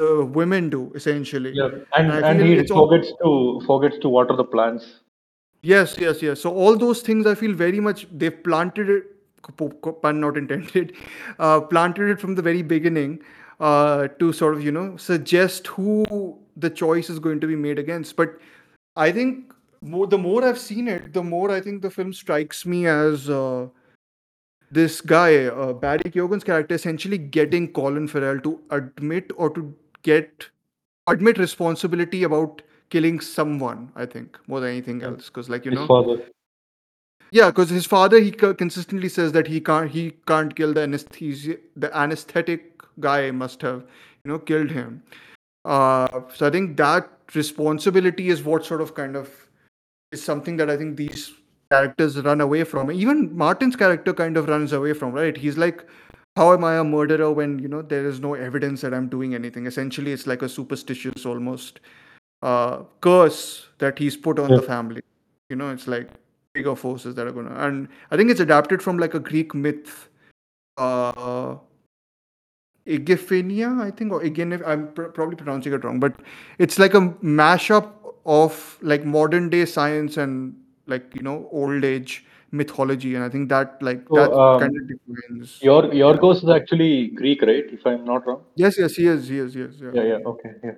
[0.00, 4.08] uh, women do essentially Yeah, and I and he it's all- forgets to forgets to
[4.08, 4.88] water the plants.
[5.62, 6.40] Yes, yes, yes.
[6.40, 9.06] So all those things, I feel very much they've planted it.
[10.02, 10.92] Pun not intended.
[11.38, 13.18] Uh, planted it from the very beginning
[13.60, 16.04] uh, to sort of you know suggest who
[16.56, 18.16] the choice is going to be made against.
[18.16, 18.38] But
[18.96, 22.66] I think more the more I've seen it, the more I think the film strikes
[22.66, 23.68] me as uh,
[24.70, 30.48] this guy uh, Barry Keoghan's character essentially getting Colin Farrell to admit or to get
[31.08, 35.26] admit responsibility about killing someone i think more than anything else.
[35.26, 36.22] Because like you His know father.
[37.30, 41.56] yeah because his father he consistently says that he can't he can't kill the anesthesia
[41.76, 43.84] the anesthetic guy must have
[44.24, 45.02] you know killed him.
[45.64, 49.45] Uh so i think that responsibility is what sort of kind of
[50.12, 51.32] is something that i think these
[51.70, 52.92] characters run away from.
[52.92, 55.36] Even martin's character kind of runs away from right?
[55.36, 55.84] He's like
[56.36, 59.34] how am i a murderer when you know there is no evidence that i'm doing
[59.34, 59.66] anything?
[59.66, 61.80] Essentially it's like a superstitious almost
[62.42, 64.56] uh curse that he's put on Yeah.
[64.56, 65.02] the family.
[65.50, 66.08] You know it's like
[66.54, 70.08] bigger forces that are gonna and i think it's adapted from like a greek myth.
[70.78, 71.56] Uh
[72.86, 76.14] Igephania, I think, or again, I'm pr- probably pronouncing it wrong, but
[76.58, 77.94] it's like a mashup
[78.26, 80.54] of like modern day science and
[80.86, 84.76] like you know old age mythology, and I think that like So, that um, kind
[84.76, 85.58] of defines.
[85.62, 86.04] Your yeah.
[86.04, 87.64] Yorgos is actually Greek, right?
[87.78, 88.42] If I'm not wrong.
[88.54, 89.80] Yes, yes, he is, he is, he is.
[89.80, 90.30] Yeah, Yeah, yeah.
[90.32, 90.70] Okay, yeah.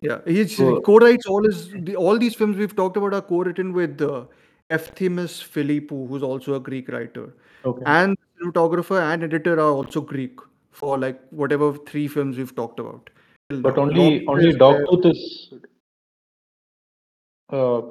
[0.00, 0.18] yeah.
[0.26, 3.72] He's, So- he co-writes all his the, all these films we've talked about are co-written
[3.72, 4.24] with uh,
[4.70, 7.34] Efthimis Philippou, who's also a Greek writer.
[7.66, 7.82] Okay.
[7.86, 10.38] and the cinematographer and editor are also Greek
[10.70, 13.08] for like whatever three films we've talked about.
[13.48, 14.52] But only only.
[14.52, 15.54] Dogtooth is.
[17.50, 17.82] Uh,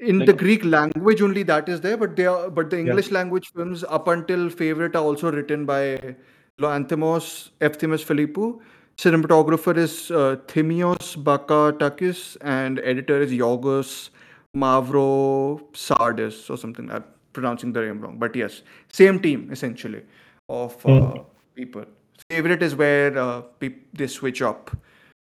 [0.00, 3.52] in the Greek language only that is there, but they are but the English language
[3.54, 6.16] films up until favorite are also written by
[6.60, 8.60] Lanthimos Efthimis Philippou.
[8.98, 14.08] Cinematographer is uh, Thimios Bakatakis and editor is Yorgos
[14.56, 16.90] Mavro Sardis or something.
[16.90, 17.04] I'm
[17.34, 20.02] pronouncing the name wrong, but yes, same team essentially
[20.48, 21.18] of uh,
[21.54, 21.84] people.
[22.30, 24.74] Favorite is where uh, peop- they switch up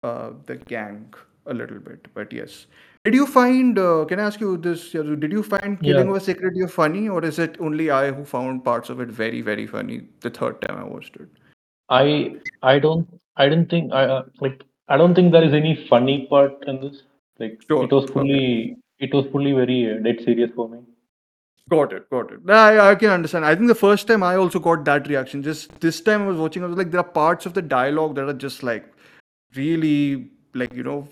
[0.03, 1.13] uh, the gang
[1.45, 2.65] a little bit, but yes.
[3.03, 3.79] Did you find?
[3.79, 4.93] Uh, can I ask you this?
[4.93, 6.11] Yadu, Did you find Killing Yeah.
[6.11, 9.09] of a Sacred Deer funny, or is it only I who found parts of it
[9.09, 11.29] very, very funny the third time I watched it?
[11.89, 15.73] I I don't I don't think I uh, like I don't think there is any
[15.89, 17.01] funny part in this.
[17.39, 18.13] Like Sure, it was okay.
[18.13, 20.79] fully it was fully very uh, dead serious for me.
[21.69, 22.49] Got it, got it.
[22.49, 23.45] I, I can understand.
[23.45, 25.41] I think the first time I also got that reaction.
[25.41, 28.15] Just this time I was watching, I was like, there are parts of the dialogue
[28.15, 28.85] that are just like
[29.55, 31.07] really like you know,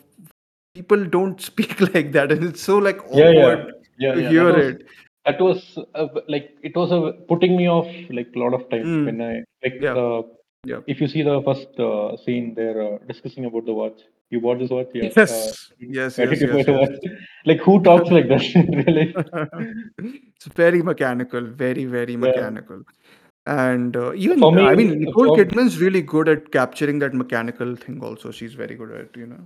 [0.73, 4.13] people don't speak like that, and it's so like awkward Yeah, yeah, yeah.
[4.15, 4.29] to yeah.
[4.29, 4.85] hear That was, it.
[5.25, 8.87] that was uh, like it was a putting me off like a lot of times
[8.87, 9.05] Mm.
[9.05, 9.33] when I
[9.63, 9.95] like Yeah.
[10.05, 10.21] uh,
[10.69, 10.79] Yeah.
[10.93, 13.99] if you see the first uh, scene they're uh, discussing about the watch.
[14.31, 15.05] You bought this watch, yeah.
[15.15, 15.31] Yes.
[15.35, 16.79] Uh, Yes, yes, did you buy yes, yes.
[16.81, 17.13] watch?
[17.51, 18.43] Like who talks like that?
[18.87, 19.05] really?
[20.35, 22.83] it's very mechanical, very, very mechanical.
[23.47, 28.03] And uh, even, me, I mean, Nicole Kidman's really good at capturing that mechanical thing.
[28.03, 29.39] Also, she's very good at you know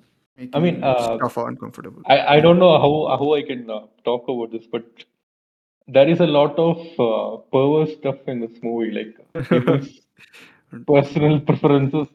[0.54, 2.02] I mean, uh, stuff uncomfortable.
[2.06, 4.86] I, I don't know how how I can uh, talk about this, but
[5.88, 9.14] there is a lot of uh, perverse stuff in this movie, like
[10.88, 12.08] personal preferences.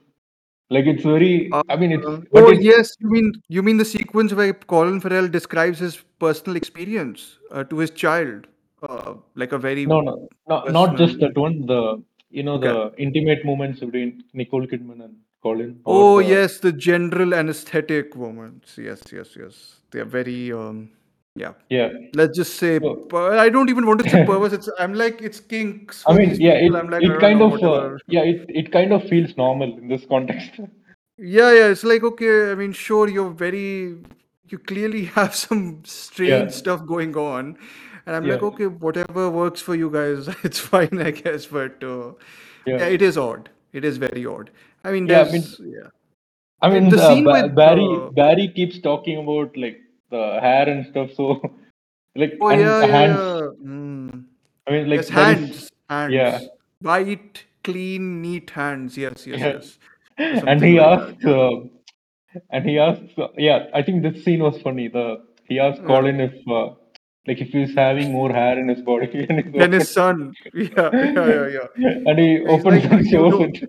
[0.70, 1.50] Like it's very.
[1.68, 2.06] I mean, it's.
[2.06, 5.96] Uh, oh it's- yes, you mean you mean the sequence where Colin Farrell describes his
[6.18, 8.48] personal experience uh, to his child,
[8.82, 11.66] uh, like a very No, no, no, not just that one.
[11.66, 15.80] The you know the intimate moments between Nicole Kidman and Colin.
[15.86, 18.76] Oh the- yes, the general anesthetic moments.
[18.78, 19.76] Yes, yes, yes.
[19.90, 20.90] They are very um,
[21.36, 21.52] yeah.
[21.70, 21.90] Yeah.
[22.14, 24.52] Let's just say So- per- I don't even want to say perverse.
[24.52, 26.02] It's I'm like it's kinks.
[26.06, 26.74] I mean, yeah, it.
[26.74, 29.88] I'm like, it kind know, of uh, yeah, it, it kind of feels normal in
[29.88, 30.52] this context.
[31.20, 31.66] Yeah, yeah.
[31.74, 32.52] It's like okay.
[32.52, 33.96] I mean, sure, you're very.
[34.50, 36.46] You clearly have some strange Yeah.
[36.58, 37.58] stuff going on,
[38.06, 41.46] and I'm like, okay, whatever works for you guys, it's fine, I guess.
[41.46, 42.12] But uh,
[42.66, 42.76] yeah.
[42.78, 42.84] Yeah.
[42.98, 43.50] it is odd.
[43.72, 44.52] It is very odd.
[44.84, 45.88] I mean, Yeah, I there's yeah.
[46.62, 49.78] I mean, The scene Ba- with, Barry uh, Barry keeps talking about like
[50.10, 51.10] the hair and stuff.
[51.14, 51.40] So,
[52.16, 53.16] like, Oh and yeah, hands.
[53.18, 53.68] yeah.
[53.70, 54.24] Mm.
[54.66, 56.12] I mean, like yes, there is- hands, hands.
[56.12, 56.40] yeah.
[56.80, 58.96] White, clean, neat hands.
[58.96, 59.52] Yes, yes, Yeah.
[59.54, 59.78] yes.
[60.46, 61.50] and he like asks, uh,
[62.50, 64.88] and he asks, uh, yeah, I think this scene was funny.
[64.88, 65.84] The he asked.
[65.84, 66.74] Colin if, uh,
[67.26, 70.34] like, if he's having more hair in his body, Then his son.
[70.54, 71.98] Yeah, yeah, yeah, yeah.
[72.06, 73.68] and he He's opens like, and shows it.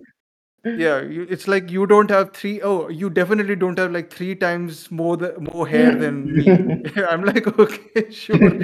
[0.74, 4.34] Yeah, you, it's like you don't have three oh you definitely don't have like three
[4.36, 6.60] times more the more hair than me.
[6.96, 8.56] I'm like, okay, sure.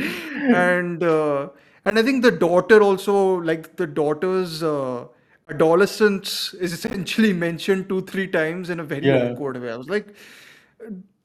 [0.51, 1.49] And uh,
[1.85, 5.07] and I think the daughter also, like the daughter's uh,
[5.51, 9.13] adolescence is essentially mentioned two, three times in a very Yeah.
[9.13, 9.71] awkward way.
[9.73, 10.15] I was like,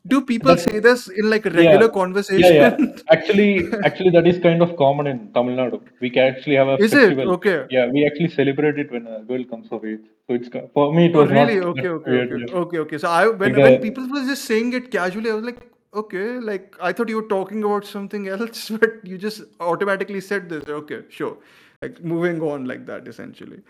[0.07, 2.55] do people say this in like a regular Yeah, conversation?
[2.55, 2.77] yeah.
[2.79, 3.01] yeah.
[3.09, 5.81] Actually, actually, that is kind of common in Tamil Nadu.
[5.99, 7.17] We can actually have a Is it?
[7.17, 7.65] Okay.
[7.69, 9.99] Yeah, we actually celebrate it when a girl comes of age.
[10.27, 11.59] So it's for me, it Oh, was really?
[11.59, 12.31] not Okay, okay, weird.
[12.31, 12.59] okay, yeah.
[12.61, 12.97] okay, okay.
[12.97, 15.61] So I when Like when people were just saying it casually, I was like,
[16.03, 20.49] okay, like I thought you were talking about something else, but you just automatically said
[20.49, 20.67] this.
[20.81, 21.37] Okay, sure.
[21.81, 23.61] Like moving on like that, essentially.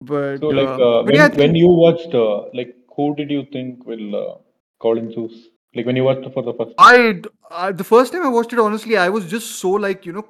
[0.00, 3.44] But So, like, uh, uh, when, yeah, when you watched, uh, like, who did you
[3.52, 4.34] think will uh,
[4.80, 5.48] Colin choose?
[5.74, 7.20] Like, when you watched it for the first I,
[7.50, 10.12] I uh, the first time I watched it, honestly, I was just so like you
[10.12, 10.26] know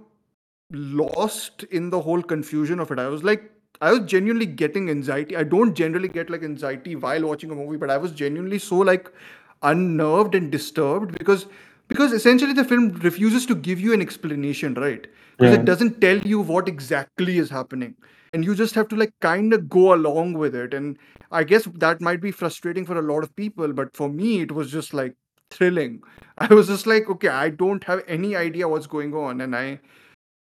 [0.73, 2.99] lost in the whole confusion of it.
[2.99, 3.51] I was like,
[3.81, 5.37] I was genuinely getting anxiety.
[5.37, 8.77] I don't generally get like anxiety while watching a movie, but I was genuinely so
[8.79, 9.11] like
[9.63, 11.47] unnerved and disturbed because
[11.89, 15.07] because essentially the film refuses to give you an explanation, right?
[15.39, 15.61] Because Yeah.
[15.61, 17.95] it doesn't tell you what exactly is happening.
[18.33, 20.75] And you just have to like kind of go along with it.
[20.75, 20.99] And
[21.31, 24.53] I guess that might be frustrating for a lot of people, but for me, it
[24.53, 25.15] was just like
[25.51, 26.03] thrilling.
[26.39, 29.41] I was just like, okay, I don't have any idea what's going on.
[29.41, 29.81] And I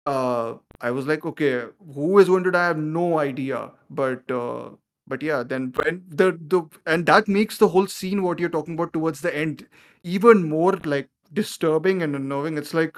[0.07, 1.65] uh I was like, okay,
[1.95, 2.65] who is going to die?
[2.65, 3.71] I have no idea.
[3.91, 4.71] But uh
[5.07, 8.75] but yeah, then when the the and that makes the whole scene what you're talking
[8.75, 9.67] about towards the end
[10.05, 12.57] even more like disturbing and unnerving.
[12.59, 12.97] It's like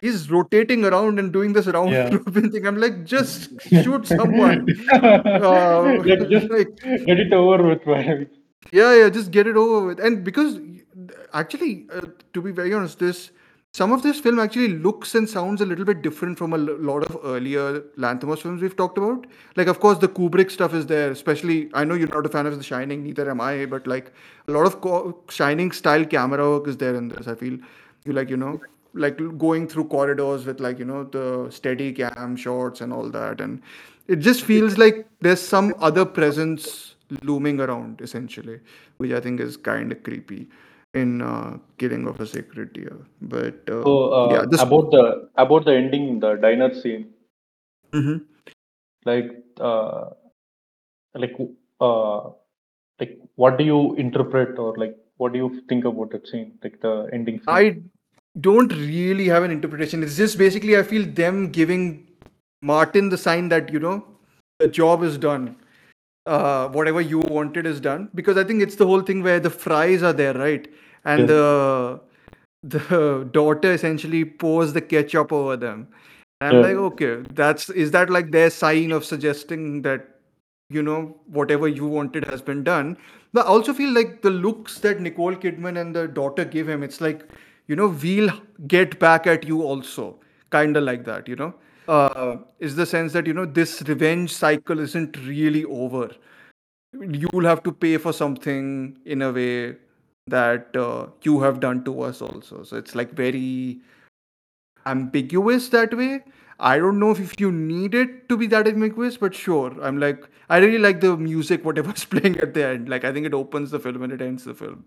[0.00, 2.10] he's rotating around and doing this round Yeah.
[2.14, 2.66] robin thing.
[2.66, 4.66] I'm like, just shoot someone.
[4.92, 6.76] Uh, just like-
[7.06, 8.28] get it over with.
[8.72, 10.00] Yeah, yeah, just get it over with.
[10.00, 10.58] And because
[11.32, 12.02] actually, uh,
[12.32, 13.30] to be very honest, this
[13.74, 17.02] some of this film actually looks and sounds a little bit different from a lot
[17.02, 19.26] of earlier Lanthimos films we've talked about.
[19.56, 21.10] Like, of course, the Kubrick stuff is there.
[21.10, 23.66] Especially, I know you're not a fan of The Shining, neither am I.
[23.66, 24.12] But like,
[24.46, 27.26] a lot of co- Shining style camera work is there in this.
[27.26, 27.58] I feel
[28.04, 28.60] you like, you know,
[28.94, 33.40] like going through corridors with like you know the steady cam shots and all that,
[33.40, 33.60] and
[34.06, 38.60] it just feels like there's some other presence looming around essentially,
[38.98, 40.46] which I think is kind of creepy
[40.94, 42.96] in uh, Killing of a Sacred Deer.
[43.20, 47.08] But uh, So, uh, yeah, this about the about the ending, the diner scene,
[47.92, 48.18] mm-hmm.
[49.04, 49.30] like,
[49.60, 50.10] uh,
[51.14, 51.36] like,
[51.80, 52.30] uh,
[53.00, 56.80] like, what do you interpret or like, what do you think about that scene, like
[56.80, 57.44] the ending scene?
[57.48, 57.76] I
[58.40, 60.02] don't really have an interpretation.
[60.02, 62.08] It's just basically I feel them giving
[62.62, 64.04] Martin the sign that you know
[64.58, 65.56] the job is done.
[66.26, 69.50] Uh, whatever you wanted is done because I think it's the whole thing where the
[69.50, 70.66] fries are there, right?
[71.04, 71.34] And Yeah.
[71.34, 72.00] the
[72.62, 75.88] the daughter essentially pours the ketchup over them.
[76.40, 76.68] And I'm Yeah.
[76.68, 80.08] like, okay, that's is that like their sign of suggesting that
[80.70, 82.96] you know whatever you wanted has been done
[83.32, 86.82] but i also feel like the looks that nicole kidman and the daughter give him
[86.82, 87.22] it's like
[87.66, 88.30] you know we'll
[88.66, 90.18] get back at you also
[90.50, 91.52] kind of like that, you know.
[91.86, 96.10] Uh, is the sense that you know this revenge cycle isn't really over.
[96.98, 99.76] You'll have to pay for something in a way
[100.26, 102.62] that uh, you have done to us also.
[102.62, 103.80] So it's like very
[104.86, 106.22] ambiguous that way.
[106.60, 109.74] I don't know if, you need it to be that ambiguous, but sure.
[109.82, 112.88] I'm like, I really like the music, whatever's playing at the end.
[112.88, 114.84] Like, I think it opens the film and it ends the film.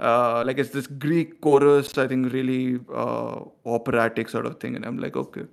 [0.00, 4.74] Uh, like, it's this Greek chorus, I think, really uh, operatic sort of thing.
[4.74, 5.44] And I'm like, okay,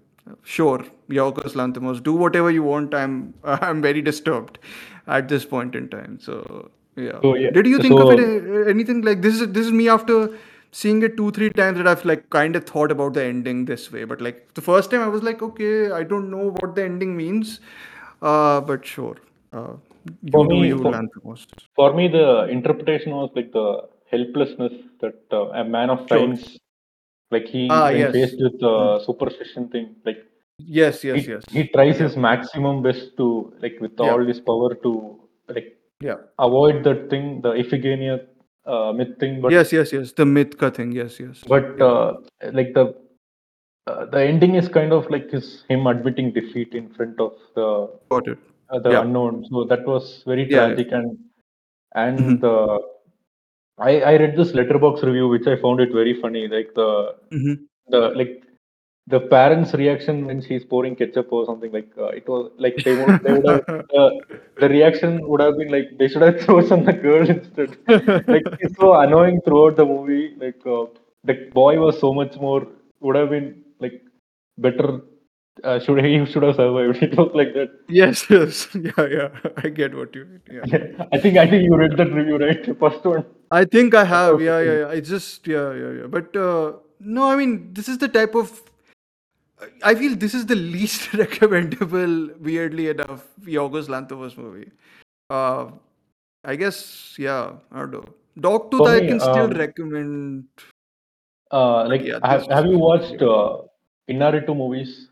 [0.43, 2.93] sure, Yorgos Lanthimos, do whatever you want.
[2.93, 4.59] I'm I'm very disturbed
[5.07, 6.19] at this point in time.
[6.21, 7.19] So, yeah.
[7.21, 9.41] So, yeah, Did you think of it uh, anything like this?
[9.41, 10.37] Is this is me after
[10.71, 13.91] seeing it two three times that I've like kind of thought about the ending this
[13.91, 14.03] way.
[14.05, 17.15] But like the first time I was like, okay, I don't know what the ending
[17.17, 17.59] means,
[18.21, 19.17] uh, but sure.
[19.51, 19.73] Uh,
[20.31, 20.99] For me, for-
[21.75, 26.57] For me, the interpretation was like the helplessness that uh, a man of science,
[27.31, 28.13] like he Ah, yes.
[28.13, 30.19] faced with the superstition thing, like
[30.59, 31.43] Yes, yes, he, yes.
[31.51, 34.11] he tries his maximum best to like with Yeah.
[34.11, 34.91] all his power to
[35.47, 36.17] like Yeah.
[36.39, 38.27] avoid that thing, the Iphigenia
[38.65, 39.41] uh, myth thing.
[39.41, 40.13] But yes, yes, yes.
[40.13, 40.91] The Mithka thing.
[40.91, 41.41] Yes, yes.
[41.47, 42.13] but uh,
[42.51, 42.95] like the
[43.87, 47.67] uh, the ending is kind of like his him admitting defeat in front of the
[48.09, 48.37] Got it.
[48.69, 49.01] uh, the Yeah.
[49.01, 49.45] unknown.
[49.49, 51.17] So that was very tragic and
[51.95, 52.43] and Mhm.
[52.53, 52.79] uh,
[53.79, 56.47] I I read this Letterboxd review which I found it very funny.
[56.47, 57.53] Like the hmm
[57.89, 58.43] the like
[59.07, 62.93] the parents' reaction when she's pouring ketchup or something like uh, it was like they
[62.93, 63.61] would they would have
[63.99, 64.09] uh,
[64.59, 67.77] the reaction would have been like they should have chosen the girl instead.
[68.27, 70.35] like it's so annoying throughout the movie.
[70.37, 70.85] Like uh,
[71.23, 72.67] the boy was so much more
[73.01, 74.01] would have been like
[74.57, 75.01] better.
[75.63, 77.03] Uh, should he should have survived?
[77.03, 77.69] It was like that.
[77.87, 78.67] Yes, yes.
[78.75, 79.29] Yeah, yeah.
[79.57, 80.41] I get what you mean.
[80.51, 80.65] Yeah.
[81.11, 82.63] I think I think you read that review, right?
[82.65, 83.25] The first one.
[83.53, 84.41] I think I have.
[84.41, 84.99] Yeah, yeah, yeah.
[84.99, 86.07] It's just yeah, yeah, yeah.
[86.07, 88.61] But uh, no, I mean, this is the type of.
[89.83, 94.71] I feel this is the least recommendable, weirdly enough, Yorgos Lanthimos movie.
[95.29, 95.67] Uh,
[96.43, 98.05] I guess, yeah, I don't know.
[98.37, 100.45] Dogtooth, For I can still um, recommend.
[101.51, 103.61] Uh, like, yeah, have, have you watched uh,
[104.09, 105.07] Inaritu movies?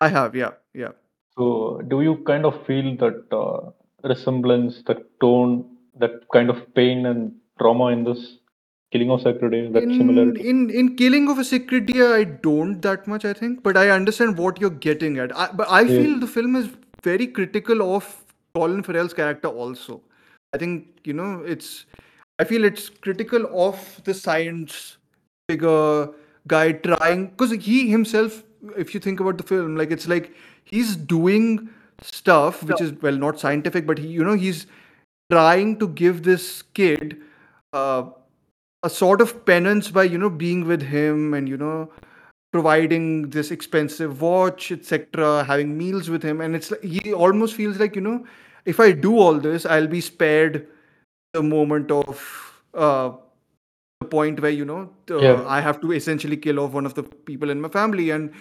[0.00, 0.92] I have, yeah, yeah.
[1.36, 3.70] So, do you kind of feel that uh,
[4.06, 8.38] resemblance, the tone, that kind of pain and trauma in this
[8.92, 10.48] Killing of Sacred Deer, that in, similarity?
[10.48, 13.88] in in killing of a sacred deer i don't that much i think but i
[13.88, 15.96] understand what you're getting at I, but i Yeah.
[15.98, 16.68] feel the film is
[17.02, 18.10] very critical of
[18.54, 20.02] colin farrell's character also
[20.52, 21.86] i think you know it's
[22.38, 24.98] i feel it's critical of the science
[25.48, 26.08] figure
[26.46, 28.42] guy trying because he himself
[28.76, 31.68] if you think about the film like it's like he's doing
[32.02, 34.66] stuff which is well not scientific but he you know he's
[35.32, 37.16] trying to give this kid
[37.72, 38.04] uh,
[38.82, 41.90] a sort of penance by you know being with him and you know
[42.52, 47.78] providing this expensive watch etc having meals with him and it's like he almost feels
[47.78, 48.16] like you know
[48.74, 50.66] if i do all this i'll be spared
[51.32, 52.24] the moment of
[52.74, 53.10] uh,
[54.00, 54.80] the point where you know
[55.10, 55.44] uh, Yeah.
[55.46, 58.32] i have to essentially kill off one of the people in my family and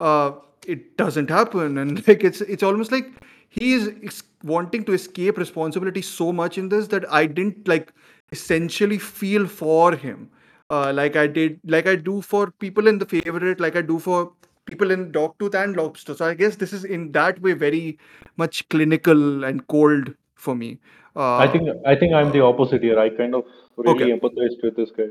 [0.00, 0.32] uh,
[0.66, 3.10] it doesn't happen and like it's it's almost like
[3.48, 7.92] he is ex- wanting to escape responsibility so much in this that i didn't like
[8.32, 10.30] essentially feel for him
[10.70, 13.98] uh, like i did like i do for people in the favorite like i do
[13.98, 14.32] for
[14.66, 17.98] people in dogtooth and lobster so i guess this is in that way very
[18.36, 20.78] much clinical and cold for me
[21.16, 22.98] uh, I think I think I'm the opposite here.
[22.98, 23.44] I kind of
[23.76, 24.12] really Okay.
[24.12, 25.10] empathized with this guy.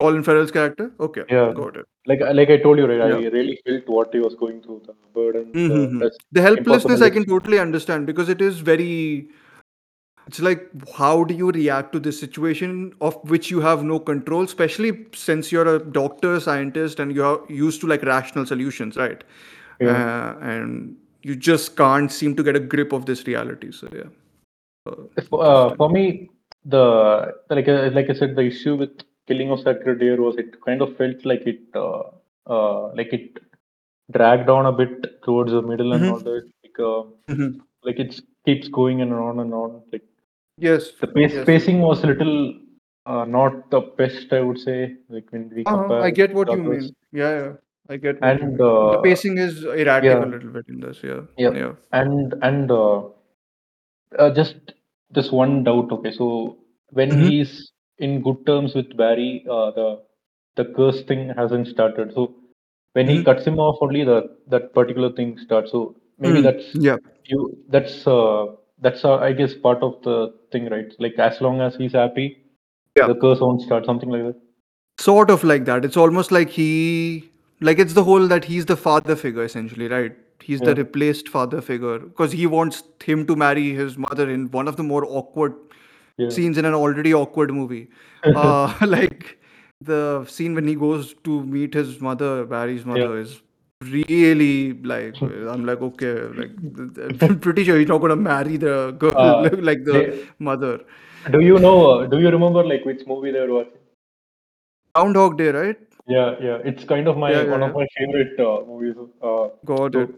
[0.00, 1.52] Colin farrell's character okay Yeah.
[1.62, 3.00] got it Like like I told you, right?
[3.06, 5.98] I really felt what he was going through, the burden, the, Mhm.
[6.02, 8.94] that's the helplessness i can totally understand because it is very
[10.30, 10.62] it's like
[11.00, 12.72] how do you react to this situation
[13.08, 14.92] of which you have no control especially
[15.24, 19.24] since you're a doctor scientist and you're used to like rational solutions right
[19.80, 19.98] Yeah.
[19.98, 20.96] uh, and
[21.30, 24.10] you just can't seem to get a grip of this reality so yeah
[24.88, 24.98] Uh,
[25.44, 26.02] Uh, for me,
[26.74, 26.82] the
[27.54, 27.66] like
[27.96, 31.24] like I said, the issue with Killing of Sacred Deer was it kind of felt
[31.30, 32.02] like it uh,
[32.56, 33.38] uh, like it
[34.16, 36.12] dragged on a bit towards the middle and Mhm.
[36.12, 36.44] all that.
[36.64, 37.02] Like, uh,
[37.34, 37.50] Mhm.
[37.88, 39.82] like it keeps going and on and on.
[39.92, 40.06] Like
[40.68, 41.46] yes the pace, yes.
[41.52, 42.36] pacing was little
[43.12, 44.78] uh, not the best, I would say.
[45.16, 46.02] Like when we Uh-huh, compare.
[46.08, 46.86] i get what you mean
[47.20, 47.52] yeah yeah
[47.94, 48.56] i get And mean.
[48.62, 50.24] the uh, pacing is erratic yeah.
[50.24, 51.54] a little bit in this yeah Yeah.
[51.62, 52.98] yeah and and uh,
[54.18, 54.74] uh, just
[55.18, 55.90] just one doubt.
[55.98, 56.26] Okay, so
[57.00, 57.22] when Mhm.
[57.28, 57.52] he's
[57.98, 60.02] in good terms with Barry, uh, the
[60.56, 62.12] the curse thing hasn't started.
[62.14, 62.34] So
[62.94, 63.24] when he Mhm.
[63.26, 64.18] cuts him off, only the
[64.54, 65.70] that particular thing starts.
[65.72, 65.82] So
[66.18, 66.96] maybe Mm, that's yeah
[67.34, 67.40] you.
[67.76, 68.46] That's uh,
[68.86, 70.16] that's uh, I guess part of the
[70.52, 70.92] thing, right?
[71.06, 72.28] Like as long as he's happy,
[73.00, 73.08] Yeah.
[73.12, 73.86] the curse won't start.
[73.92, 74.38] Something like that.
[75.02, 76.64] sort of like that it's almost like he
[77.66, 80.16] like it's the whole that he's the father figure essentially, right?
[80.46, 84.68] He's the replaced father figure because he wants him to marry his mother in one
[84.72, 85.54] of the more awkward
[86.18, 86.28] Yeah.
[86.30, 87.88] scenes in an already awkward movie.
[88.24, 89.38] uh, like
[89.80, 93.40] the scene when he goes to meet his mother, Barry's mother, is
[93.84, 95.20] really like
[95.54, 96.50] I'm like okay, like
[97.22, 100.80] I'm pretty sure he's not gonna marry the girl Uh, like the they- mother.
[101.30, 101.76] Do you know?
[101.90, 103.72] Uh, do you remember like which movie they were watching?
[104.94, 105.76] Groundhog Day, right?
[106.06, 106.58] Yeah, yeah.
[106.64, 107.68] It's kind of my Yeah, yeah, one yeah.
[107.68, 108.94] of my favorite uh, movies.
[109.22, 110.10] Uh, Got So- it.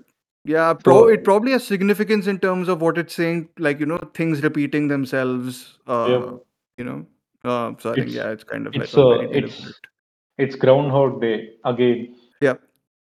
[0.45, 3.87] Yeah, pro- so- it probably has significance in terms of what it's saying, like you
[3.87, 5.79] know, things repeating themselves.
[5.87, 6.31] Uh, Yeah.
[6.79, 7.07] You know,
[7.45, 9.57] uh, so I think It's- yeah, it's kind of like it's, a uh, very it's-
[9.59, 9.87] deliberate.
[10.39, 12.15] it's Groundhog Day again.
[12.41, 12.55] Yeah.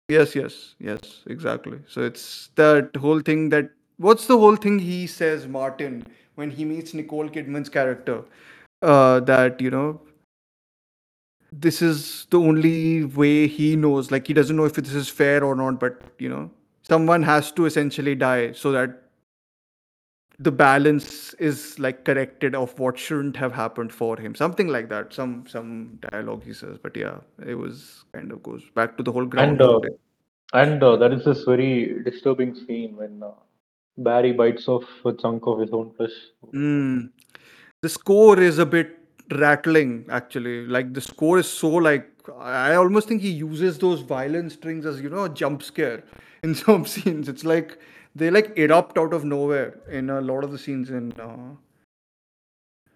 [0.08, 1.78] Yes, yes, yes, exactly.
[1.86, 6.04] So it's that whole thing that what's the whole thing he says, Martin,
[6.34, 8.22] when he meets Nicole Kidman's character,
[8.82, 10.00] uh, that you know,
[11.52, 14.10] this is the only way he knows.
[14.10, 16.50] Like he doesn't know if this is fair or not, but you know,
[16.90, 18.98] someone has to essentially die so that
[20.46, 25.12] the balance is like corrected of what shouldn't have happened for him something like that
[25.12, 29.12] some some dialogue he says but yeah it was kind of goes back to the
[29.12, 29.80] whole ground And uh,
[30.52, 33.32] and uh, there is this very disturbing scene when uh,
[33.98, 36.10] Barry bites off a chunk of his own flesh.
[36.54, 37.10] Mm.
[37.82, 38.98] The score is a bit
[39.30, 40.66] rattling, actually.
[40.66, 42.08] Like the score is so like
[42.38, 46.02] I almost think he uses those violin strings as you know a jump scare
[46.44, 47.28] in some scenes.
[47.28, 47.78] It's like
[48.14, 51.12] they like erupt out of nowhere in a lot of the scenes in.
[51.12, 51.56] Uh,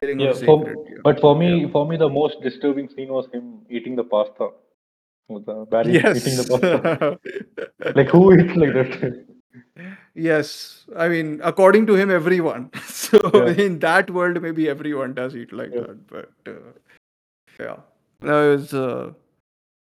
[0.06, 0.96] Yeah, the for, yeah.
[1.02, 4.48] but for me, for me, the most disturbing scene was him eating the pasta.
[5.28, 7.18] With uh, Barry eating the pasta.
[7.24, 7.94] Yes.
[8.00, 9.24] like who eats like that?
[10.14, 10.84] yes.
[11.04, 12.70] I mean, according to him, everyone.
[13.04, 13.64] So Yeah.
[13.66, 15.86] in that world, maybe everyone does eat like Yeah.
[15.86, 16.06] that.
[16.12, 16.72] But uh,
[17.58, 17.76] yeah,
[18.20, 18.74] no, it was.
[18.74, 19.12] Uh,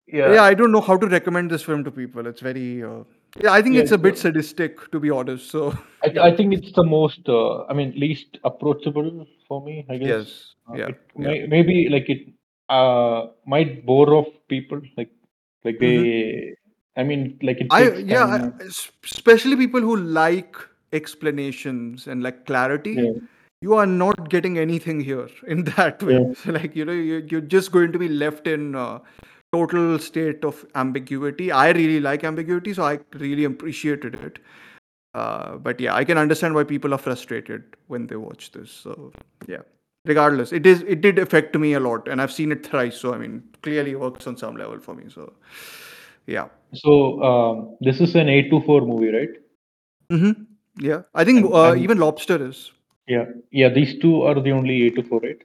[0.07, 2.99] yeah, yeah i don't know how to recommend this film to people it's very uh,
[3.43, 5.73] yeah i think Yeah, it's a bit sadistic to be honest so
[6.03, 9.85] I, I think it's the most, uh, I mean, least approachable for me.
[9.89, 10.07] I guess.
[10.07, 11.27] yes Uh, yeah, yeah.
[11.27, 12.27] may, maybe like it
[12.69, 14.81] uh, might bore off people.
[14.97, 15.11] Like,
[15.64, 16.55] like they.
[16.97, 17.69] I mean, like it.
[17.69, 17.97] Mm-hmm.
[17.97, 18.26] i yeah.
[18.26, 18.65] I,
[19.03, 20.57] especially people who like
[20.93, 23.11] explanations and like clarity yeah.
[23.61, 27.41] you are not getting anything here in that way so like you know you, you're
[27.55, 28.99] just going to be left in uh,
[29.53, 34.40] total state of ambiguity i really like ambiguity so i really appreciated it
[35.14, 39.11] uh, but yeah i can understand why people are frustrated when they watch this so
[39.48, 39.64] yeah
[40.06, 43.14] regardless it is it did affect me a lot and i've seen it thrice so
[43.14, 45.32] i mean clearly works on some level for me so
[46.36, 46.48] yeah
[46.80, 46.94] So
[47.28, 49.30] um, this is an A24 movie, right?
[50.15, 50.34] Mm-hmm.
[50.88, 52.72] yeah i think And- uh, and- even lobster is
[53.14, 53.28] Yeah,
[53.60, 53.69] yeah.
[53.76, 55.44] These two are the only A24, right?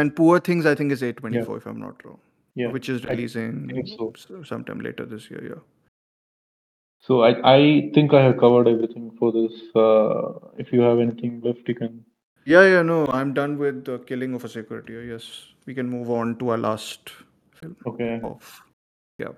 [0.00, 2.18] and poor things i think is A24 if i'm not wrong
[2.54, 2.70] Yeah.
[2.70, 4.12] which is releasing so.
[4.44, 5.42] sometime later this year.
[5.42, 5.60] Yeah.
[7.00, 9.52] So I, I think I have covered everything for this.
[9.74, 12.04] Uh, if you have anything left, you can.
[12.44, 12.82] Yeah, yeah.
[12.82, 15.02] No, I'm done with the killing of a sacred deer.
[15.04, 17.10] Yes, we can move on to our last
[17.54, 18.20] film Okay.
[18.22, 18.62] of.
[19.18, 19.32] Yeah.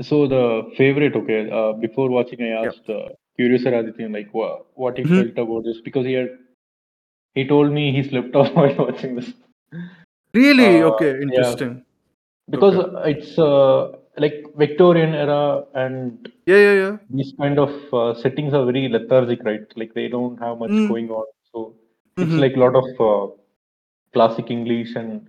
[0.00, 1.50] So the favorite, okay.
[1.50, 2.66] Uh, before watching, I Yeah.
[2.68, 5.16] asked uh, Curious Adityan like what what he Mhm.
[5.34, 6.38] felt about this because he had
[7.34, 9.32] he told me he slept off while watching this
[10.34, 10.82] Really?
[10.82, 11.12] Uh, okay.
[11.38, 11.54] yeah.
[12.50, 13.10] Because Okay.
[13.12, 16.96] it's uh, like Victorian era and Yeah, yeah, yeah.
[17.10, 19.66] these kind of uh, settings are very lethargic, right?
[19.76, 20.88] Like they don't have much Mm.
[20.88, 21.74] going on, so
[22.20, 22.40] it's Mhm.
[22.44, 23.26] like a lot of uh,
[24.14, 25.28] classic English and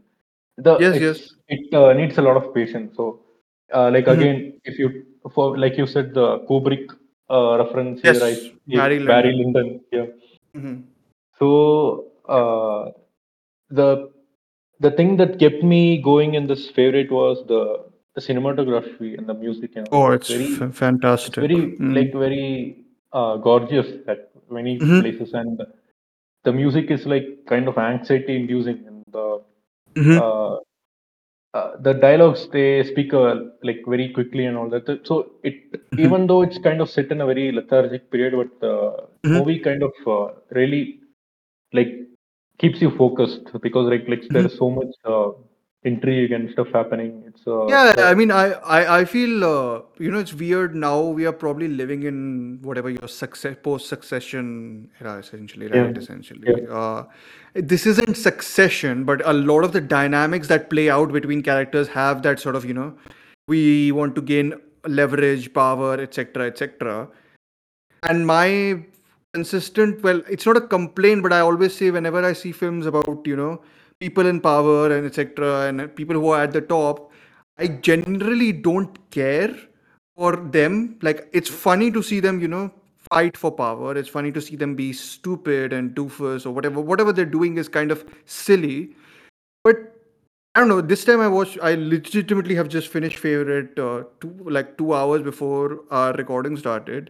[0.58, 1.20] the Yes, yes.
[1.48, 2.96] it uh, needs a lot of patience.
[2.98, 3.06] So,
[3.74, 4.16] uh, like Mhm.
[4.18, 4.90] again, if you
[5.36, 6.88] for like you said the Kubrick
[7.30, 8.42] uh, reference Yes, here, right?
[8.80, 10.08] Barry Barry Lyndon, yeah.
[10.56, 10.84] Mhm.
[11.40, 11.50] So
[12.28, 12.92] uh,
[13.70, 14.10] the
[14.84, 17.62] the thing that kept me going in this favorite was the,
[18.16, 19.72] the cinematography and the music.
[19.76, 19.88] And.
[19.92, 21.38] Oh, it's very f- fantastic.
[21.38, 21.96] it's very Mm.
[21.98, 22.78] like very
[23.14, 25.00] uh, gorgeous at many Mhm.
[25.02, 25.62] places and
[26.46, 29.26] the music is like kind of anxiety inducing and the
[29.96, 30.18] Mhm.
[30.24, 30.56] uh,
[31.60, 33.36] uh, the dialogues they speak uh,
[33.70, 35.16] like very quickly and all that so
[35.50, 36.04] it Mm-hmm.
[36.06, 38.74] even though it's kind of set in a very lethargic period but the
[39.26, 39.34] Mhm.
[39.38, 40.26] movie kind of uh,
[40.60, 40.84] really
[41.80, 41.92] like
[42.64, 44.34] keeps you focused because like like Mm-hmm.
[44.40, 45.32] there's so much uh,
[45.92, 47.16] intrigue and stuff happening.
[47.30, 48.44] It's uh, yeah i mean i
[48.76, 50.98] i, I feel uh, you know it's weird now.
[51.18, 52.20] We are probably living in
[52.70, 54.48] whatever your success post succession
[55.02, 55.92] era essentially right?
[55.94, 56.04] Yeah.
[56.04, 56.56] essentially.
[56.82, 57.04] Uh,
[57.74, 62.24] this isn't succession but a lot of the dynamics that play out between characters have
[62.30, 62.88] that sort of you know
[63.56, 64.54] we want to gain
[65.02, 66.96] leverage power etc etc
[68.10, 68.48] and my
[69.34, 73.26] consistent well it's not a complaint but i always say whenever i see films about
[73.26, 73.62] you know
[74.00, 77.12] people in power and etc and people who are at the top
[77.58, 79.54] i generally don't care
[80.16, 80.98] for them.
[81.02, 82.72] Like it's funny to see them, you know,
[83.12, 83.96] fight for power.
[83.96, 86.80] It's funny to see them be stupid and doofus or whatever.
[86.82, 88.96] Whatever they're doing is kind of silly.
[89.64, 89.78] But
[90.56, 90.82] I don't know.
[90.82, 91.58] This time I watched.
[91.62, 97.10] I legitimately have just finished favorite uh, two like two hours before our recording started.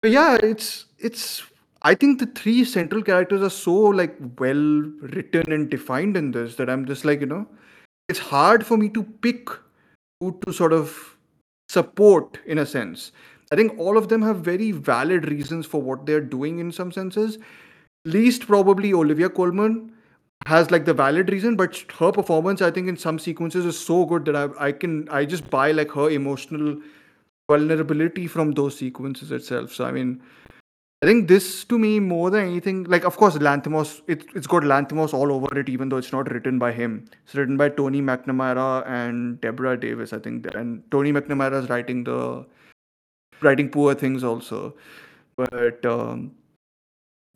[0.00, 1.44] But yeah, it's it's.
[1.84, 4.82] I think the three central characters are so like well
[5.16, 7.46] written and defined in this that I'm just like you know,
[8.08, 9.48] it's hard for me to pick
[10.20, 11.16] who to sort of
[11.68, 13.10] support in a sense.
[13.50, 16.92] I think all of them have very valid reasons for what they're doing in some
[16.92, 17.38] senses.
[18.04, 19.92] Least probably Olivia Colman
[20.46, 24.04] has like the valid reason, but her performance, I think, in some sequences is so
[24.04, 26.80] good that I I can I just buy like her emotional
[27.50, 29.72] vulnerability from those sequences itself.
[29.72, 30.22] So I mean,
[31.02, 34.62] I think this to me more than anything, like of course Lanthimos, it, it's got
[34.62, 37.06] Lanthimos all over it, even though it's not written by him.
[37.24, 42.04] It's written by Tony McNamara and Deborah Davis, I think, and Tony McNamara is writing
[42.04, 42.46] the
[43.40, 44.74] writing Poor Things also.
[45.34, 46.32] But um,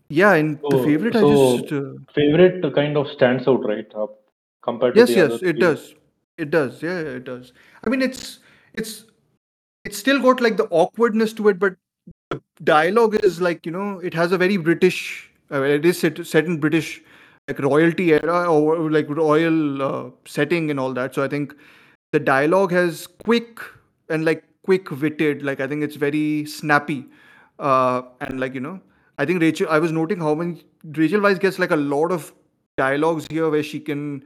[0.08, 3.86] yeah, in the So, favorite, I just uh, favorite kind of stands out, right?
[3.94, 4.06] Uh,
[4.62, 5.52] compared to yes, the yes, it three.
[5.54, 5.94] does,
[6.38, 7.52] it does, yeah, it does.
[7.84, 8.38] I mean, it's
[8.74, 9.06] it's
[9.84, 11.85] it's still got like the awkwardness to it, but the
[12.64, 15.30] dialogue is like you know it has a very British.
[15.52, 17.00] Uh, it is set, set in British
[17.48, 21.14] like royalty era or like royal uh, setting and all that.
[21.14, 21.54] So I think
[22.12, 23.60] the dialogue has quick
[24.08, 25.42] and like quick witted.
[25.42, 27.06] Like I think it's very snappy,
[27.58, 28.80] uh, and like you know
[29.18, 29.68] I think Rachel.
[29.70, 32.32] I was noting how many Rachel Weisz gets like a lot of
[32.76, 34.22] dialogues here where she can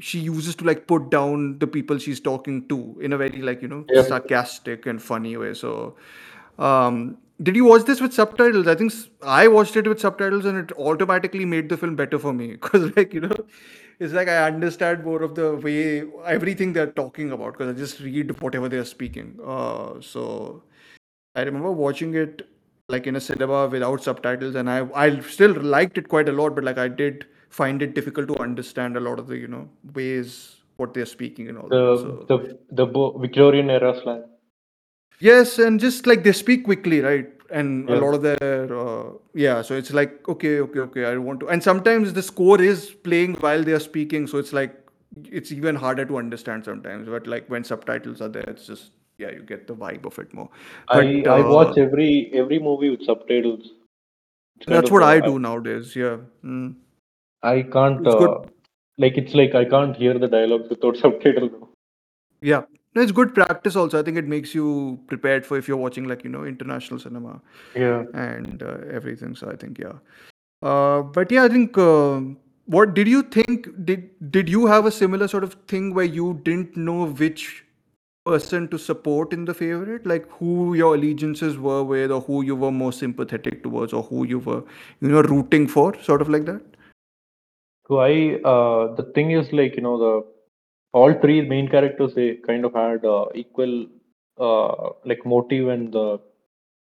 [0.00, 3.62] she uses to like put down the people she's talking to in a very like
[3.62, 4.02] you know Yeah.
[4.02, 5.96] sarcastic and funny way so
[6.58, 8.92] um did you watch this with subtitles i think
[9.22, 12.94] I watched it with subtitles and it automatically made the film better for me because
[12.96, 13.36] like you know
[13.98, 18.00] it's like i understand more of the way everything they're talking about because i just
[18.00, 20.62] read whatever they're speaking uh so
[21.34, 22.48] I remember watching it
[22.88, 26.54] like in a cinema without subtitles, and I I still liked it quite a lot,
[26.56, 29.68] but like I did find it difficult to understand a lot of the you know
[29.94, 31.76] ways what they're speaking and all that.
[31.76, 34.24] The So the the Victorian era slang.
[35.20, 37.28] Yes, and just like they speak quickly, right?
[37.50, 41.40] And a lot of their uh, yeah, so it's like okay, okay, okay, I want
[41.40, 41.48] to.
[41.48, 44.76] And sometimes the score is playing while they are speaking, so it's like
[45.24, 47.08] it's even harder to understand sometimes.
[47.08, 50.32] But like when subtitles are there, it's just yeah, you get the vibe of it
[50.32, 50.48] more.
[50.88, 53.70] I But I watch uh, every every movie with subtitles.
[54.66, 55.96] That's what I I, do nowadays.
[55.96, 56.18] Yeah.
[56.44, 56.76] Mm.
[57.42, 58.42] I can't It's uh,
[58.98, 61.52] like it's like I can't hear the dialogues without subtitles.
[62.40, 62.62] Yeah.
[62.94, 64.00] No, it's good practice also.
[64.00, 67.40] I think it makes you prepared for if you're watching like, you know, international cinema
[67.74, 68.04] Yeah.
[68.14, 69.34] and uh, everything.
[69.36, 69.92] So I think, yeah.
[70.62, 72.36] Uh, but yeah, I think um
[72.66, 73.68] what did you think?
[73.84, 77.64] Did did you have a similar sort of thing where you didn't know which
[78.26, 80.06] person to support in the favorite?
[80.06, 84.26] Like who your allegiances were with or who you were more sympathetic towards or who
[84.26, 84.62] you were,
[85.00, 86.62] you know, rooting for, sort of like that?
[87.88, 90.12] So I uh, the thing is like you know the
[90.92, 93.86] all three main characters they kind of had uh, equal
[94.38, 96.06] uh, like motive and the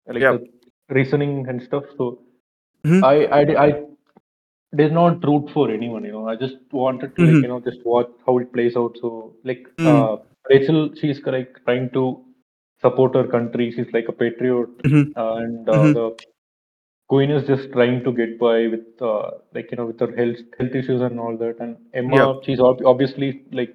[0.06, 0.36] like Yeah.
[0.38, 0.48] the
[0.98, 1.84] reasoning and stuff.
[1.98, 2.06] So
[2.84, 3.02] Mhm.
[3.12, 3.70] I I I
[4.80, 6.04] did not root for anyone.
[6.04, 7.42] You know I just wanted to like Mhm.
[7.44, 8.96] you know just watch how it plays out.
[9.04, 9.10] So
[9.50, 9.88] like Mm.
[9.92, 10.16] uh,
[10.52, 12.04] Rachel she's like trying to
[12.84, 13.70] support her country.
[13.76, 15.04] She's like a patriot, Mhm.
[15.22, 15.94] uh, and uh, Mhm.
[15.98, 16.06] the
[17.12, 20.40] Queen is just trying to get by with uh, like you know with her health
[20.58, 21.56] health issues and all that.
[21.64, 22.34] And Emma, Yeah.
[22.44, 23.74] she's ob- obviously like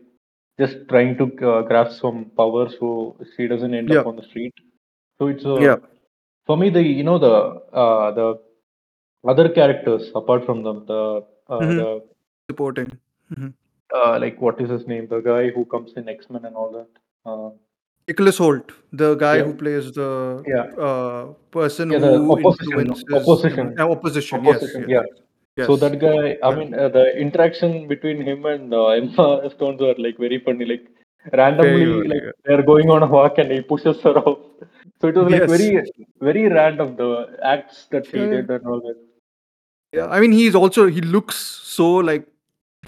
[0.60, 4.00] just trying to uh, grasp some power so she doesn't end Yeah.
[4.02, 4.54] up on the street.
[5.20, 5.78] So it's uh, Yeah.
[6.46, 7.34] for me the you know the
[7.84, 8.28] uh, the
[9.34, 11.02] other characters apart from them the
[11.50, 11.78] uh, Mhm.
[11.82, 11.90] the
[12.52, 12.90] Supporting.
[13.36, 13.54] Mhm.
[14.00, 16.72] uh, like what is his name the guy who comes in X Men and all
[16.78, 16.90] that.
[17.30, 17.50] Uh,
[18.08, 18.72] Nicholas Hoult,
[19.02, 20.10] the guy yeah, who plays the
[20.48, 21.22] yeah, uh,
[21.56, 22.00] person yeah.
[22.04, 24.44] The who opposition, influences opposition, uh, opposition.
[24.50, 24.90] Yes, opposition.
[24.90, 25.25] yes, Yeah.
[25.58, 26.56] So that guy, I Yeah.
[26.58, 30.66] mean, uh, the interaction between him and uh, Emma Stones are like very funny.
[30.66, 30.86] Like
[31.32, 32.08] randomly, funny.
[32.10, 32.32] like Yeah.
[32.46, 34.40] they're going on a walk and he pushes her off.
[35.02, 35.50] So it was like Yes.
[35.50, 38.28] very, very random the acts that he Yeah.
[38.36, 38.98] did and all that.
[39.94, 40.08] Yeah.
[40.08, 42.28] I mean, he's also he looks so like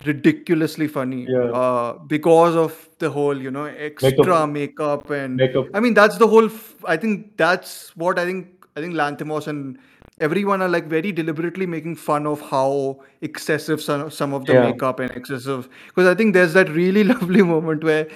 [0.06, 5.66] ridiculously funny Yeah, uh because of the whole you know extra makeup, makeup and makeup.
[5.74, 9.48] i mean that's the whole f- i think that's what i think i think lanthimos
[9.48, 9.80] and
[10.20, 14.62] everyone are like very deliberately making fun of how excessive some, some of the Yeah,
[14.72, 18.08] makeup and excessive because i think there's that really lovely moment where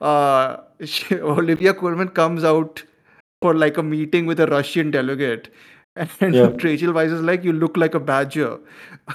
[0.00, 2.82] uh she, olivia colman comes out
[3.42, 5.48] for like a meeting with a Russian delegate.
[5.96, 8.58] And yeah, Rachel Weisz is like, you look like a badger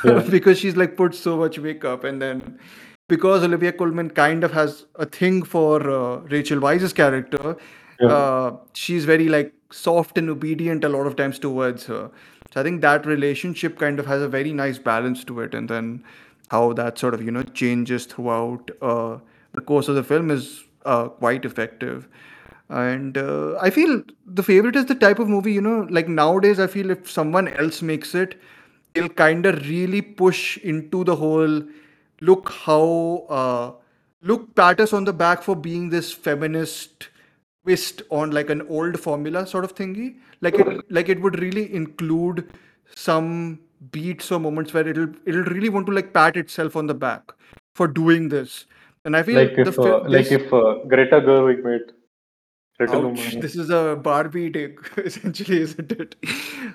[0.04, 2.04] yeah, because she's like put so much makeup.
[2.04, 2.60] And then
[3.08, 7.56] because Olivia Colman kind of has a thing for uh, Rachel Weisz's character,
[8.00, 8.08] Yeah.
[8.08, 12.10] uh, she's very like soft and obedient a lot of times towards her.
[12.54, 15.70] So I think that relationship kind of has a very nice balance to it, and
[15.70, 16.04] then
[16.50, 19.18] how that sort of you know changes throughout uh,
[19.54, 22.08] the course of the film is uh, quite effective.
[22.70, 26.60] And uh, I feel the favorite is the type of movie you know like nowadays.
[26.60, 28.40] I feel if someone else makes it,
[28.94, 31.64] they'll kind of really push into the whole
[32.22, 33.72] look how uh,
[34.22, 37.10] look pat us on the back for being this feminist
[37.64, 41.74] twist on like an old formula sort of thingy like it like it would really
[41.74, 42.52] include
[42.96, 43.60] some
[43.92, 47.32] beats or moments where it'll it'll really want to like pat itself on the back
[47.76, 48.66] for doing this
[49.06, 51.92] and i feel Like the if uh, film like this if uh, Greta Gerwig made
[52.88, 53.40] Ouch!
[53.40, 56.16] This is a Barbie take, essentially, isn't it?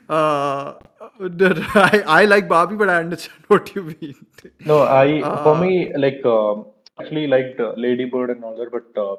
[0.08, 0.74] Uh,
[1.20, 4.26] I, I like Barbie, but I understand what you mean.
[4.64, 6.66] No, I for Uh, me like um,
[6.98, 9.16] actually liked uh, Lady Bird and all that, but uh,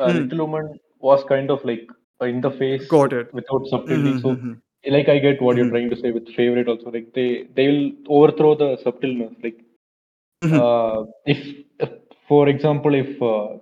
[0.00, 3.32] uh, hmm, Little Woman was kind of like uh, in the face got it.
[3.32, 4.14] without subtlety.
[4.14, 4.52] Mm-hmm, So mm-hmm,
[4.90, 6.90] like I get what you're mm-hmm, trying to say with favorite also.
[6.90, 9.32] Like they they will overthrow the subtleness.
[9.42, 9.60] Like
[10.44, 10.60] mm-hmm.
[10.60, 11.40] uh, if,
[11.80, 11.90] if
[12.28, 13.58] for example if uh,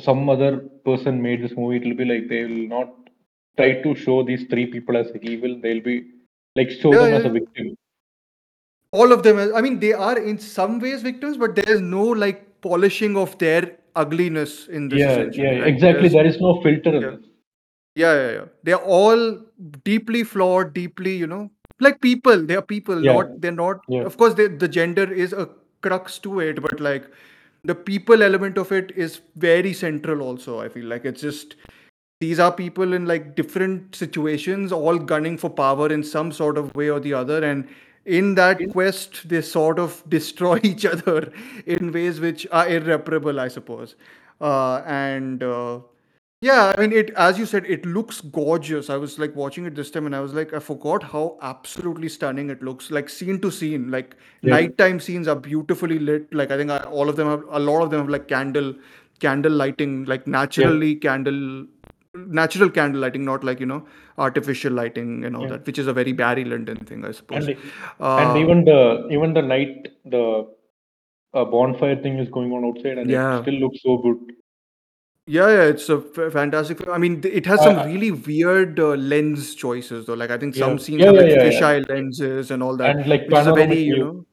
[0.00, 2.88] some other person made this movie, it'll be like they will not
[3.56, 5.58] try to show these three people as evil.
[5.60, 6.10] They'll be
[6.56, 7.76] like show Yeah, them yeah, as a victim.
[8.92, 9.38] All of them.
[9.54, 13.36] I mean, they are in some ways victims, but there is no like polishing of
[13.38, 15.00] their ugliness in this.
[15.00, 15.66] Yeah, yeah, right?
[15.66, 16.08] exactly.
[16.08, 17.16] There's There is no filter in yeah.
[17.96, 18.44] Yeah, yeah, yeah.
[18.64, 19.40] They're all
[19.84, 21.50] deeply flawed, deeply, you know,
[21.80, 22.44] like people.
[22.46, 23.80] They are people, Yeah, not they're not.
[23.88, 25.48] yeah, Of course, they, the gender is a
[25.82, 27.06] crux to it, but like
[27.64, 30.22] the people element of it is very central.
[30.22, 31.56] Also, I feel like it's just
[32.20, 36.74] these are people in like different situations, all gunning for power in some sort of
[36.76, 37.68] way or the other, and
[38.04, 41.32] in that quest, they sort of destroy each other
[41.66, 43.96] in ways which are irreparable, I suppose.
[44.40, 45.80] Uh, and uh,
[46.46, 48.88] yeah, I mean, it as you said, it looks gorgeous.
[48.96, 52.10] I was like watching it this time, and I was like, I forgot how absolutely
[52.16, 52.90] stunning it looks.
[52.90, 56.32] Like scene to scene, like yeah, nighttime scenes are beautifully lit.
[56.42, 58.74] Like I think I, all of them have a lot of them have like candle,
[59.26, 60.36] candle lighting, like yeah.
[60.38, 61.66] naturally candle,
[62.14, 63.84] natural candle lighting, not like you know
[64.16, 65.56] artificial lighting and all yeah.
[65.56, 67.48] that, which is a very Barry Lyndon thing, I suppose.
[67.48, 67.58] And
[68.00, 70.24] and Uh, even the even the night the
[71.34, 73.42] uh, bonfire thing is going on outside, and it yeah.
[73.42, 74.36] still looks so good.
[75.26, 76.92] Yeah, yeah, it's a f- fantastic film.
[76.92, 80.14] I mean, th- it has some uh, really weird uh, lens choices, though.
[80.14, 81.60] Like, I think yeah, some scenes yeah, have yeah, like yeah, yeah.
[81.60, 84.04] fisheye lenses and all that, And like which is a very, panoramic you view.
[84.04, 84.26] know,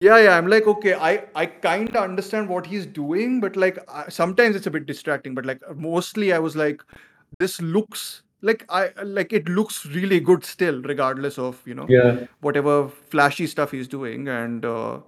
[0.00, 0.36] yeah, yeah.
[0.36, 4.56] I'm like, okay, I I kind of understand what he's doing, but like I, sometimes
[4.56, 5.34] it's a bit distracting.
[5.34, 6.82] But like mostly, I was like,
[7.38, 12.26] this looks like I like it looks really good still, regardless of you know Yeah,
[12.40, 14.28] whatever flashy stuff he's doing.
[14.28, 15.00] And uh,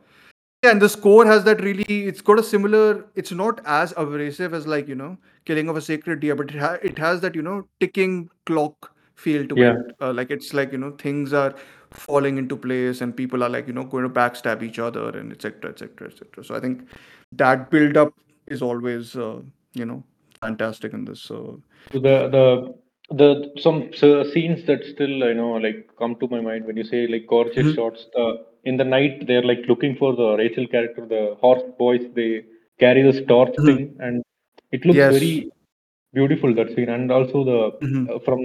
[0.63, 1.85] yeah, and the score has that really.
[1.89, 3.07] It's got a similar.
[3.15, 6.59] It's not as abrasive as like you know, Killing of a Sacred Deer, but it
[6.59, 9.73] ha- it has that you know ticking clock feel to yeah.
[9.73, 9.97] it.
[10.01, 11.55] Uh, like it's like you know things are
[11.91, 15.33] falling into place and people are like you know going to backstab each other and
[15.33, 16.45] etc etc etc.
[16.45, 16.89] So I think
[17.33, 18.13] that build up
[18.47, 19.41] is always uh,
[19.75, 20.03] you know
[20.41, 21.21] fantastic in this.
[21.23, 21.63] So
[21.93, 22.75] So the the
[23.15, 26.85] the some s- scenes that still you know like come to my mind when you
[26.85, 27.75] say like gorgeous Mhm.
[27.75, 28.07] shots.
[28.15, 32.03] The in the night they're like looking for the Rachel character, the horse boys.
[32.15, 32.45] They
[32.79, 33.67] carry this torch Mhm.
[33.67, 34.23] thing, and
[34.73, 35.13] it looks yes.
[35.19, 35.51] very
[36.13, 36.91] beautiful that scene.
[36.97, 38.11] And also the Mhm.
[38.11, 38.41] uh, from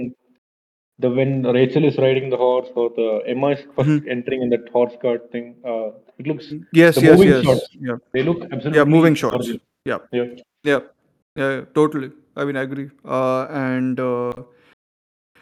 [0.98, 4.08] the when Rachel is riding the horse or the Emma is first Mhm.
[4.16, 5.46] entering in that horse cart thing.
[5.72, 5.88] Uh,
[6.18, 7.44] it looks Yes, the yes, moving yes.
[7.44, 7.66] shots.
[7.88, 7.98] Yeah.
[8.14, 9.36] They look absolutely Yeah, moving shots.
[9.36, 9.62] gorgeous.
[9.84, 9.98] Yeah.
[10.12, 10.28] Yeah.
[10.70, 10.80] Yeah,
[11.40, 12.10] yeah, yeah, totally.
[12.36, 12.88] I mean, I agree.
[13.04, 14.32] Uh, and uh,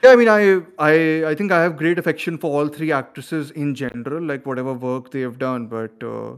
[0.05, 3.51] yeah, I mean, I, I, I think I have great affection for all three actresses
[3.53, 5.67] in general, like whatever work they have done.
[5.67, 6.35] But uh,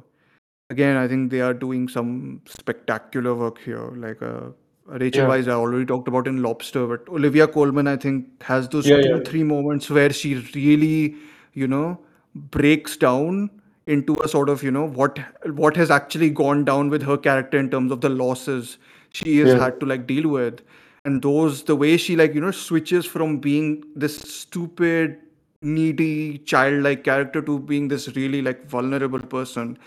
[0.70, 3.90] again, I think they are doing some spectacular work here.
[3.96, 4.50] Like uh,
[4.86, 5.30] Rachel Yeah.
[5.30, 9.00] Weisz, I already talked about in Lobster, but Olivia Colman, I think, has those Yeah.
[9.00, 9.22] two, Yeah.
[9.24, 11.16] three moments where she really,
[11.54, 11.98] you know,
[12.34, 13.50] breaks down
[13.88, 15.18] into a sort of, you know, what
[15.64, 18.78] what has actually gone down with her character in terms of the losses
[19.10, 20.60] she has had to like deal with.
[21.06, 25.18] And those, the way she like, you know, switches from being this stupid,
[25.62, 29.78] needy, childlike character to being this really like vulnerable person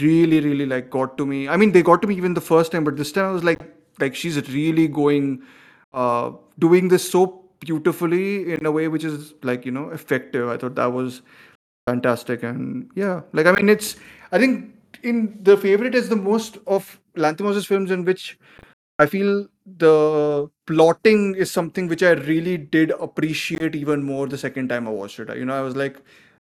[0.00, 1.48] really really like got to me.
[1.48, 3.44] I mean they got to me even the first time but this time i was
[3.44, 3.60] like
[4.00, 5.42] like she's really going
[5.92, 10.48] uh doing this so beautifully in a way which is like you know effective.
[10.48, 11.22] I thought that was
[11.88, 13.96] fantastic and yeah like i mean it's
[14.32, 18.38] i think in the favorite is the most of lanthimos's films in which
[18.98, 24.68] i feel the plotting is something which i really did appreciate even more the second
[24.68, 25.96] time i watched it you know i was like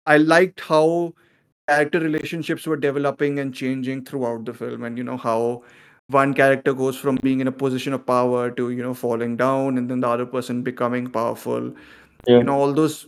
[0.06, 1.12] i liked how
[1.68, 5.62] character relationships were developing and changing throughout the film and you know how
[6.08, 9.78] one character goes from being in a position of power to you know falling down
[9.78, 11.72] and then the other person becoming powerful
[12.26, 12.38] Yeah.
[12.38, 13.06] you know all those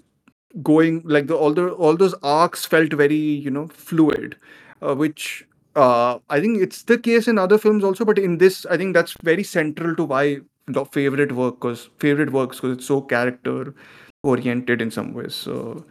[0.62, 4.36] going like the all the all those arcs felt very you know fluid
[4.82, 5.46] uh, which
[5.76, 8.94] uh, i think it's the case in other films also but in this i think
[8.94, 13.74] that's very central to why the favorite work because favorite works because it's so character
[14.22, 15.84] oriented in some ways so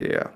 [0.00, 0.28] yeah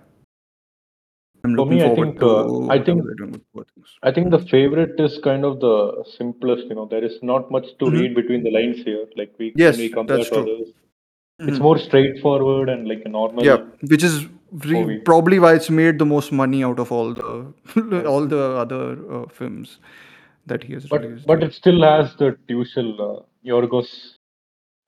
[1.44, 3.90] i'm For me, I think, uh, I think- they're doing with Poor Things.
[4.03, 5.74] I think the favorite is kind of the
[6.16, 6.65] simplest.
[6.70, 7.93] You know, there is not much to Mhm.
[7.98, 9.05] read between the lines here.
[9.20, 10.43] Like we, Yes, we compare that's to true.
[10.47, 10.73] others,
[11.51, 11.66] it's Mhm.
[11.69, 13.44] more straightforward and like a normal.
[13.51, 13.62] yeah
[13.94, 14.16] which is
[14.52, 15.39] re- probably.
[15.39, 19.78] why it's made the most money out of all the all the other uh, films
[20.47, 21.27] that he has But released.
[21.27, 24.14] but it still has the usual uh, Yorgos.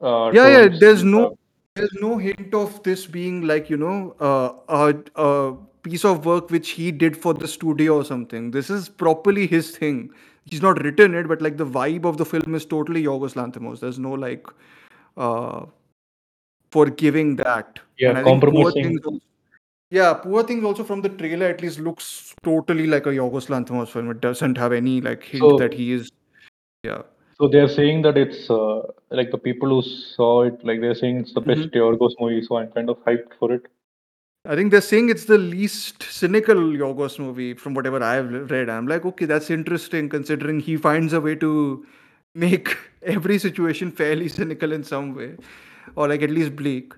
[0.01, 1.37] Uh, yeah yeah there's no
[1.75, 6.51] there's no hint of this being like you know uh, a, a piece of work
[6.51, 8.51] which he did for the studio or something.
[8.53, 10.11] This is properly his thing.
[10.45, 13.81] He's not written it but like the vibe of the film is totally Yorgos Lanthimos.
[13.81, 14.47] There's no like
[15.17, 15.67] uh
[16.71, 17.79] forgiving that.
[17.99, 18.99] Yeah, And I think Poor compromising.
[19.01, 19.21] Things
[19.91, 23.89] yeah poor things also from the trailer at least looks totally like a Yorgos Lanthimos
[23.89, 26.11] film it doesn't have any like hint So- that he is
[26.85, 27.03] yeah
[27.41, 28.79] So they're saying that it's uh,
[29.19, 31.79] like the people who saw it, like they're saying it's the best Mm-hmm.
[31.81, 32.41] Yorgos movie.
[32.47, 33.69] So I'm kind of hyped for it.
[34.55, 38.69] I think they're saying it's the least cynical Yorgos movie from whatever I've read.
[38.79, 41.53] I'm like, okay, that's interesting considering he finds a way to
[42.47, 42.75] make
[43.17, 45.31] every situation fairly cynical in some way,
[45.95, 46.93] or like at least bleak.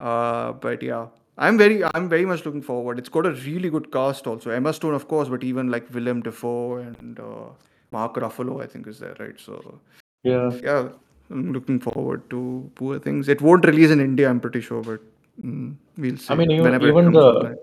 [0.00, 1.06] Uh, but yeah,
[1.38, 2.98] I'm very, I'm very much looking forward.
[2.98, 4.50] It's got a really good cast also.
[4.50, 7.48] Emma Stone, of course, but even like Willem Dafoe and uh,
[7.90, 9.38] Mark Ruffalo, I think is there, right?
[9.40, 9.80] So
[10.24, 10.50] Yeah.
[10.62, 10.88] yeah,
[11.30, 13.28] I'm looking forward to Poor Things.
[13.28, 15.00] It won't release in India, I'm pretty sure, but
[15.44, 16.32] mm, we'll see.
[16.32, 17.56] I mean, even, even the online.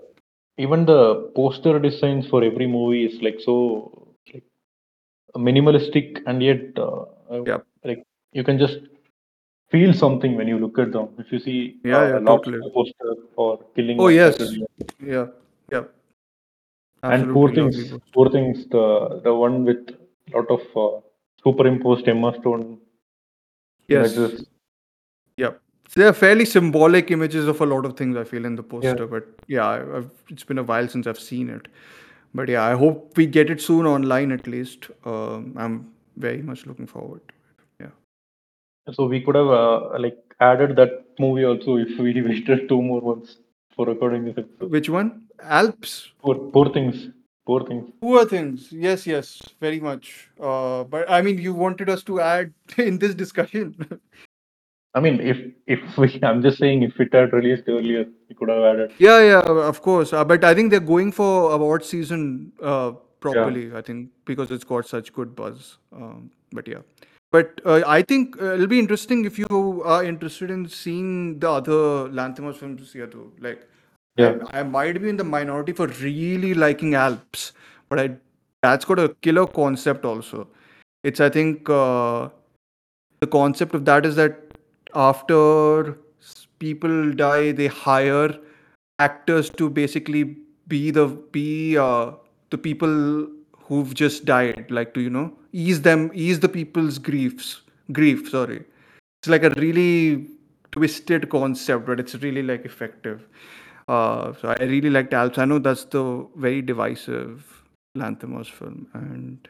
[0.58, 4.44] even the poster designs for every movie is like so like
[5.36, 7.04] minimalistic and yet uh,
[7.46, 7.64] Yep.
[7.84, 8.02] like
[8.32, 8.78] you can just
[9.70, 11.08] feel something when you look at them.
[11.18, 12.72] If you see Yeah, uh, yeah, Lobster totally.
[12.74, 14.38] poster or Killing Oh, yes.
[15.00, 15.26] Yeah,
[15.72, 15.84] yeah.
[17.02, 17.92] and Poor Things.
[18.12, 19.96] Poor Things, the the one with
[20.34, 21.00] lot of uh,
[21.44, 22.78] superimposed Emma Stone
[23.88, 24.16] Yes.
[24.16, 24.46] images.
[25.36, 25.52] Yeah.
[25.96, 29.06] They are fairly symbolic images of a lot of things I feel in the poster,
[29.08, 31.66] but yeah, I've, it's been a while since I've seen it.
[32.32, 34.88] But yeah, I hope we get it soon online at least.
[35.04, 37.20] Um, I'm very much looking forward.
[37.26, 37.39] Yeah.
[38.92, 43.00] So we could have uh, like added that movie also if we waited two more
[43.00, 43.38] months
[43.74, 44.70] for recording this episode.
[44.70, 45.22] Which one?
[45.42, 46.12] Alps.
[46.22, 47.08] Poor, poor things.
[47.46, 47.90] Poor things.
[48.00, 48.68] Poor things.
[48.70, 50.28] Yes, yes, very much.
[50.40, 53.74] Uh, but I mean, you wanted us to add in this discussion.
[54.94, 58.48] I mean, if if we, I'm just saying, if it had released earlier, we could
[58.48, 58.92] have added.
[58.98, 59.40] Yeah, yeah,
[59.72, 60.12] of course.
[60.12, 63.72] Uh, but I think they're going for award season uh, properly.
[63.72, 65.78] I think because it's got such good buzz.
[65.92, 66.82] Um, but yeah,
[67.30, 71.50] but uh, I think uh, it'll be interesting if you are interested in seeing the
[71.50, 73.32] other Lanthimos films here too.
[73.40, 73.66] Like,
[74.16, 74.38] Yeah.
[74.52, 77.52] I, I might be in the minority for really liking Alps,
[77.88, 78.10] but I
[78.62, 80.48] that's got a killer concept also.
[81.04, 82.28] It's I think uh,
[83.20, 84.40] the concept of that is that
[84.94, 85.96] after
[86.58, 88.34] people die, they hire
[88.98, 90.24] actors to basically
[90.68, 91.06] be the
[91.38, 92.12] be uh,
[92.50, 93.28] the people
[93.68, 97.62] who've just died, like to you know ease them, ease the people's griefs,
[97.92, 98.28] grief.
[98.30, 98.64] Sorry,
[99.20, 100.28] it's like a really
[100.72, 103.26] twisted concept, but it's really like effective.
[103.88, 105.38] Uh, so I really liked Alps.
[105.38, 107.64] I know that's the very divisive
[107.96, 109.48] Lanthimos film, and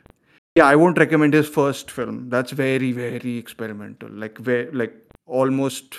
[0.56, 2.28] yeah, I won't recommend his first film.
[2.28, 4.08] That's very, very experimental.
[4.10, 4.94] Like, very, like
[5.26, 5.94] almost.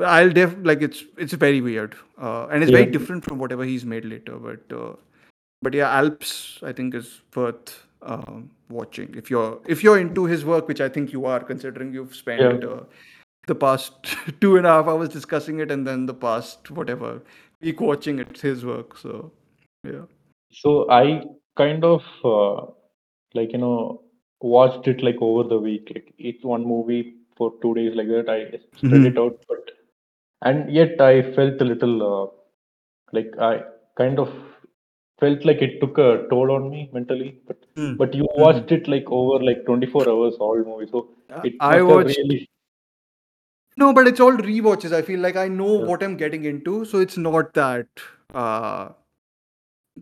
[0.00, 3.84] I'll def like it's it's very weird, uh, and it's very different from whatever he's
[3.84, 4.36] made later.
[4.36, 4.94] But uh,
[5.60, 10.44] but yeah, Alps I think is worth um, watching if you're if you're into his
[10.44, 12.68] work, which I think you are, considering you've spent Yeah.
[12.68, 12.84] uh,
[13.46, 17.22] the past two and a half hours discussing it, and then the past whatever
[17.60, 18.96] week watching it, his work.
[18.98, 19.32] So
[19.84, 20.06] yeah.
[20.50, 21.22] So I
[21.56, 22.70] kind of uh,
[23.34, 24.02] like you know
[24.40, 28.28] watched it like over the week, like each one movie for two days like that.
[28.28, 28.38] I
[28.78, 29.06] spread Mhm.
[29.12, 29.70] it out, but
[30.42, 32.26] and yet I felt a little uh,
[33.12, 33.62] like I
[33.96, 34.28] kind of
[35.22, 37.30] felt like it took a toll on me mentally.
[37.50, 37.96] But Mm.
[38.00, 41.82] but you watched it like over like 24 hours all movie, so Uh, it I
[41.90, 42.40] watched really
[43.82, 44.92] No, but it's all rewatches.
[44.92, 45.86] I feel like I know Yeah.
[45.92, 48.04] what I'm getting into, so it's not that
[48.42, 48.90] uh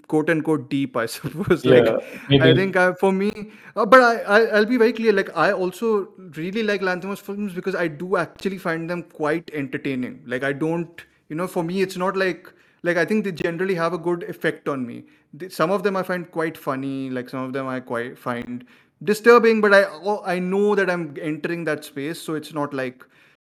[0.09, 1.65] quote unquote deep, I suppose.
[1.65, 3.31] yeah Like maybe I think I, for me,
[3.77, 5.13] uh, but I, I I'll be very clear.
[5.13, 10.23] Like I also really like Lanthimos films because I do actually find them quite entertaining.
[10.27, 13.75] Like I don't, you know, for me it's not like like I think they generally
[13.75, 15.05] have a good effect on me.
[15.49, 17.11] Some of them I find quite funny.
[17.11, 18.65] Like some of them I quite find
[19.03, 23.05] disturbing, but I oh, I know that I'm entering that space, so it's not like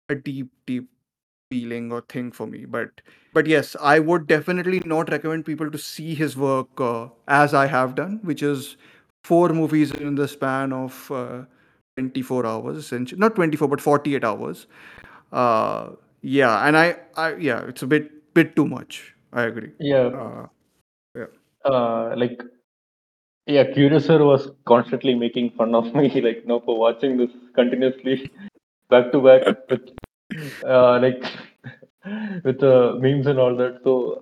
[0.08, 0.88] a deep, deep
[1.50, 2.64] feeling or thing for me.
[2.64, 3.00] But
[3.32, 7.66] but yes, I would definitely not recommend people to see his work uh, as I
[7.66, 8.76] have done, which is
[9.24, 11.42] four movies in the span of uh,
[11.96, 14.66] 24 hours, essentially not 24 but 48 hours.
[15.32, 15.90] Uh,
[16.22, 19.14] yeah, and I, I yeah, it's a bit bit too much.
[19.32, 19.72] I agree.
[19.78, 20.46] Yeah, Uh,
[21.14, 21.26] yeah.
[21.64, 22.40] uh, like
[23.46, 28.30] yeah, Curiouser was constantly making fun of me, like no, for watching this continuously
[28.90, 29.88] back to back with
[30.66, 31.22] uh, like
[32.44, 33.80] with uh, memes and all that.
[33.84, 34.20] So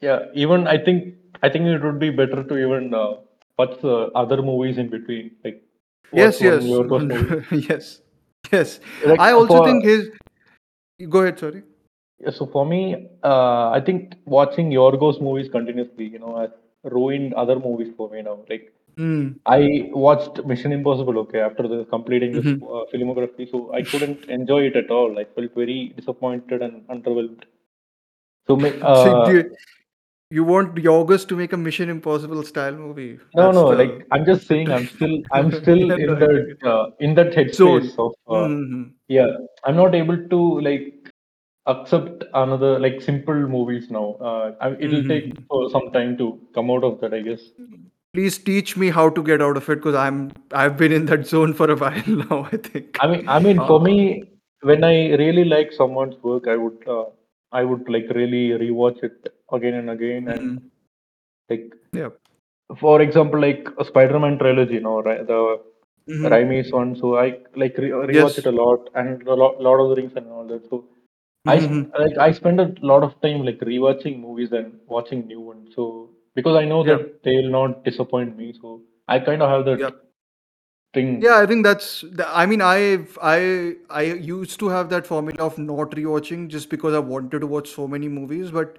[0.00, 3.14] yeah, even I think I think it would be better to even uh,
[3.58, 5.62] watch uh, other movies in between, like
[6.12, 6.86] Yes, one yes,
[7.52, 8.00] yes,
[8.52, 8.80] yes.
[9.02, 10.08] Like I also for think his.
[11.08, 11.38] Go ahead.
[11.38, 11.62] Sorry.
[12.20, 16.50] Yeah, so for me, uh, I think watching Yorgos movies continuously, you know, has
[16.84, 18.38] ruined other movies for me now.
[18.48, 19.40] Like Mm.
[19.46, 22.62] I watched Mission Impossible, okay, after the completing this Mhm.
[22.62, 25.18] uh, filmography, so I couldn't enjoy it at all.
[25.18, 27.42] I felt very disappointed and underwhelmed.
[28.46, 29.56] So, ma- So uh, you,
[30.30, 33.18] you want Yorgos to make a Mission Impossible style movie?
[33.34, 33.74] no, That's no, the.
[33.74, 37.14] like I'm just saying, I'm still, I'm still in no, I get that, uh, in
[37.14, 37.90] that headspace Zone.
[37.98, 38.92] of, uh, Mhm.
[39.08, 39.28] yeah,
[39.64, 41.10] I'm not able to like
[41.66, 44.14] accept another like simple movies now.
[44.30, 45.46] Uh, it'll take Mhm.
[45.48, 47.44] for some time to come out of that, I guess.
[48.14, 50.18] Please teach me how to get out of it because I'm
[50.62, 52.40] I've been in that zone for a while now.
[52.52, 52.98] I think.
[53.06, 53.96] I mean, I mean, for Uh, me,
[54.72, 57.04] when I really like someone's work, I would, uh,
[57.52, 60.62] I would like really rewatch it again and again, and mhm.
[61.50, 62.10] like, Yeah.
[62.84, 65.40] for example, like a Spider-Man trilogy, you know, right, the
[66.08, 66.30] Mhm.
[66.34, 66.94] Raimi's one.
[67.02, 67.26] So I
[67.56, 70.46] like re- rewatch it a lot, and a lot, Lord of the Rings and all
[70.52, 70.68] that.
[70.70, 70.84] So
[71.46, 71.86] I Mhm.
[71.88, 75.74] sp- like I spend a lot of time like rewatching movies and watching new ones.
[75.74, 76.96] So because I know Yeah.
[76.96, 79.90] that they'll not disappoint me, so I kind of have that Yeah.
[80.94, 81.22] thing.
[81.22, 82.04] Yeah, I think that's.
[82.26, 86.94] I mean, I I I used to have that formula of not rewatching just because
[86.94, 88.50] I wanted to watch so many movies.
[88.50, 88.78] But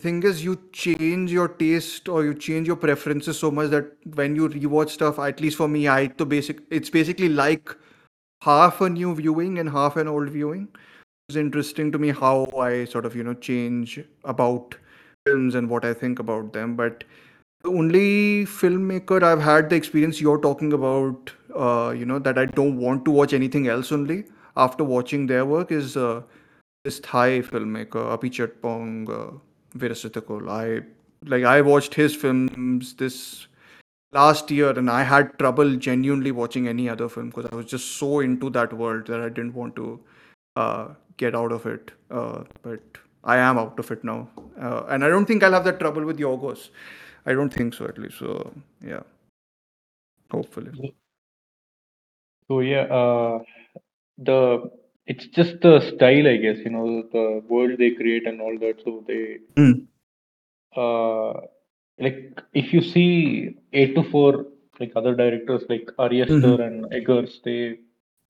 [0.00, 4.36] thing is, you change your taste or you change your preferences so much that when
[4.36, 6.60] you rewatch stuff, at least for me, I to basic.
[6.70, 7.76] It's basically like
[8.42, 10.68] half a new viewing and half an old viewing.
[11.28, 14.74] It's interesting to me how I sort of you know change about
[15.26, 16.74] films and what I think about them.
[16.74, 17.04] But
[17.62, 22.46] the only filmmaker I've had the experience you're talking about, uh, you know, that I
[22.46, 24.24] don't want to watch anything else only
[24.56, 26.22] after watching their work is uh,
[26.84, 30.50] this Thai filmmaker Apichatpong uh.
[30.50, 30.80] I
[31.26, 33.48] like I watched his films this
[34.12, 37.98] last year and I had trouble genuinely watching any other film because I was just
[37.98, 40.00] so into that world that I didn't want to
[40.56, 40.88] uh,
[41.18, 41.92] get out of it.
[42.10, 42.80] Uh, but
[43.24, 44.28] I am out of it now,
[44.60, 46.70] uh, and I don't think I'll have that trouble with Yorgos.
[47.26, 48.18] I don't think so, at least.
[48.18, 49.02] So yeah,
[50.30, 50.72] hopefully.
[52.48, 53.40] So yeah, uh,
[54.18, 54.70] the
[55.06, 56.58] it's just the style, I guess.
[56.64, 58.82] You know, the world they create and all that.
[58.84, 59.86] So they, Mm.
[60.76, 61.32] uh,
[61.98, 64.46] like if you see A24,
[64.80, 66.66] like other directors like Ari Aster Mhm.
[66.66, 67.78] and Eggers, they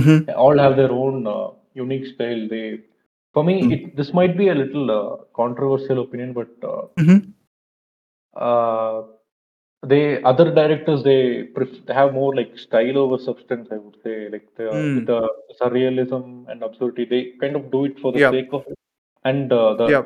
[0.01, 0.29] Mhm.
[0.37, 1.51] all have their own uh,
[1.83, 2.43] unique style.
[2.55, 2.65] They,
[3.35, 3.73] for me, Mm.
[3.77, 7.19] it this might be a little uh, controversial opinion, but uh, Mhm.
[8.35, 9.03] uh,
[9.87, 13.69] they other directors they, pref- they have more like style over substance.
[13.71, 15.07] I would say, like the Mm.
[15.11, 15.21] the
[15.61, 18.31] surrealism and absurdity, they kind of do it for the Yeah.
[18.37, 18.79] sake of it,
[19.25, 20.05] and uh, the Yeah.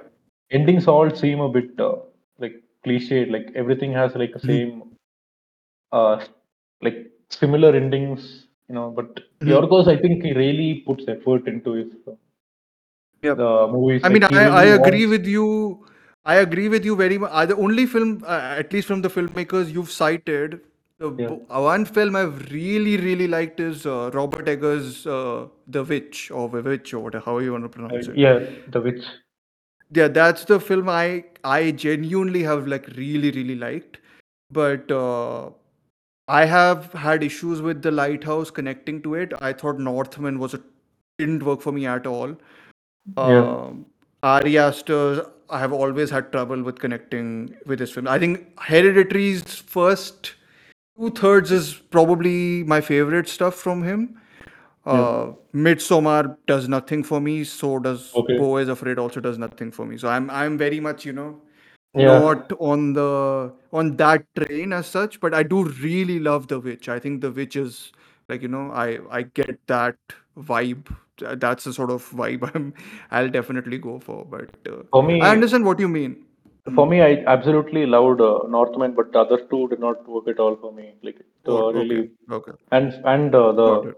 [0.61, 1.97] endings all seem a bit uh,
[2.39, 3.31] like cliched.
[3.37, 4.51] Like everything has like the Mhm.
[4.53, 4.83] same
[5.93, 6.25] uh
[6.81, 8.91] like similar endings, you know.
[8.91, 9.49] But Mhm.
[9.55, 12.13] Yorgos, I think he really puts effort into his uh,
[13.23, 13.35] Yeah.
[13.35, 14.03] the movies.
[14.05, 15.19] I mean, Like he I, I agree wants.
[15.19, 15.87] with you.
[16.25, 17.31] I agree with you very much.
[17.33, 20.61] Uh, the only film, uh, at least from the filmmakers you've cited,
[20.99, 21.33] the Yeah.
[21.51, 26.49] uh, one film I've really, really liked is uh, Robert Eggers' uh, The Witch or
[26.49, 28.17] The Witch or whatever, how you want to Uh, pronounce it.
[28.17, 28.39] yeah,
[28.77, 29.03] The Witch.
[29.95, 33.99] Yeah, that's the film I I genuinely have like really, really liked.
[34.51, 35.51] But uh,
[36.33, 39.35] I have had issues with the lighthouse connecting to it.
[39.41, 40.61] I thought Northman was a
[41.19, 42.35] didn't work for me at all.
[43.17, 43.43] Yeah.
[43.43, 43.85] Um,
[44.23, 48.09] Ari Aster, I have always had trouble with connecting with this film.
[48.09, 50.33] I think Hereditary's first
[50.97, 54.19] two thirds is probably my favorite stuff from him.
[54.87, 54.93] Yeah.
[54.93, 57.45] Uh, Midsommar does nothing for me.
[57.45, 58.39] So does Okay.
[58.39, 59.99] Beau is Afraid also does nothing for me.
[59.99, 61.31] So I'm I'm very much you know
[61.95, 62.19] Yeah.
[62.21, 65.21] not on the on that train as such.
[65.21, 66.89] But I do really love The Witch.
[66.89, 67.93] I think The Witch is
[68.29, 69.97] like you know I I get that
[70.39, 70.87] vibe.
[71.19, 72.73] Th- That's the sort of vibe I'm
[73.11, 74.25] I'll definitely go for.
[74.25, 76.17] But uh, For I me, understand what you mean.
[76.75, 80.39] for me, I absolutely loved uh, Northman, but the other two did not work at
[80.41, 80.95] all for me.
[81.03, 82.53] Like, it, uh, Oh, really, okay.
[82.53, 82.53] Okay.
[82.71, 83.97] and and uh, Got the it.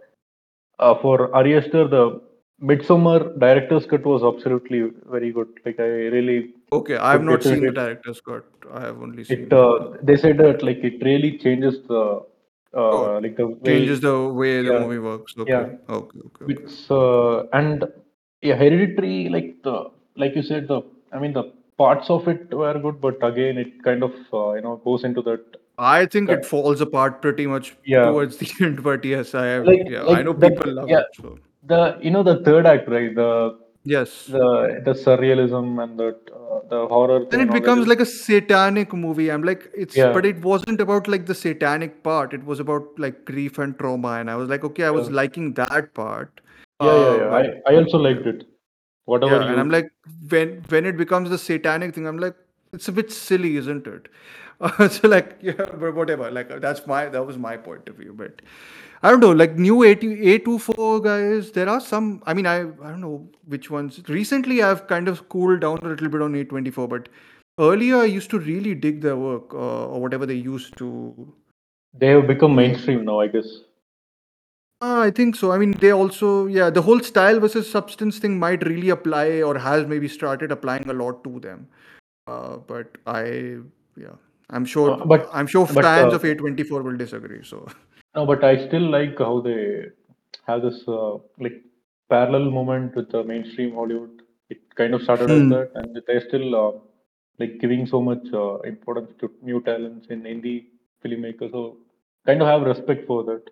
[0.78, 2.20] uh, for Ari Aster, the
[2.62, 4.80] Midsommar director's cut was absolutely
[5.16, 5.48] very good.
[5.66, 6.96] Like, I really Okay.
[6.96, 8.44] I have not seen the director's cut.
[8.72, 12.02] I have only seen It uh, they said that like it really changes the
[12.74, 15.34] uh, Oh, like the way changes the way the movie works.
[15.38, 15.50] Okay.
[15.52, 15.66] yeah
[15.98, 16.20] Okay.
[16.28, 16.44] Okay.
[16.44, 16.54] Okay.
[16.54, 17.84] it's uh, and
[18.42, 19.76] yeah hereditary like the
[20.16, 20.80] like you said the
[21.12, 21.44] i mean the
[21.82, 25.22] parts of it were good but again it kind of uh, you know goes into
[25.28, 29.34] that I think ki- it falls apart pretty much yeah towards the end, but yes,
[29.34, 29.64] I have.
[29.66, 31.16] like Yeah, I know that people love yeah it.
[31.20, 31.38] So
[31.72, 34.26] the you know the third act right the yes.
[34.26, 38.00] the the surrealism and that uh, the horror Then it and all that becomes like
[38.00, 39.30] a satanic movie.
[39.30, 42.32] I'm like, it's, yeah but it wasn't about like the satanic part.
[42.34, 44.12] It was about like grief and trauma.
[44.20, 46.40] And I was like, okay, I was yeah liking that part.
[46.80, 48.44] yeah yeah Uh, yeah but i i also liked it
[49.12, 49.90] whatever Yeah, and I'm like,
[50.28, 52.36] when when it becomes the satanic thing, I'm like,
[52.72, 54.08] it's a bit silly, isn't it?
[54.60, 56.30] Uh, so like, yeah, but whatever.
[56.30, 58.14] Like uh, that's my that was my point of view.
[58.22, 58.42] But
[59.04, 62.22] I don't know, like new A A24 guys, there are some.
[62.26, 64.00] I mean, I I don't know which ones.
[64.08, 67.10] Recently, I've kind of cooled down a little bit on A24, but
[67.58, 71.32] earlier I used to really dig their work uh, or whatever they used to
[71.96, 73.52] they have become mainstream now i guess
[74.84, 75.50] Uh, I think so.
[75.52, 79.52] I mean, they also, yeah, the whole style versus substance thing might really apply or
[79.66, 81.62] has maybe started applying a lot to them.
[82.26, 83.22] Uh, but I,
[83.96, 84.16] yeah,
[84.50, 87.40] I'm sure, uh, but I'm sure but fans uh, of A24 will disagree.
[87.52, 87.66] So,
[88.14, 89.86] No, but I still like how they
[90.46, 91.62] have this uh, like
[92.08, 94.22] parallel moment with the mainstream Hollywood.
[94.50, 95.48] It kind of started as hmm.
[95.50, 96.72] that, and they're still uh,
[97.38, 100.66] like giving so much uh, importance to new talents in indie
[101.04, 101.50] filmmakers.
[101.50, 101.78] So
[102.26, 103.42] kind of have respect for that.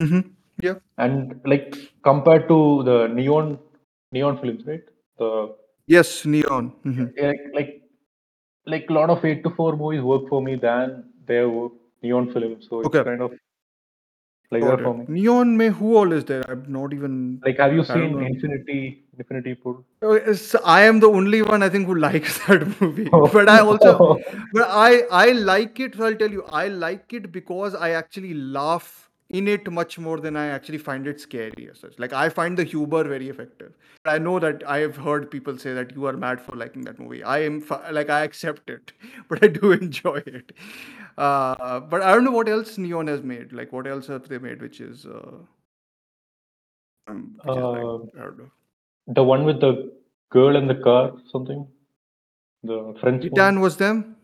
[0.00, 0.20] hmm
[0.62, 3.58] yeah, And like compared to the neon
[4.12, 4.84] neon films, right?
[5.18, 5.54] The
[5.86, 6.72] yes, Neon.
[6.84, 7.72] hmm yeah, like like
[8.66, 11.72] like a lot of A24 movies work for me than their work,
[12.02, 12.66] neon films.
[12.70, 13.32] So it's Okay, kind of
[14.50, 15.04] like that for me.
[15.08, 16.44] Neon, may who all is there?
[16.48, 18.20] I'm not even, Like, have you I seen.
[18.22, 19.84] Infinity Infinity Pool?
[20.02, 20.18] Oh,
[20.64, 23.08] I am the only one I think who likes that movie.
[23.12, 23.26] Oh.
[23.28, 24.20] But I also, Oh,
[24.52, 25.94] but I I like it.
[25.96, 29.03] So I'll tell you, I like it because I actually laugh
[29.38, 31.98] in it much more than I actually find it scary as such.
[31.98, 33.72] Like I find the humor very effective.
[34.04, 37.00] I know that I have heard people say that you are mad for liking that
[37.00, 37.22] movie.
[37.24, 37.58] I am
[37.90, 38.92] like I accept it,
[39.28, 40.52] but I do enjoy it.
[41.18, 43.52] Uh, but I don't know what else Neon has made.
[43.52, 45.36] Like what else have they made, which is uh,
[47.08, 48.50] um, which is like uh, I don't know.
[49.08, 49.92] the one with the
[50.30, 51.66] girl in the car, something.
[52.62, 54.16] The French one, was them.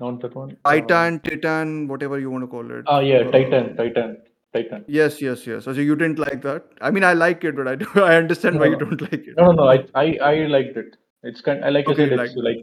[0.00, 0.56] Not that one.
[0.64, 2.84] Uh, Titan, Titan, whatever you want to call it.
[2.86, 4.16] ah, yeah, Uh, Titan, Titan,
[4.52, 4.84] Titan.
[4.88, 5.64] yes, yes, yes.
[5.64, 6.64] So you didn't like that?
[6.80, 7.86] I mean, I like it, but I do.
[7.96, 9.36] I understand why you don't like it.
[9.36, 9.68] no, no, no.
[9.68, 10.96] I, I, I liked it.
[11.22, 11.64] It's kind.
[11.64, 12.58] I like Okay, said, it's like,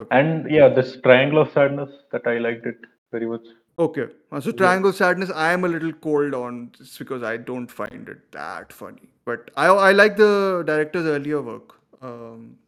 [0.00, 0.16] Okay.
[0.18, 2.76] and yeah, this triangle of sadness that I liked it
[3.10, 3.42] very much.
[3.78, 4.06] Okay.
[4.30, 7.70] Uh, So Yeah, Triangle Sadness, I am a little cold on just because I don't
[7.70, 9.08] find it that funny.
[9.24, 11.74] But I I like the director's earlier work.
[12.02, 12.58] Um,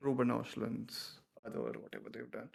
[0.00, 0.98] Ruben Ostlund's
[1.46, 2.48] other whatever they've done.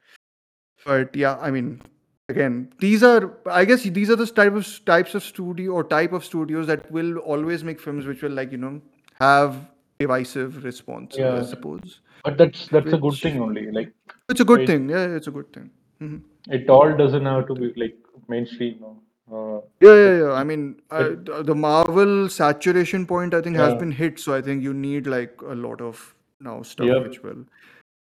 [0.85, 1.81] But yeah, I mean,
[2.29, 6.13] again, these are I guess these are the type of types of studio or type
[6.13, 8.81] of studios that will always make films which will like you know
[9.19, 9.55] have
[9.99, 11.43] divisive responses, I yeah.
[11.43, 11.99] suppose.
[12.23, 13.71] But that's that's a good thing only.
[13.71, 13.91] Like,
[14.29, 14.89] it's a good it thing.
[14.89, 15.69] Yeah, it's a good thing.
[15.99, 16.17] hmm
[16.47, 17.95] it all doesn't have to be like
[18.27, 18.77] mainstream.
[18.79, 18.97] No?
[19.31, 20.31] Uh, Yeah, yeah, yeah.
[20.33, 24.35] I mean, uh, it, the the Marvel saturation point I think has been hit, so
[24.35, 26.03] I think you need like a lot of
[26.39, 26.99] now stuff yeah.
[26.99, 27.45] which will.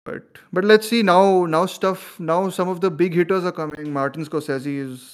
[0.06, 1.44] But but let's see now.
[1.46, 2.18] Now stuff.
[2.18, 3.92] Now some of the big hitters are coming.
[3.92, 5.06] Martin Scorsese is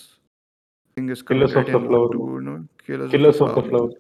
[0.95, 2.69] thing is coming Killers of the Flower to Moon.
[2.87, 3.91] you know Killers of the Killers of the Flower.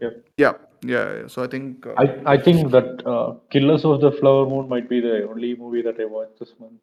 [0.00, 0.10] Yeah.
[0.36, 0.52] Yeah,
[0.82, 1.26] yeah, yeah.
[1.28, 4.88] So I think uh, I I think that uh, Killers of the Flower Moon might
[4.88, 6.80] be the only movie that I watched this month.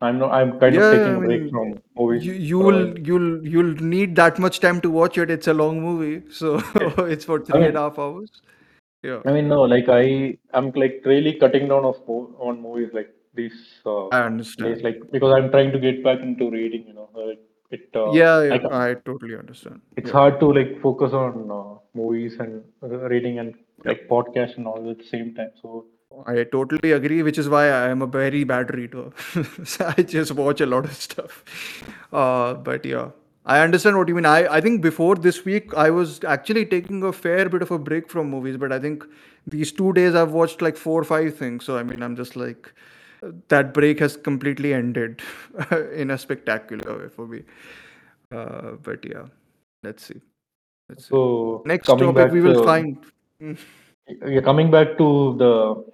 [0.00, 0.32] I'm not.
[0.32, 3.74] I'm kind of yeah, taking a break from movies you for a you'll you'll you'll
[3.94, 5.30] need that much time to watch it.
[5.30, 6.62] It's a long movie, so
[7.14, 8.42] it's for I three and a half hours.
[9.06, 13.10] Yeah, I mean, no, like I, I'm like really cutting down of on movies like
[13.34, 14.82] these uh, I days, understand.
[14.82, 16.84] like because I'm trying to get back into reading.
[16.86, 17.88] You know, like it.
[17.94, 19.80] Uh, Yeah, I yeah, I totally understand.
[19.96, 23.54] it's Yeah, hard to like focus on uh, movies and reading and
[23.84, 23.92] yeah.
[23.92, 25.50] like podcast and all at the same time.
[25.62, 25.86] So
[26.26, 29.10] I totally agree, which is why I am a very bad reader.
[29.64, 31.44] So I just watch a lot of stuff.
[32.12, 33.10] Uh, but yeah,
[33.46, 34.26] I understand what you mean.
[34.26, 37.78] I, I think before this week, I was actually taking a fair bit of a
[37.78, 39.04] break from movies, but I think
[39.46, 41.64] these two days I've watched like four or five things.
[41.64, 42.72] So I mean, I'm just like,
[43.48, 45.22] that break has completely ended
[45.94, 47.42] in a spectacular way for me.
[48.32, 49.26] Uh, but yeah,
[49.84, 50.20] let's see.
[50.88, 51.10] Let's see.
[51.10, 52.98] so Next topic we will to find.
[53.40, 53.58] Mm.
[54.26, 55.84] yeah, coming back to the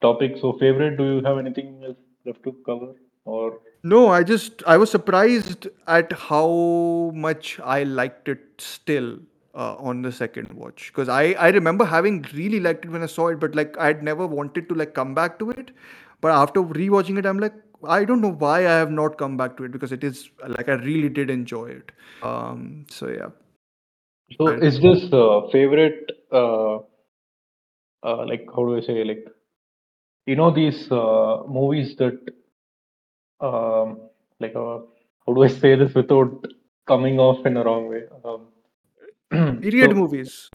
[0.00, 0.38] topic.
[0.40, 2.94] So, favorite, do you have anything else left to cover?
[3.24, 3.60] Or
[3.92, 9.18] No, I just I was surprised at how much I liked it still
[9.54, 13.10] uh, on the second watch because I I remember having really liked it when I
[13.12, 15.70] saw it, but like I'd never wanted to like come back to it.
[16.20, 17.60] But after rewatching it, I'm like
[17.96, 20.68] I don't know why I have not come back to it because it is like
[20.68, 21.92] I really did enjoy it.
[22.22, 23.28] Um, so yeah.
[24.38, 26.10] so, And- is this uh, favorite?
[26.32, 26.78] Uh,
[28.02, 29.04] uh, like how do I say?
[29.04, 29.24] Like
[30.26, 32.34] you know these uh, movies that
[33.40, 34.00] um,
[34.40, 34.78] like uh,
[35.26, 36.46] how do I say this without
[36.86, 38.02] coming off in a wrong way?
[38.24, 38.46] Um,
[39.60, 40.50] Period so- movies.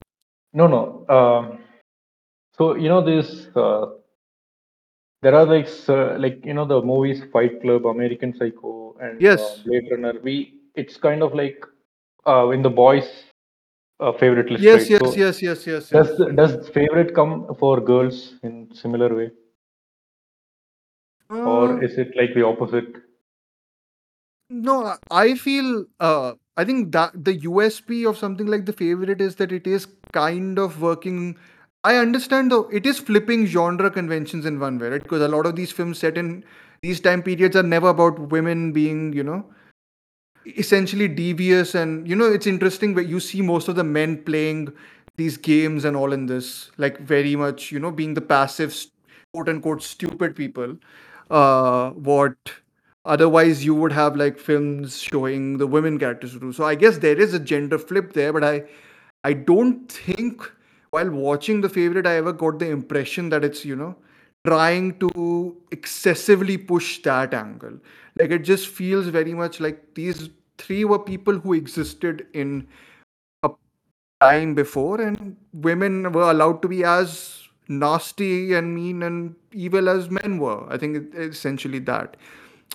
[0.54, 1.06] No, no.
[1.08, 1.60] Um,
[2.58, 3.48] so you know this.
[3.56, 3.86] Uh,
[5.22, 9.40] there are like uh, like you know the movies Fight Club, American Psycho, and Yes.
[9.42, 10.14] uh, Blade Runner.
[10.24, 11.64] We it's kind of like
[12.28, 13.10] uh, in the boys'
[14.00, 14.64] uh, favorite list.
[14.64, 14.90] Yes, right?
[14.90, 16.08] yes, So yes, yes, yes, yes.
[16.18, 19.41] Does does favorite come for girls in similar way, Uh,
[21.44, 22.96] or is it like the opposite?
[24.50, 29.36] No, I- feel uh, I think that the USP of something like the favorite is
[29.38, 31.38] that it is kind of working.
[31.84, 35.04] I understand though it is flipping genre conventions in one way, right?
[35.04, 36.44] Because a lot of these films set in
[36.82, 39.46] these time periods are never about women being, you know,
[40.58, 44.72] essentially devious and you know it's interesting where you see most of the men playing
[45.18, 48.76] these games and all in this like very much you know being the passive
[49.34, 50.76] quote unquote stupid people
[51.32, 52.36] uh what
[53.06, 56.52] otherwise you would have like films showing the women characters do.
[56.54, 58.64] So i guess there is a gender flip there but i
[59.24, 60.50] i don't think
[60.92, 63.96] while watching the favorite i ever got the impression that it's you know
[64.46, 67.78] trying to excessively push that angle.
[68.20, 72.68] Like it just feels very much like these three were people who existed in
[73.44, 73.50] a
[74.22, 77.41] time before and women were allowed to be as
[77.80, 80.66] nasty and mean and evil as men were.
[80.70, 82.18] I think essentially that.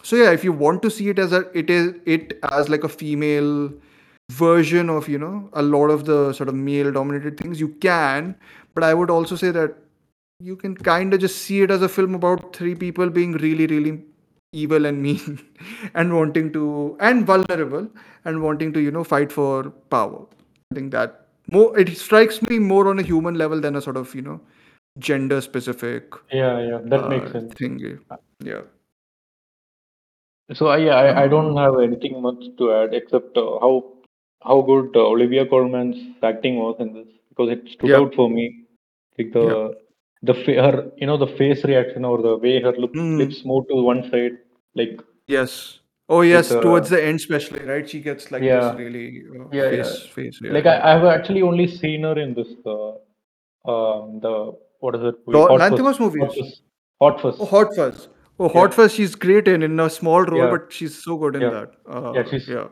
[0.02, 2.84] So yeah if you want to see it as a it is it as like
[2.84, 3.72] a female
[4.32, 8.34] version of you know a lot of the sort of male dominated things you can.
[8.74, 9.76] But i would also say that
[10.40, 13.66] you can kind of just see it as a film about three people being really
[13.66, 14.02] really
[14.52, 15.38] evil and mean
[15.94, 17.88] and wanting to and vulnerable
[18.24, 20.26] and wanting to you know fight for power.
[20.72, 23.96] I think that more it strikes me more on a human level than a sort
[23.96, 24.40] of you know
[24.98, 27.54] gender specific Yeah, yeah, that makes uh, sense.
[27.54, 27.80] thing
[28.40, 28.62] yeah
[30.54, 33.84] So I yeah, I, I don't have anything much to add except uh, how
[34.42, 37.96] how good uh, Olivia Colman's acting was in this because it stood Yeah.
[37.98, 38.64] out for me.
[39.18, 39.76] Like the
[40.22, 43.18] the fa- her you know the face reaction or the way her lip, Mm.
[43.18, 44.38] lips move to one side
[44.74, 48.68] like yes oh yes uh, towards the end especially right she gets like Yeah.
[48.70, 50.14] this really uh, Yeah, face yeah.
[50.14, 50.76] face yeah, like I.
[50.94, 52.92] I've actually only seen her in this uh,
[53.72, 54.36] um the
[54.80, 56.22] what is it Lo- Hot Lanthimos movies?
[56.26, 56.60] Hot Fuzz.
[57.00, 57.40] Hot Fuzz.
[57.40, 58.08] Oh, Hot Fuzz.
[58.38, 58.76] Oh, Hot Yeah.
[58.76, 58.92] Fuzz.
[58.94, 60.50] She's great in in a small role, Yeah.
[60.50, 61.50] but she's so good in Yeah.
[61.50, 61.72] that.
[61.86, 62.66] Uh, Yeah, she's- yeah.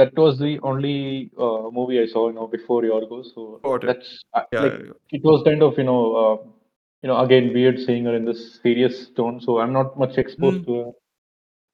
[0.00, 4.12] that was the only uh, movie I saw you know before Yorgos so Got that's
[4.34, 4.86] uh, Yeah, like
[5.18, 6.36] it was kind of you know uh,
[7.02, 10.60] you know again weird seeing her in this serious tone so i'm not much exposed
[10.62, 10.66] Mm.
[10.70, 10.90] to her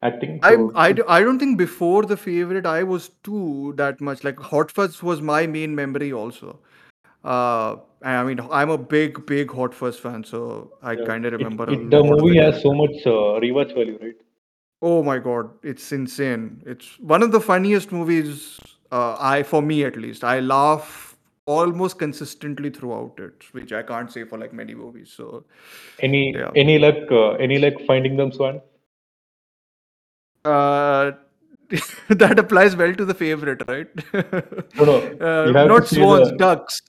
[0.08, 4.00] acting I, so I, d- I don't think before the favorite I was too that
[4.10, 6.58] much like Hot Fuzz was my main memory also.
[7.24, 11.32] Uh, I mean I'm a big big Hot Fuzz fan, so I yeah, kind of
[11.32, 11.64] remember.
[11.72, 12.44] it- a the movie it.
[12.44, 14.14] has so much uh, rewatch value right
[14.80, 16.62] Oh my god, it's insane.
[16.64, 18.60] It's one of the funniest movies.
[18.92, 21.16] Uh, I for me at least, I laugh
[21.46, 25.10] almost consistently throughout it, which I can't say for like many movies.
[25.16, 25.44] So
[25.98, 26.50] any Yeah.
[26.54, 28.60] any luck uh, any luck finding them swan
[30.44, 31.12] Uh,
[32.08, 33.88] that applies well to the favorite, right?
[34.76, 36.80] No, no, Uh, you have to not swans, the- ducks.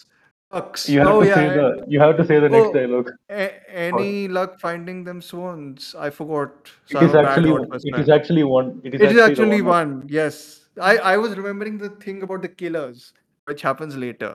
[0.52, 1.36] You have oh to yeah.
[1.36, 5.22] say the you have to say the next Oh, dialogue a- any luck finding them
[5.22, 5.94] swans?
[5.98, 6.72] I forgot.
[6.86, 8.02] So it is actually Hot Fuzz it fan.
[8.02, 10.08] is actually one it is It is the actually one one.
[10.10, 10.40] Yes,
[10.82, 13.14] I I was remembering the thing about the killers,
[13.46, 14.32] which happens later,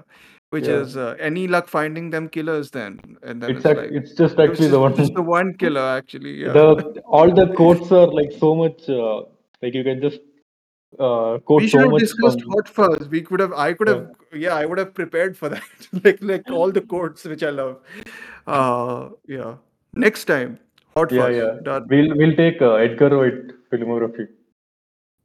[0.51, 0.82] which Yeah.
[0.85, 4.15] is uh, any luck finding them killers then, and then it's, it's, act- like it's
[4.23, 6.36] just it was actually the one just the one killer actually.
[6.45, 6.53] Yeah.
[6.53, 9.23] the all the quotes are like so much uh,
[9.62, 10.20] like you can just
[10.99, 13.09] uh, quote we should so have discussed from hot fuzz.
[13.09, 13.53] We could have.
[13.53, 13.95] I could Yeah.
[13.95, 14.11] have.
[14.45, 15.62] Yeah, I would have prepared for that.
[16.05, 17.79] like like all the quotes which I love.
[18.47, 19.55] Uh, yeah.
[19.95, 20.59] Next time,
[20.97, 21.37] hot yeah fuzz.
[21.37, 21.87] yeah Done.
[21.89, 24.29] we'll we'll take uh, Edgar Wright filmography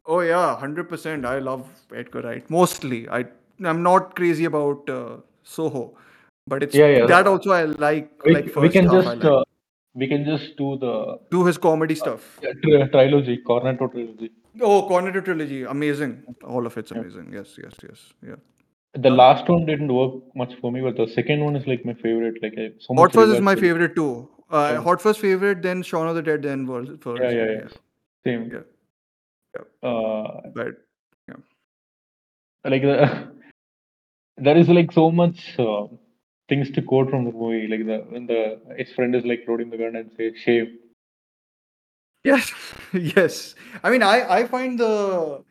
[0.05, 1.25] Oh yeah, hundred percent.
[1.25, 2.49] I love Edgar Wright.
[2.49, 3.25] Mostly, I
[3.63, 5.97] I'm not crazy about uh, Soho,
[6.47, 7.05] but it's Yeah, yeah.
[7.05, 8.11] that also I like.
[8.25, 9.23] we, like we first can just like.
[9.25, 9.43] uh,
[9.95, 10.93] we can just do the
[11.31, 12.39] do his comedy stuff.
[12.43, 14.31] uh, tri- trilogy Cornetto trilogy
[14.61, 16.23] Oh, Cornetto trilogy, amazing.
[16.43, 17.31] All of it's amazing.
[17.33, 17.99] Yes, yes, yes.
[18.29, 18.35] Yeah.
[19.05, 21.93] the last one didn't work much for me but the second one is like my
[22.03, 23.59] favorite like I, so Hot Fuzz is my it.
[23.59, 24.27] favorite too.
[24.51, 24.81] Uh, Yeah.
[24.87, 27.03] Hot Fuzz favorite, then Shaun of the Dead, then World's End.
[27.05, 27.67] Yeah, yeah, yeah.
[28.23, 28.49] Same.
[28.51, 28.63] Yeah.
[29.55, 29.89] Yeah.
[29.89, 30.77] Uh, But
[32.65, 33.31] like the,
[34.37, 35.85] there is like so much uh,
[36.49, 37.67] things to quote from the movie.
[37.67, 40.79] Like the when the his friend is like loading the gun and say shame.
[42.23, 42.51] Yes,
[42.93, 43.55] yes.
[43.83, 45.43] I mean, I I find the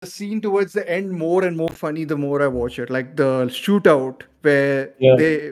[0.00, 2.90] the scene towards the end more and more funny the more I watch it.
[2.90, 5.16] Like the shootout where Yeah.
[5.16, 5.50] they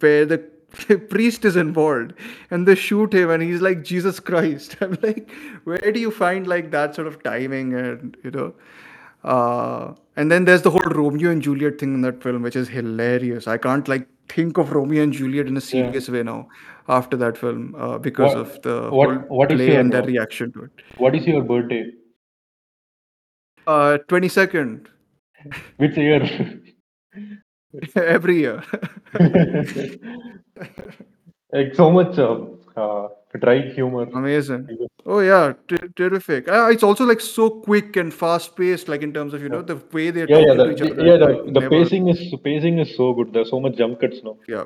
[0.00, 0.38] where the
[1.10, 2.12] priest is involved
[2.50, 4.76] and they shoot him and he's like Jesus Christ.
[4.80, 5.30] I'm like,
[5.64, 8.54] where do you find like that sort of timing and you know?
[9.24, 12.68] Uh, and then there's the whole Romeo and Juliet thing in that film, which is
[12.68, 13.48] hilarious.
[13.48, 16.48] I can't like think of Romeo and Juliet in a serious way now
[16.88, 20.02] after that film uh, because What- of the what- what is play your, and their
[20.04, 20.70] reaction to it.
[20.96, 21.84] What is your birthday?
[23.66, 24.86] Uh, 22nd
[25.76, 26.22] Which year?
[27.96, 28.62] every year.
[31.52, 32.38] like so much uh,
[32.76, 33.08] uh,
[33.40, 34.04] dry humor.
[34.14, 34.68] Amazing.
[35.06, 36.48] Oh yeah, ter- terrific.
[36.48, 39.62] Uh, it's also like so quick and fast paced, like in terms of you know
[39.62, 41.06] the way they're Yeah, yeah, the, to each other.
[41.06, 41.16] yeah.
[41.18, 43.32] The, the pacing is pacing is so good.
[43.32, 44.36] There's so much jump cuts now.
[44.48, 44.64] Yeah.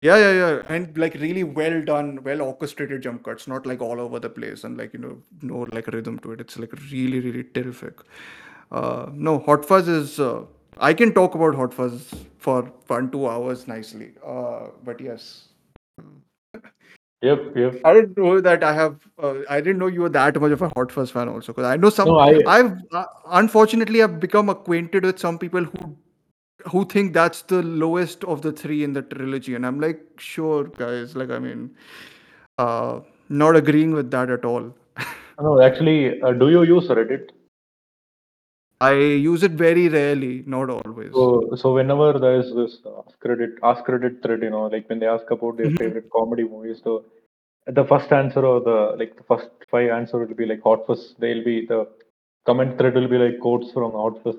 [0.00, 0.62] Yeah, yeah, yeah.
[0.68, 4.62] And like really well done, well orchestrated jump cuts, not like all over the place
[4.64, 6.40] and like, you know, no like a rhythm to it.
[6.40, 8.00] It's like really, really terrific.
[8.70, 10.42] Uh, no, Hot Fuzz is, uh,
[10.78, 14.12] I can talk about Hot Fuzz for one, two hours nicely.
[14.24, 15.48] Uh, but yes,
[17.20, 17.80] Yep, yep.
[17.84, 20.62] I didn't know that I have, uh, I didn't know you were that much of
[20.62, 21.52] a Hot Fuzz fan also.
[21.52, 25.64] Because I know some, No, I- I've, uh, unfortunately, I've become acquainted with some people
[25.64, 25.96] who
[26.66, 30.64] who think that's the lowest of the three in the trilogy and i'm like sure
[30.64, 31.70] guys like i mean
[32.58, 34.74] uh not agreeing with that at all
[35.40, 37.28] No, actually, uh, do you use Reddit?
[38.80, 41.24] i use it very rarely not always So,
[41.60, 45.06] so whenever there is this ask Reddit, ask Reddit thread, you know, like when they
[45.06, 45.78] ask about their Mhm.
[45.82, 47.04] favorite comedy movies, so
[47.78, 51.02] the first answer or the like the first five answer will be like Hot Fuzz.
[51.24, 51.80] They'll be the
[52.50, 54.38] comment thread will be like quotes from Hot Fuzz.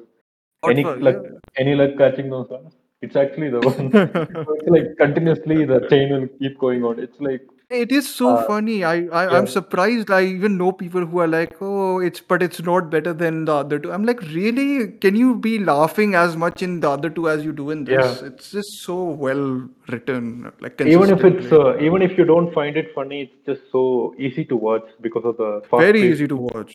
[0.67, 1.17] Any luck,
[1.57, 2.73] any luck catching those ones?
[3.01, 3.91] It's actually the one.
[4.57, 6.99] it's like continuously the chain will keep going on.
[6.99, 9.51] It's like it is so Uh, funny i, I i'm yeah.
[9.55, 13.45] surprised i even know people who are like oh it's but it's not better than
[13.45, 17.11] the other two i'm like really can you be laughing as much in the other
[17.11, 18.27] two as you do in this Yeah.
[18.29, 22.75] it's just so well written like even if it's uh, even if you don't find
[22.75, 26.73] it funny, it's just so easy to watch because of the very easy to watch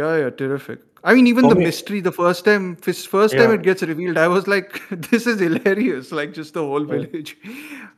[0.00, 0.80] yeah yeah terrific.
[1.08, 3.56] I mean even the mystery the first time fis- first time Yeah.
[3.58, 4.78] it gets revealed i was like
[5.10, 7.32] this is hilarious like just the whole village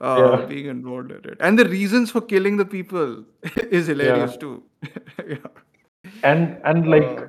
[0.08, 0.44] uh, Yeah.
[0.50, 1.38] being involved in it.
[1.48, 3.14] And the reasons for killing the people
[3.78, 4.52] is hilarious too.
[5.36, 5.48] Yeah.
[6.32, 7.26] And and like Uh,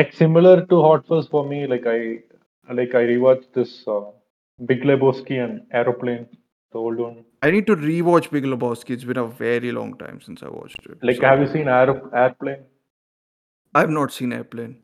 [0.00, 2.00] like similar to Hot Fuzz for me, like I
[2.80, 4.00] like I rewatched this uh,
[4.72, 6.26] Big Lebowski and Aeroplane,
[6.72, 7.16] the old one.
[7.46, 8.96] i need to rewatch big lebowski.
[8.96, 11.94] It's been a very long time since i watched it Like, have you seen Aero
[12.24, 12.62] Airplane?
[13.74, 14.76] I've not seen airplane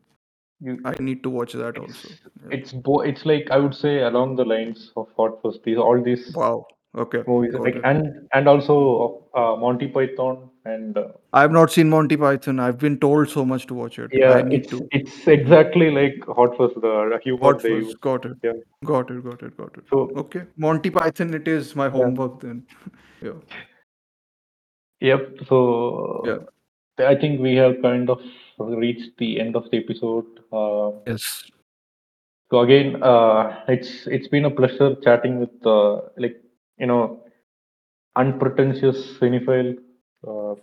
[0.67, 2.55] You, i need to watch that also Yeah.
[2.57, 5.59] it's bo- it's like I would say along the lines of Hot Fuzz.
[5.65, 6.65] These all these wow
[7.03, 7.83] okay movies, got like it.
[7.89, 8.07] and
[8.39, 8.77] and also
[9.41, 10.39] uh, Monty Python
[10.71, 11.03] and uh,
[11.41, 14.67] i've not seen monty python i've been told so much to watch it yeah, it's
[14.71, 16.73] to it's exactly like Hot Fuzz.
[16.87, 17.71] The humor Hot Fuzz.
[17.85, 17.95] use.
[18.07, 18.33] Got it.
[18.47, 18.57] Yeah.
[18.93, 19.23] Got it.
[19.29, 19.55] Got it.
[19.61, 19.85] Got it.
[19.93, 20.43] So Okay.
[20.65, 21.33] Monty Python.
[21.41, 22.65] It is my homework then.
[23.21, 23.39] yeah.
[25.11, 25.29] Yep.
[25.47, 25.61] So
[26.25, 27.07] Yeah.
[27.13, 28.19] I think we have kind of
[28.57, 30.25] reached the end of the episode.
[30.51, 31.49] Uh, Yes.
[32.51, 36.41] so again, uh, it's it's been a pleasure chatting with uh, like
[36.77, 37.23] you know
[38.15, 39.77] unpretentious cinephile.
[40.27, 40.55] Uh.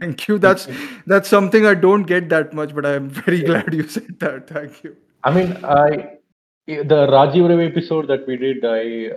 [0.00, 0.38] Thank you.
[0.38, 0.68] That's
[1.06, 4.48] that's something I don't get that much, but I'm very glad you said that.
[4.48, 4.94] Thank you.
[5.24, 6.18] I mean, I
[6.66, 8.64] the Rajiv episode that we did.
[8.64, 9.12] I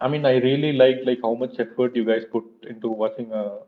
[0.00, 3.58] I mean, I really liked like how much effort you guys put into watching a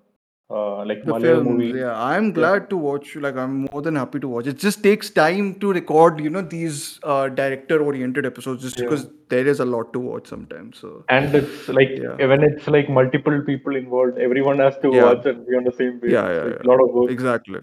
[0.50, 1.78] uh, like The Malayalam films, movie.
[1.80, 1.94] yeah.
[2.02, 3.16] I'm glad to watch.
[3.16, 4.46] Like, I'm more than happy to watch.
[4.46, 8.84] It just takes time to record, you know, these uh, director-oriented episodes, just Yeah.
[8.84, 10.78] because there is a lot to watch sometimes.
[10.78, 12.26] So and it's like Yeah.
[12.32, 15.04] when it's like multiple people involved everyone has to Yeah.
[15.04, 16.62] watch and be on the same page yeah, yeah, yeah.
[16.62, 17.60] a lot of work Exactly.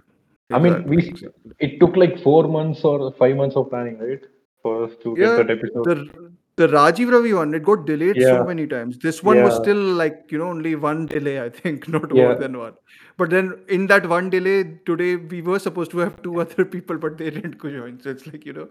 [0.57, 1.51] i mean we exactly.
[1.65, 4.23] it took like four months or five months of planning right
[4.63, 6.31] for us to Yeah, get that episode the
[6.61, 8.97] the Rajiv Ravi one, it got delayed so many times.
[8.99, 12.23] This one was still like, you know, only one delay, I think, not Yeah.
[12.23, 12.73] more than one.
[13.17, 16.97] But then in that one delay, today we were supposed to have two other people,
[16.97, 17.99] but they didn't join.
[18.01, 18.67] So it's like, you know,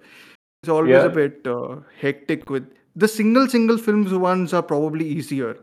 [0.62, 1.06] it's always Yeah.
[1.12, 5.56] a bit uh, hectic with the single single films ones are probably easier.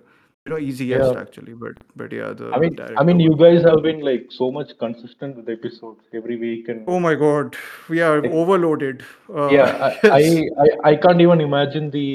[0.47, 1.19] You know, easiest Yeah.
[1.21, 1.53] actually.
[1.61, 4.69] But but yeah, the i mean i mean you guys have been like so much
[4.83, 7.57] consistent with episodes every week and Oh my god,
[7.89, 9.03] we are Like- overloaded.
[9.41, 10.21] Uh, yeah I, I.
[10.65, 12.07] I i can't even imagine the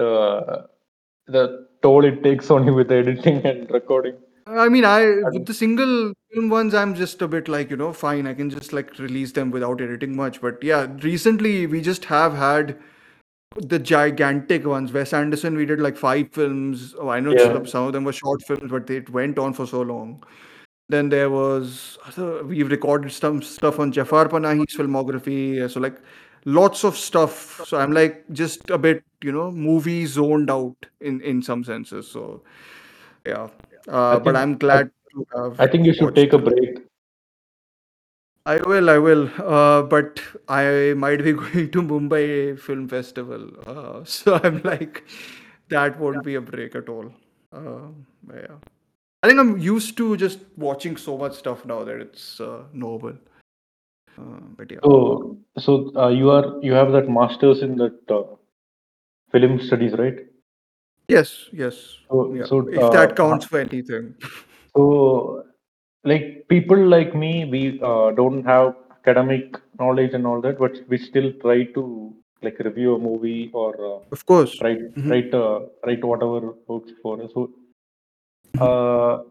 [0.00, 0.10] the
[1.38, 1.44] the
[1.86, 4.18] toll it takes on you with the editing and recording
[4.62, 5.00] I mean, I
[5.34, 5.92] with the single
[6.34, 9.30] film ones, I'm just a bit like, you know, fine, I can just like release
[9.36, 10.40] them without editing much.
[10.46, 12.72] But yeah, recently we just have had
[13.56, 14.92] the gigantic ones.
[14.92, 16.94] Wes Anderson, we did like five films.
[16.98, 17.64] Oh, I know Yeah.
[17.64, 20.22] some of them were short films, but it went on for so long.
[20.88, 21.98] Then there was
[22.44, 25.70] we've recorded some stuff on Jafar Panahi's filmography.
[25.70, 25.98] So like
[26.44, 27.62] lots of stuff.
[27.66, 32.08] So I'm like just a bit, you know, movie zoned out in in some senses.
[32.08, 32.42] So
[33.26, 33.48] yeah.
[33.88, 35.60] Uh, but I'm glad to have.
[35.60, 36.78] I think you should take a break.
[38.44, 39.30] I will, I will.
[39.38, 43.48] Uh, but I might be going to Mumbai Film Festival.
[43.66, 45.04] Uh, so I'm like,
[45.68, 47.12] that won't be a break at all.
[47.52, 47.88] Uh,
[48.34, 48.56] yeah.
[49.22, 53.14] I think I'm used to just watching so much stuff now that it's uh, noble.
[54.18, 54.78] Uh, but yeah.
[54.82, 58.24] So, so uh, you are you have that masters in that uh,
[59.30, 60.26] film studies, right?
[61.06, 61.98] Yes, yes.
[62.10, 62.44] So, Yeah.
[62.46, 64.14] so if that counts for anything.
[64.74, 65.44] So,
[66.04, 70.98] like people like me, we uh, don't have academic knowledge and all that, but we
[70.98, 74.60] still try to like review a movie or uh, Of course.
[74.62, 75.10] write Mhm.
[75.10, 77.30] write uh, write whatever works for us.
[77.34, 77.50] So,
[78.60, 79.22] uh,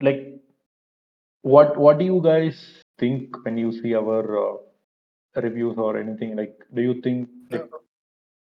[0.00, 0.40] like,
[1.42, 2.56] what what do you guys
[2.98, 4.56] think when you see our uh,
[5.42, 6.36] reviews or anything?
[6.36, 7.68] Like, do you think like,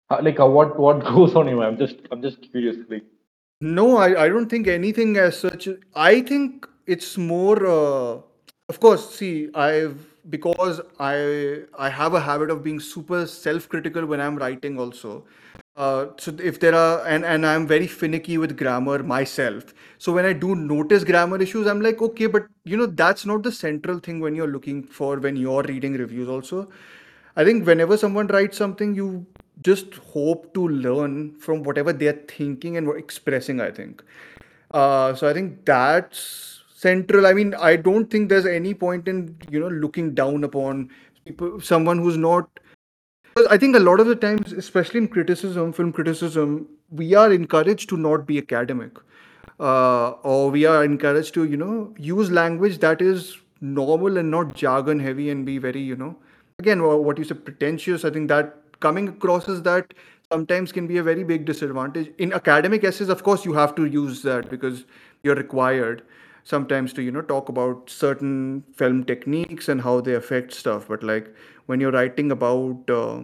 [0.10, 1.60] uh, like uh, what what goes on in?
[1.60, 2.78] I'm just I'm just curious.
[2.90, 3.04] Like,
[3.62, 5.68] No, I, I don't think anything as such.
[5.96, 7.66] I think it's more.
[7.66, 8.22] Uh,
[8.70, 9.98] of course, see, I've
[10.30, 15.26] because I I have a habit of being super self-critical when I'm writing also.
[15.76, 19.74] Uh, so if there are and and I'm very finicky with grammar myself.
[19.98, 23.44] So when I do notice grammar issues, I'm like, okay, but you know that's not
[23.44, 26.28] the central thing when you're looking for when you're reading reviews.
[26.30, 26.68] Also,
[27.36, 29.26] I think whenever someone writes something, you
[29.62, 33.62] just hope to learn from whatever they're thinking and expressing.
[33.62, 34.04] I think.
[34.72, 37.28] Uh, so I think that's central.
[37.28, 40.90] I mean, I don't think there's any point in you know looking down upon
[41.26, 42.50] people, someone who's not.
[43.50, 47.90] I think a lot of the times, especially in criticism, film criticism, we are encouraged
[47.90, 48.98] to not be academic,
[49.60, 54.56] uh, or we are encouraged to you know use language that is normal and not
[54.64, 56.16] jargon heavy and be very you know
[56.60, 58.06] again what you say pretentious.
[58.12, 58.56] I think that
[58.88, 59.94] coming across as that
[60.32, 63.10] sometimes can be a very big disadvantage in academic essays.
[63.10, 64.84] Of course, you have to use that because
[65.24, 66.04] you're required
[66.50, 70.88] sometimes to you know talk about certain film techniques and how they affect stuff.
[70.88, 71.34] But like
[71.68, 73.22] when you're writing about uh,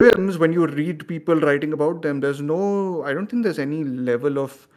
[0.00, 3.82] films when you read people writing about them there's no i don't think there's any
[3.84, 4.68] level of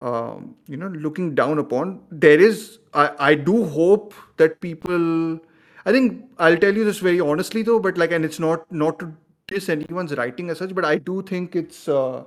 [0.00, 2.00] um, you know looking down upon.
[2.10, 5.38] There is I, I do hope that people
[5.84, 8.98] i think i'll tell you this very honestly though but like and it's not not
[9.00, 9.12] to
[9.48, 12.24] diss anyone's writing as such but i do think it's uh,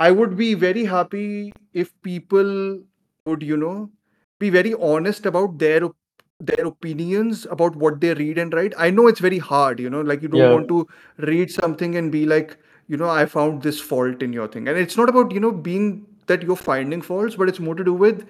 [0.00, 2.80] I would be very happy if people
[3.28, 3.90] would, you know,
[4.40, 5.90] be very honest about their
[6.40, 8.74] their opinions about what they read and write.
[8.78, 10.52] I know it's very hard, you know, like you don't Yeah.
[10.56, 10.86] want to
[11.30, 12.56] read something and be like,
[12.88, 14.68] you know, I found this fault in your thing.
[14.68, 17.84] And it's not about, you know, being that you're finding faults, but it's more to
[17.84, 18.26] do with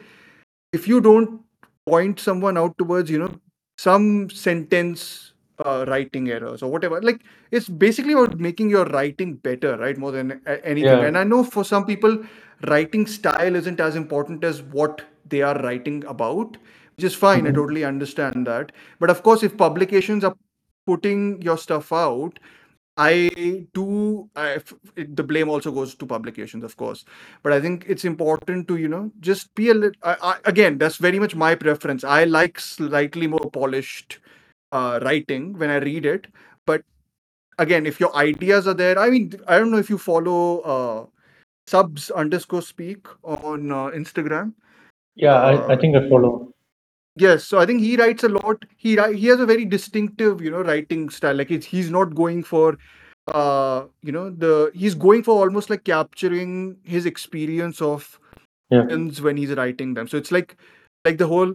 [0.72, 1.40] if you don't
[1.86, 3.34] point someone out towards, you know,
[3.78, 5.32] some sentence
[5.64, 9.98] uh, writing errors or whatever, like it's basically about making your writing better, right?
[9.98, 11.02] More than anything.
[11.02, 11.06] Yeah.
[11.06, 12.22] And I know for some people,
[12.66, 16.56] writing style isn't as important as what they are writing about,
[16.96, 17.46] which is fine.
[17.46, 17.54] I Mhm.
[17.54, 18.72] totally understand that.
[18.98, 20.34] But of course, if publications are
[20.86, 22.38] putting your stuff out,
[22.96, 24.28] I do.
[24.34, 24.58] I,
[24.96, 27.04] the blame also goes to publications, of course.
[27.42, 30.00] But I think it's important to you know just be a little.
[30.02, 32.02] I, I, again, that's very much my preference.
[32.04, 34.18] I like slightly more polished
[34.72, 36.26] uh, writing when I read it.
[36.66, 36.82] But
[37.58, 41.06] again, if your ideas are there, I mean, I don't know if you follow uh,
[41.68, 44.54] subs underscore speak on uh, Instagram.
[45.16, 46.52] yeah, I, I Uh, think I follow.
[47.16, 48.64] Yes, so I think he writes a lot.
[48.76, 51.34] He he has a very distinctive, you know, writing style.
[51.36, 52.78] Like it's, he's not going for,
[53.28, 58.18] uh, you know, the he's going for almost like capturing his experience of
[58.70, 58.84] Yeah.
[59.22, 60.08] when he's writing them.
[60.08, 60.56] So it's like,
[61.04, 61.54] like the whole.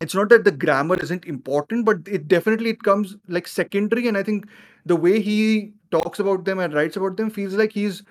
[0.00, 4.08] It's not that the grammar isn't important, but it definitely it comes like secondary.
[4.08, 4.46] And I think
[4.84, 8.02] the way he talks about them and writes about them feels like he's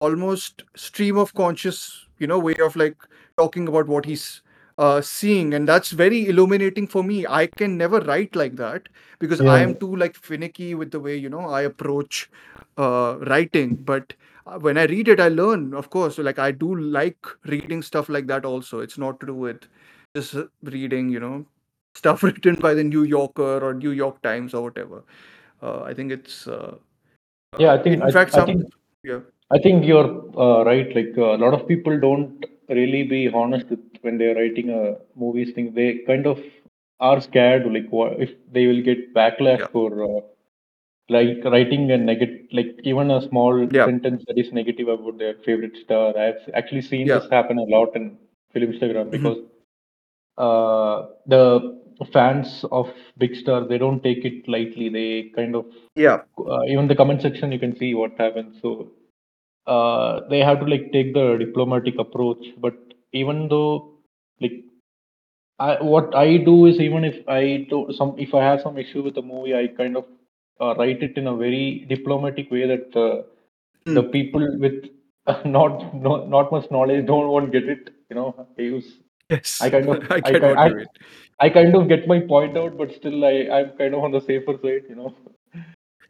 [0.00, 2.96] almost stream of conscious, you know, way of like
[3.36, 4.42] talking about what he's
[4.78, 5.54] uh, seeing.
[5.54, 7.26] And that's very illuminating for me.
[7.26, 9.62] I can never write like that because i Yeah.
[9.62, 12.30] am too like finicky with the way you know i approach
[12.76, 13.74] uh, writing.
[13.76, 14.14] But
[14.46, 16.16] uh, when i read it i learn of course.
[16.16, 18.80] So like i do like reading stuff like that also.
[18.80, 19.66] It's not to do with
[20.16, 21.46] just uh, reading you know
[21.94, 25.02] stuff written by the new yorker or new york times or whatever.
[25.62, 26.74] Uh, i think it's uh,
[27.58, 28.62] Yeah, I think in I, fact I some think
[29.02, 29.20] yeah
[29.50, 30.94] I think you're uh, right.
[30.94, 34.96] Like uh, a lot of people don't really be honest with when they're writing a
[35.18, 35.72] movies thing.
[35.74, 36.38] They kind of
[37.00, 39.68] are scared like what if they will get backlash Yeah.
[39.72, 40.20] for uh,
[41.08, 43.86] like writing a negative like even a small Yeah.
[43.86, 46.16] sentence that is negative about their favorite star.
[46.18, 47.18] I've actually seen Yeah.
[47.20, 48.18] this happen a lot in
[48.52, 49.10] film Instagram Mhm.
[49.16, 49.38] because
[50.38, 51.44] uh, the
[52.12, 54.88] fans of big star they don't take it lightly.
[54.88, 56.18] They kind of Yeah.
[56.38, 58.90] uh, even the comment section you can see what happens so
[59.74, 62.76] uh, they have to like take the diplomatic approach but
[63.12, 63.92] even though
[64.40, 64.56] like
[65.58, 69.02] I, what i do is even if i do some if i have some issue
[69.02, 70.04] with the movie i kind of
[70.60, 73.22] uh, write it in a very diplomatic way that uh,
[73.86, 74.84] the people with
[75.44, 78.88] not no, not much knowledge don't want get it you know i use
[79.30, 79.60] Yes.
[79.60, 80.70] i kind of I i kind I.
[81.40, 84.20] I kind of get my point out but still i i'm kind of on the
[84.20, 85.14] safer side you know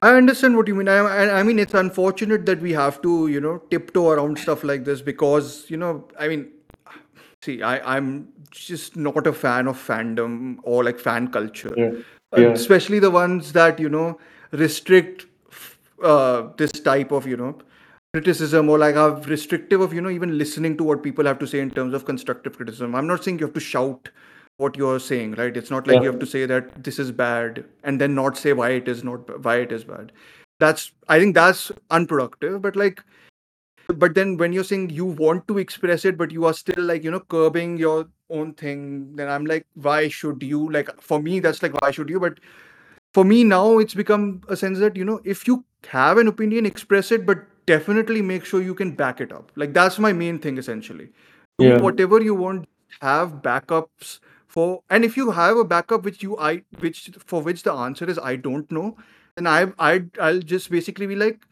[0.00, 0.88] I understand what you mean.
[0.88, 4.62] I, I, I mean, it's unfortunate that we have to, you know, tiptoe around stuff
[4.62, 6.48] like this because, you know, I mean,
[7.42, 11.90] see, I, I'm just not a fan of fandom or like fan culture, yeah
[12.36, 14.18] Uh, yeah especially the ones that, you know,
[14.52, 15.26] restrict
[16.02, 17.58] uh, this type of, you know,
[18.12, 21.46] criticism or like are restrictive of, you know, even listening to what people have to
[21.46, 22.94] say in terms of constructive criticism.
[22.94, 24.10] I'm not saying you have to shout
[24.58, 25.56] what you're saying, right?
[25.56, 28.36] It's not like yeah you have to say that this is bad and then not
[28.36, 30.12] say why it is not why it is bad.
[30.60, 32.60] That's I think that's unproductive.
[32.62, 33.02] But like,
[33.88, 37.04] but then when you're saying you want to express it, but you are still like
[37.04, 40.70] you know curbing your own thing, then I'm like, why should you?
[40.70, 42.20] Like for me, that's like why should you?
[42.20, 42.40] But
[43.14, 46.66] for me now, it's become a sense that you know if you have an opinion,
[46.66, 49.52] express it, but definitely make sure you can back it up.
[49.56, 51.10] Like that's my main thing essentially
[51.58, 52.68] yeah whatever you want
[53.00, 57.62] have backups for and if you have a backup which you i which for which
[57.62, 58.96] the answer is i don't know
[59.36, 61.46] then i i i'll just basically be like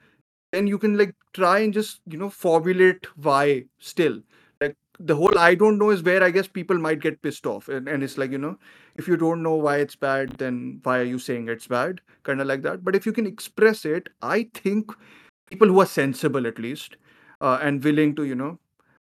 [0.53, 4.23] then you can like try and just you know formulate why still.
[4.61, 7.69] Like the whole i don't know is where i guess people might get pissed off
[7.69, 8.57] and, and it's like you know
[8.97, 12.01] if you don't know why it's bad then why are you saying it's bad?
[12.23, 12.83] Kind of like that.
[12.83, 14.93] But if you can express it i think
[15.51, 16.97] people who are sensible at least
[17.41, 18.59] uh, and willing to you know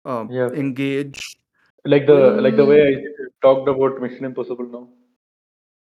[0.04, 0.48] um, yeah.
[0.48, 1.36] engage
[1.84, 4.88] like the like the way I talked about Mission Impossible now.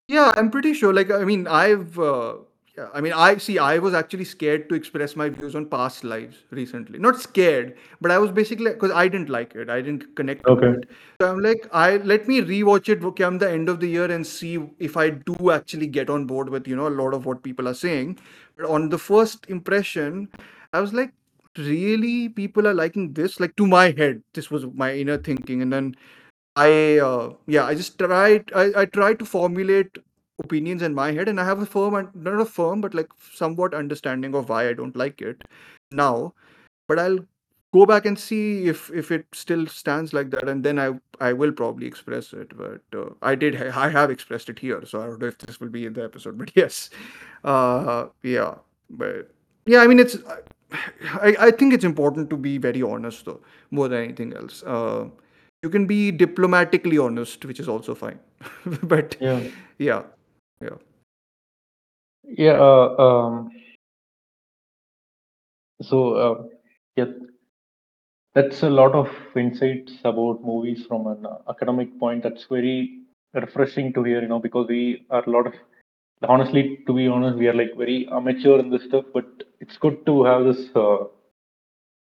[0.07, 0.93] Yeah, I'm pretty sure.
[0.93, 2.37] Like, I mean, I've, uh,
[2.77, 6.03] yeah, I mean, I see, I was actually scared to express my views on past
[6.03, 6.97] lives recently.
[6.97, 9.69] Not scared, but I was basically because I didn't like it.
[9.69, 10.67] I didn't connect with Okay.
[10.67, 10.89] it.
[11.21, 14.25] So I'm like, I let me rewatch it come the end of the year and
[14.25, 17.43] see if I do actually get on board with you know a lot of what
[17.43, 18.19] people are saying.
[18.57, 20.29] But on the first impression,
[20.73, 21.11] I was like,
[21.57, 23.39] really, people are liking this?
[23.39, 25.95] Like to my head, this was my inner thinking, and then
[26.63, 29.97] I uh, yeah, I just tried I, I tried to formulate
[30.43, 33.73] opinions in my head and I have a firm not a firm but like somewhat
[33.73, 35.43] understanding of why I don't like it
[35.91, 36.33] now.
[36.87, 37.19] But I'll
[37.73, 40.89] go back and see if if it still stands like that and then I
[41.19, 42.55] I will probably express it.
[42.57, 45.59] But uh, I did I have expressed it here, so I don't know if this
[45.59, 46.37] will be in the episode.
[46.37, 46.89] But yes,
[47.43, 48.55] uh, yeah,
[48.89, 49.31] but
[49.65, 50.17] yeah, I mean it's
[51.13, 54.63] I I think it's important to be very honest though more than anything else.
[54.63, 55.05] Uh,
[55.63, 58.19] you can be diplomatically honest, which is also fine.
[58.83, 59.41] but Yeah.
[59.77, 60.03] yeah,
[60.61, 60.77] yeah.
[62.23, 62.59] Yeah.
[62.59, 63.51] Uh, um,
[65.81, 66.43] so uh,
[66.95, 67.05] yeah,
[68.35, 72.23] that's a lot of insights about movies from an uh, academic point.
[72.23, 72.99] That's very
[73.33, 74.21] refreshing to hear.
[74.21, 75.53] You know, because we are a lot of
[76.23, 79.05] honestly, to be honest, we are like very amateur in this stuff.
[79.13, 79.25] But
[79.59, 81.05] it's good to have this uh,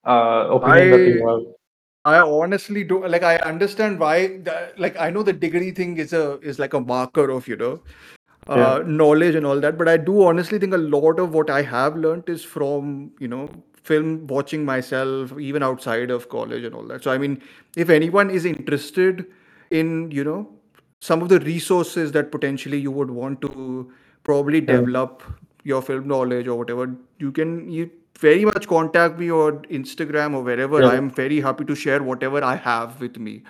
[0.06, 1.59] uh, opinion that you have.
[2.06, 6.14] I honestly do like I understand why the, like I know the degree thing is
[6.14, 7.82] a is like a marker of you know
[8.56, 8.76] Yeah.
[8.76, 11.62] uh, knowledge and all that, but I do honestly think a lot of what I
[11.62, 13.50] have learned is from you know
[13.84, 17.04] film watching myself even outside of college and all that.
[17.04, 17.42] So I mean,
[17.76, 19.26] if anyone is interested
[19.72, 20.50] in you know
[21.02, 23.92] some of the resources that potentially you would want to
[24.24, 24.80] probably Yeah.
[24.80, 25.24] develop
[25.64, 27.90] your film knowledge or whatever, you can you
[28.22, 30.82] very much contact me on Instagram or wherever.
[30.82, 30.90] Yeah.
[30.90, 33.44] I'm very happy to share whatever I have with me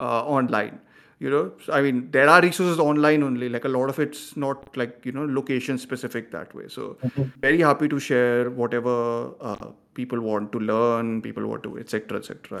[0.00, 0.80] uh, online.
[1.18, 3.48] You know, I mean, there are resources online only.
[3.48, 6.66] Like a lot of it's not like you know location specific that way.
[6.74, 7.30] So Mhm.
[7.46, 8.96] very happy to share whatever
[9.40, 9.68] uh,
[10.00, 12.18] people want to learn, people want to etc.
[12.18, 12.60] etc.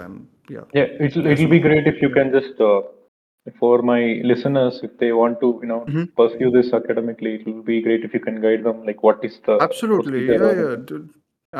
[0.56, 0.64] Yeah.
[0.80, 2.80] Yeah, it'll it'll be great if you can just uh,
[3.60, 4.00] for my
[4.32, 6.08] listeners, if they want to, you know, Mhm.
[6.20, 9.38] pursue this academically, it will be great if you can guide them, like what is
[9.50, 10.76] the Absolutely, yeah, yeah,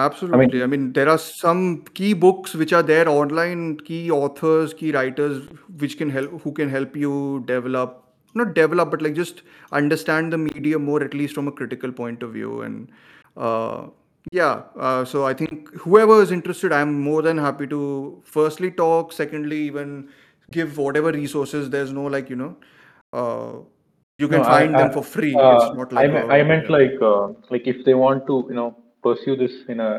[0.05, 0.34] dude.
[0.34, 0.62] I absolutely.
[0.62, 4.92] I mean, mean, there are some key books which are there online, key authors, key
[4.92, 9.42] writers, which can help, who can help you develop, not develop, but like just
[9.73, 12.62] understand the media more, at least from a critical point of view.
[12.62, 12.91] And
[13.36, 13.89] uh,
[14.33, 19.12] yeah uh, so i think whoever is interested i'm more than happy to firstly talk
[19.12, 20.08] secondly even
[20.50, 22.57] give whatever resources there's no like you know
[23.12, 23.52] uh,
[24.18, 26.20] you can No, I, find them I, for free uh, it's not I, like me-
[26.20, 26.76] a, I meant yeah.
[26.76, 28.76] like uh, like if they want to you know
[29.07, 29.93] pursue this in a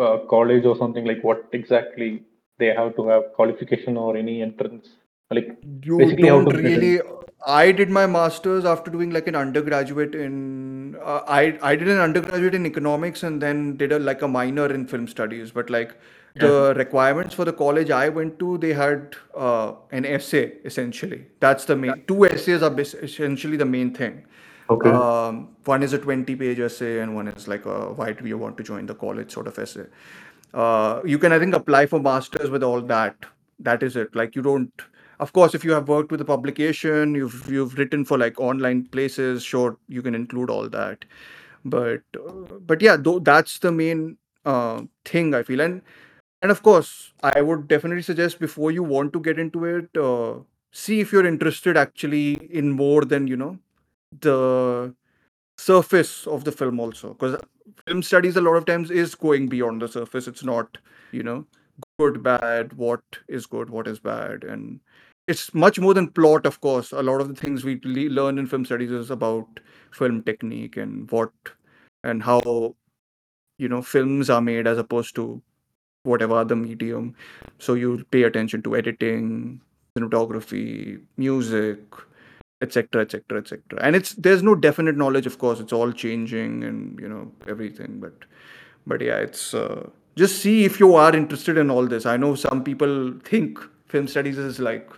[0.00, 2.10] uh, college or something like what exactly
[2.58, 4.88] they have to have qualification or any entrance?
[5.30, 7.00] Like you basically don't really
[7.46, 11.98] i did my masters after doing like an undergraduate in uh, i i did an
[11.98, 15.50] undergraduate in economics and then did a like a minor in film studies.
[15.50, 15.98] But like
[16.38, 21.26] the requirements for the college i went to they had uh, an essay essentially.
[21.40, 24.24] That's the main two essays are essentially the main thing
[24.68, 24.90] Okay.
[24.90, 28.38] um, one is a 20 page essay and one is like a why do you
[28.38, 29.86] want to join the college sort of essay.
[30.54, 33.16] Uh, you can i think apply for masters with all that.
[33.58, 34.14] That is it.
[34.14, 34.72] Like you don't
[35.20, 38.84] of course if you have worked with a publication you've you've written for like online
[38.86, 41.04] places sure you can include all that.
[41.64, 45.60] But uh, but yeah that's the main uh, thing i feel.
[45.60, 45.82] And
[46.42, 50.34] and of course i would definitely suggest before you want to get into it uh,
[50.72, 53.58] see if you're interested actually in more than you know
[54.20, 54.94] the
[55.58, 57.40] surface of the film also because
[57.86, 60.28] film studies a lot of times is going beyond the surface.
[60.28, 60.78] It's not
[61.12, 61.46] you know
[61.98, 64.44] good bad what is good what is bad.
[64.44, 64.80] And
[65.28, 66.92] it's much more than plot of course.
[66.92, 69.60] A lot of the things we le- learn in film studies is about
[69.92, 71.32] film technique and what
[72.04, 72.74] and how
[73.58, 75.42] you know films are made as opposed to
[76.04, 77.14] whatever other medium.
[77.58, 79.60] So you pay attention to editing
[79.96, 81.78] cinematography music
[82.62, 85.60] etc etc etc and it's there's no definite knowledge of course.
[85.60, 88.14] It's all changing and you know everything but
[88.86, 92.06] but yeah it's uh, just see if you are interested in all this.
[92.06, 94.90] I know some people think film studies is like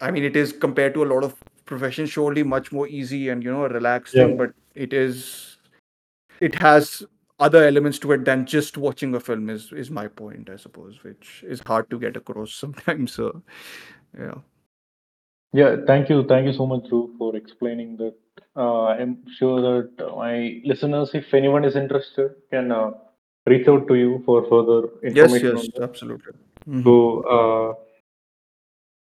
[0.00, 1.34] i mean it is compared to a lot of
[1.66, 4.28] professions surely much more easy and you know a relaxed Yeah.
[4.42, 5.58] but it is
[6.40, 7.02] it has
[7.38, 11.02] other elements to it than just watching a film is is my point i suppose
[11.04, 13.42] which is hard to get across sometimes so
[14.18, 14.34] yeah
[15.52, 18.14] Yeah, thank you, thank you so much, Dhruv, for explaining that.
[18.56, 22.90] Uh, I'm sure that my listeners, if anyone is interested, can uh,
[23.46, 25.82] reach out to you for further yes information yes on that.
[25.88, 26.32] absolutely
[26.68, 26.84] Mhm.
[26.84, 26.94] So
[27.36, 27.74] uh,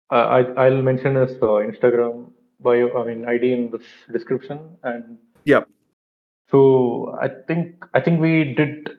[0.09, 5.64] I I'll mention his uh, Instagram bio, I mean ID in this description, and yeah
[6.51, 8.90] so I think I think we did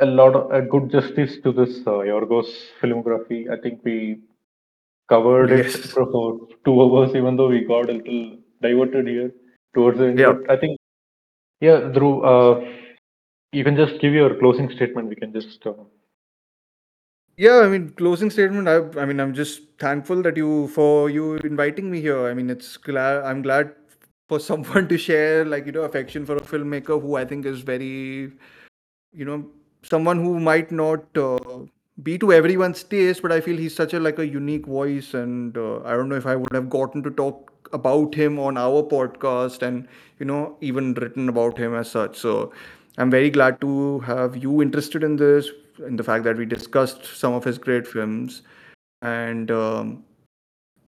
[0.00, 2.50] a lot of a good justice to this uh, Yorgos
[2.80, 3.50] filmography.
[3.50, 4.20] I think we
[5.10, 9.32] covered it for two hours, even though we got a little diverted here
[9.74, 10.20] towards the end.
[10.20, 10.34] Yeah.
[10.48, 10.78] I think,
[11.60, 12.66] yeah, Dhruv, uh,
[13.52, 15.08] you can just give your closing statement.
[15.08, 15.66] We can just.
[15.66, 15.74] Uh,
[17.36, 18.68] Yeah, I mean, closing statement.
[18.68, 22.26] I, I mean, I'm just thankful that you for you inviting me here.
[22.26, 23.74] I mean, it's glad I'm glad
[24.28, 27.62] for someone to share like you know affection for a filmmaker who I think is
[27.62, 28.32] very,
[29.12, 29.48] you know,
[29.82, 31.38] someone who might not uh,
[32.02, 35.56] be to everyone's taste, but I feel he's such a like a unique voice, and
[35.56, 38.82] uh, I don't know if I would have gotten to talk about him on our
[38.82, 39.86] podcast and
[40.18, 42.18] you know even written about him as such.
[42.18, 42.52] So
[42.98, 45.48] I'm very glad to have you interested in this,
[45.86, 48.42] in the fact that we discussed some of his great films,
[49.02, 50.04] and um,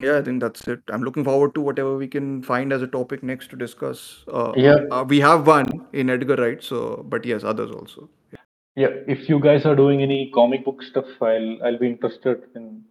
[0.00, 0.80] yeah, I think that's it.
[0.90, 4.24] I'm looking forward to whatever we can find as a topic next to discuss.
[4.28, 4.80] Uh, Yeah.
[4.90, 8.08] uh, we have one in Edgar Wright, so but yes, others also.
[8.32, 8.41] yeah,
[8.76, 12.82] yeah if you guys are doing any comic book stuff i'll i'll be interested in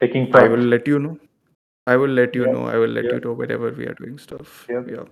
[0.00, 0.44] taking part.
[0.44, 1.18] i will let you know.
[1.86, 2.52] I will let you yeah.
[2.52, 2.64] know.
[2.66, 3.14] I will let yeah.
[3.14, 4.66] you know whenever we are doing stuff.
[4.68, 4.82] Yeah.
[4.86, 5.04] Yeah.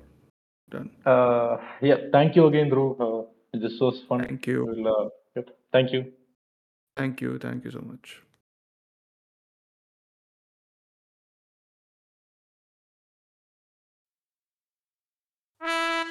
[0.68, 0.90] Done.
[1.06, 3.00] Uh yeah thank you again Dhruv.
[3.00, 3.24] Uh,
[3.55, 4.24] this was fun.
[4.26, 4.66] Thank you.
[4.66, 5.42] We'll, uh,
[5.73, 6.12] thank you.
[6.97, 7.39] Thank you.
[7.39, 8.23] Thank you so much.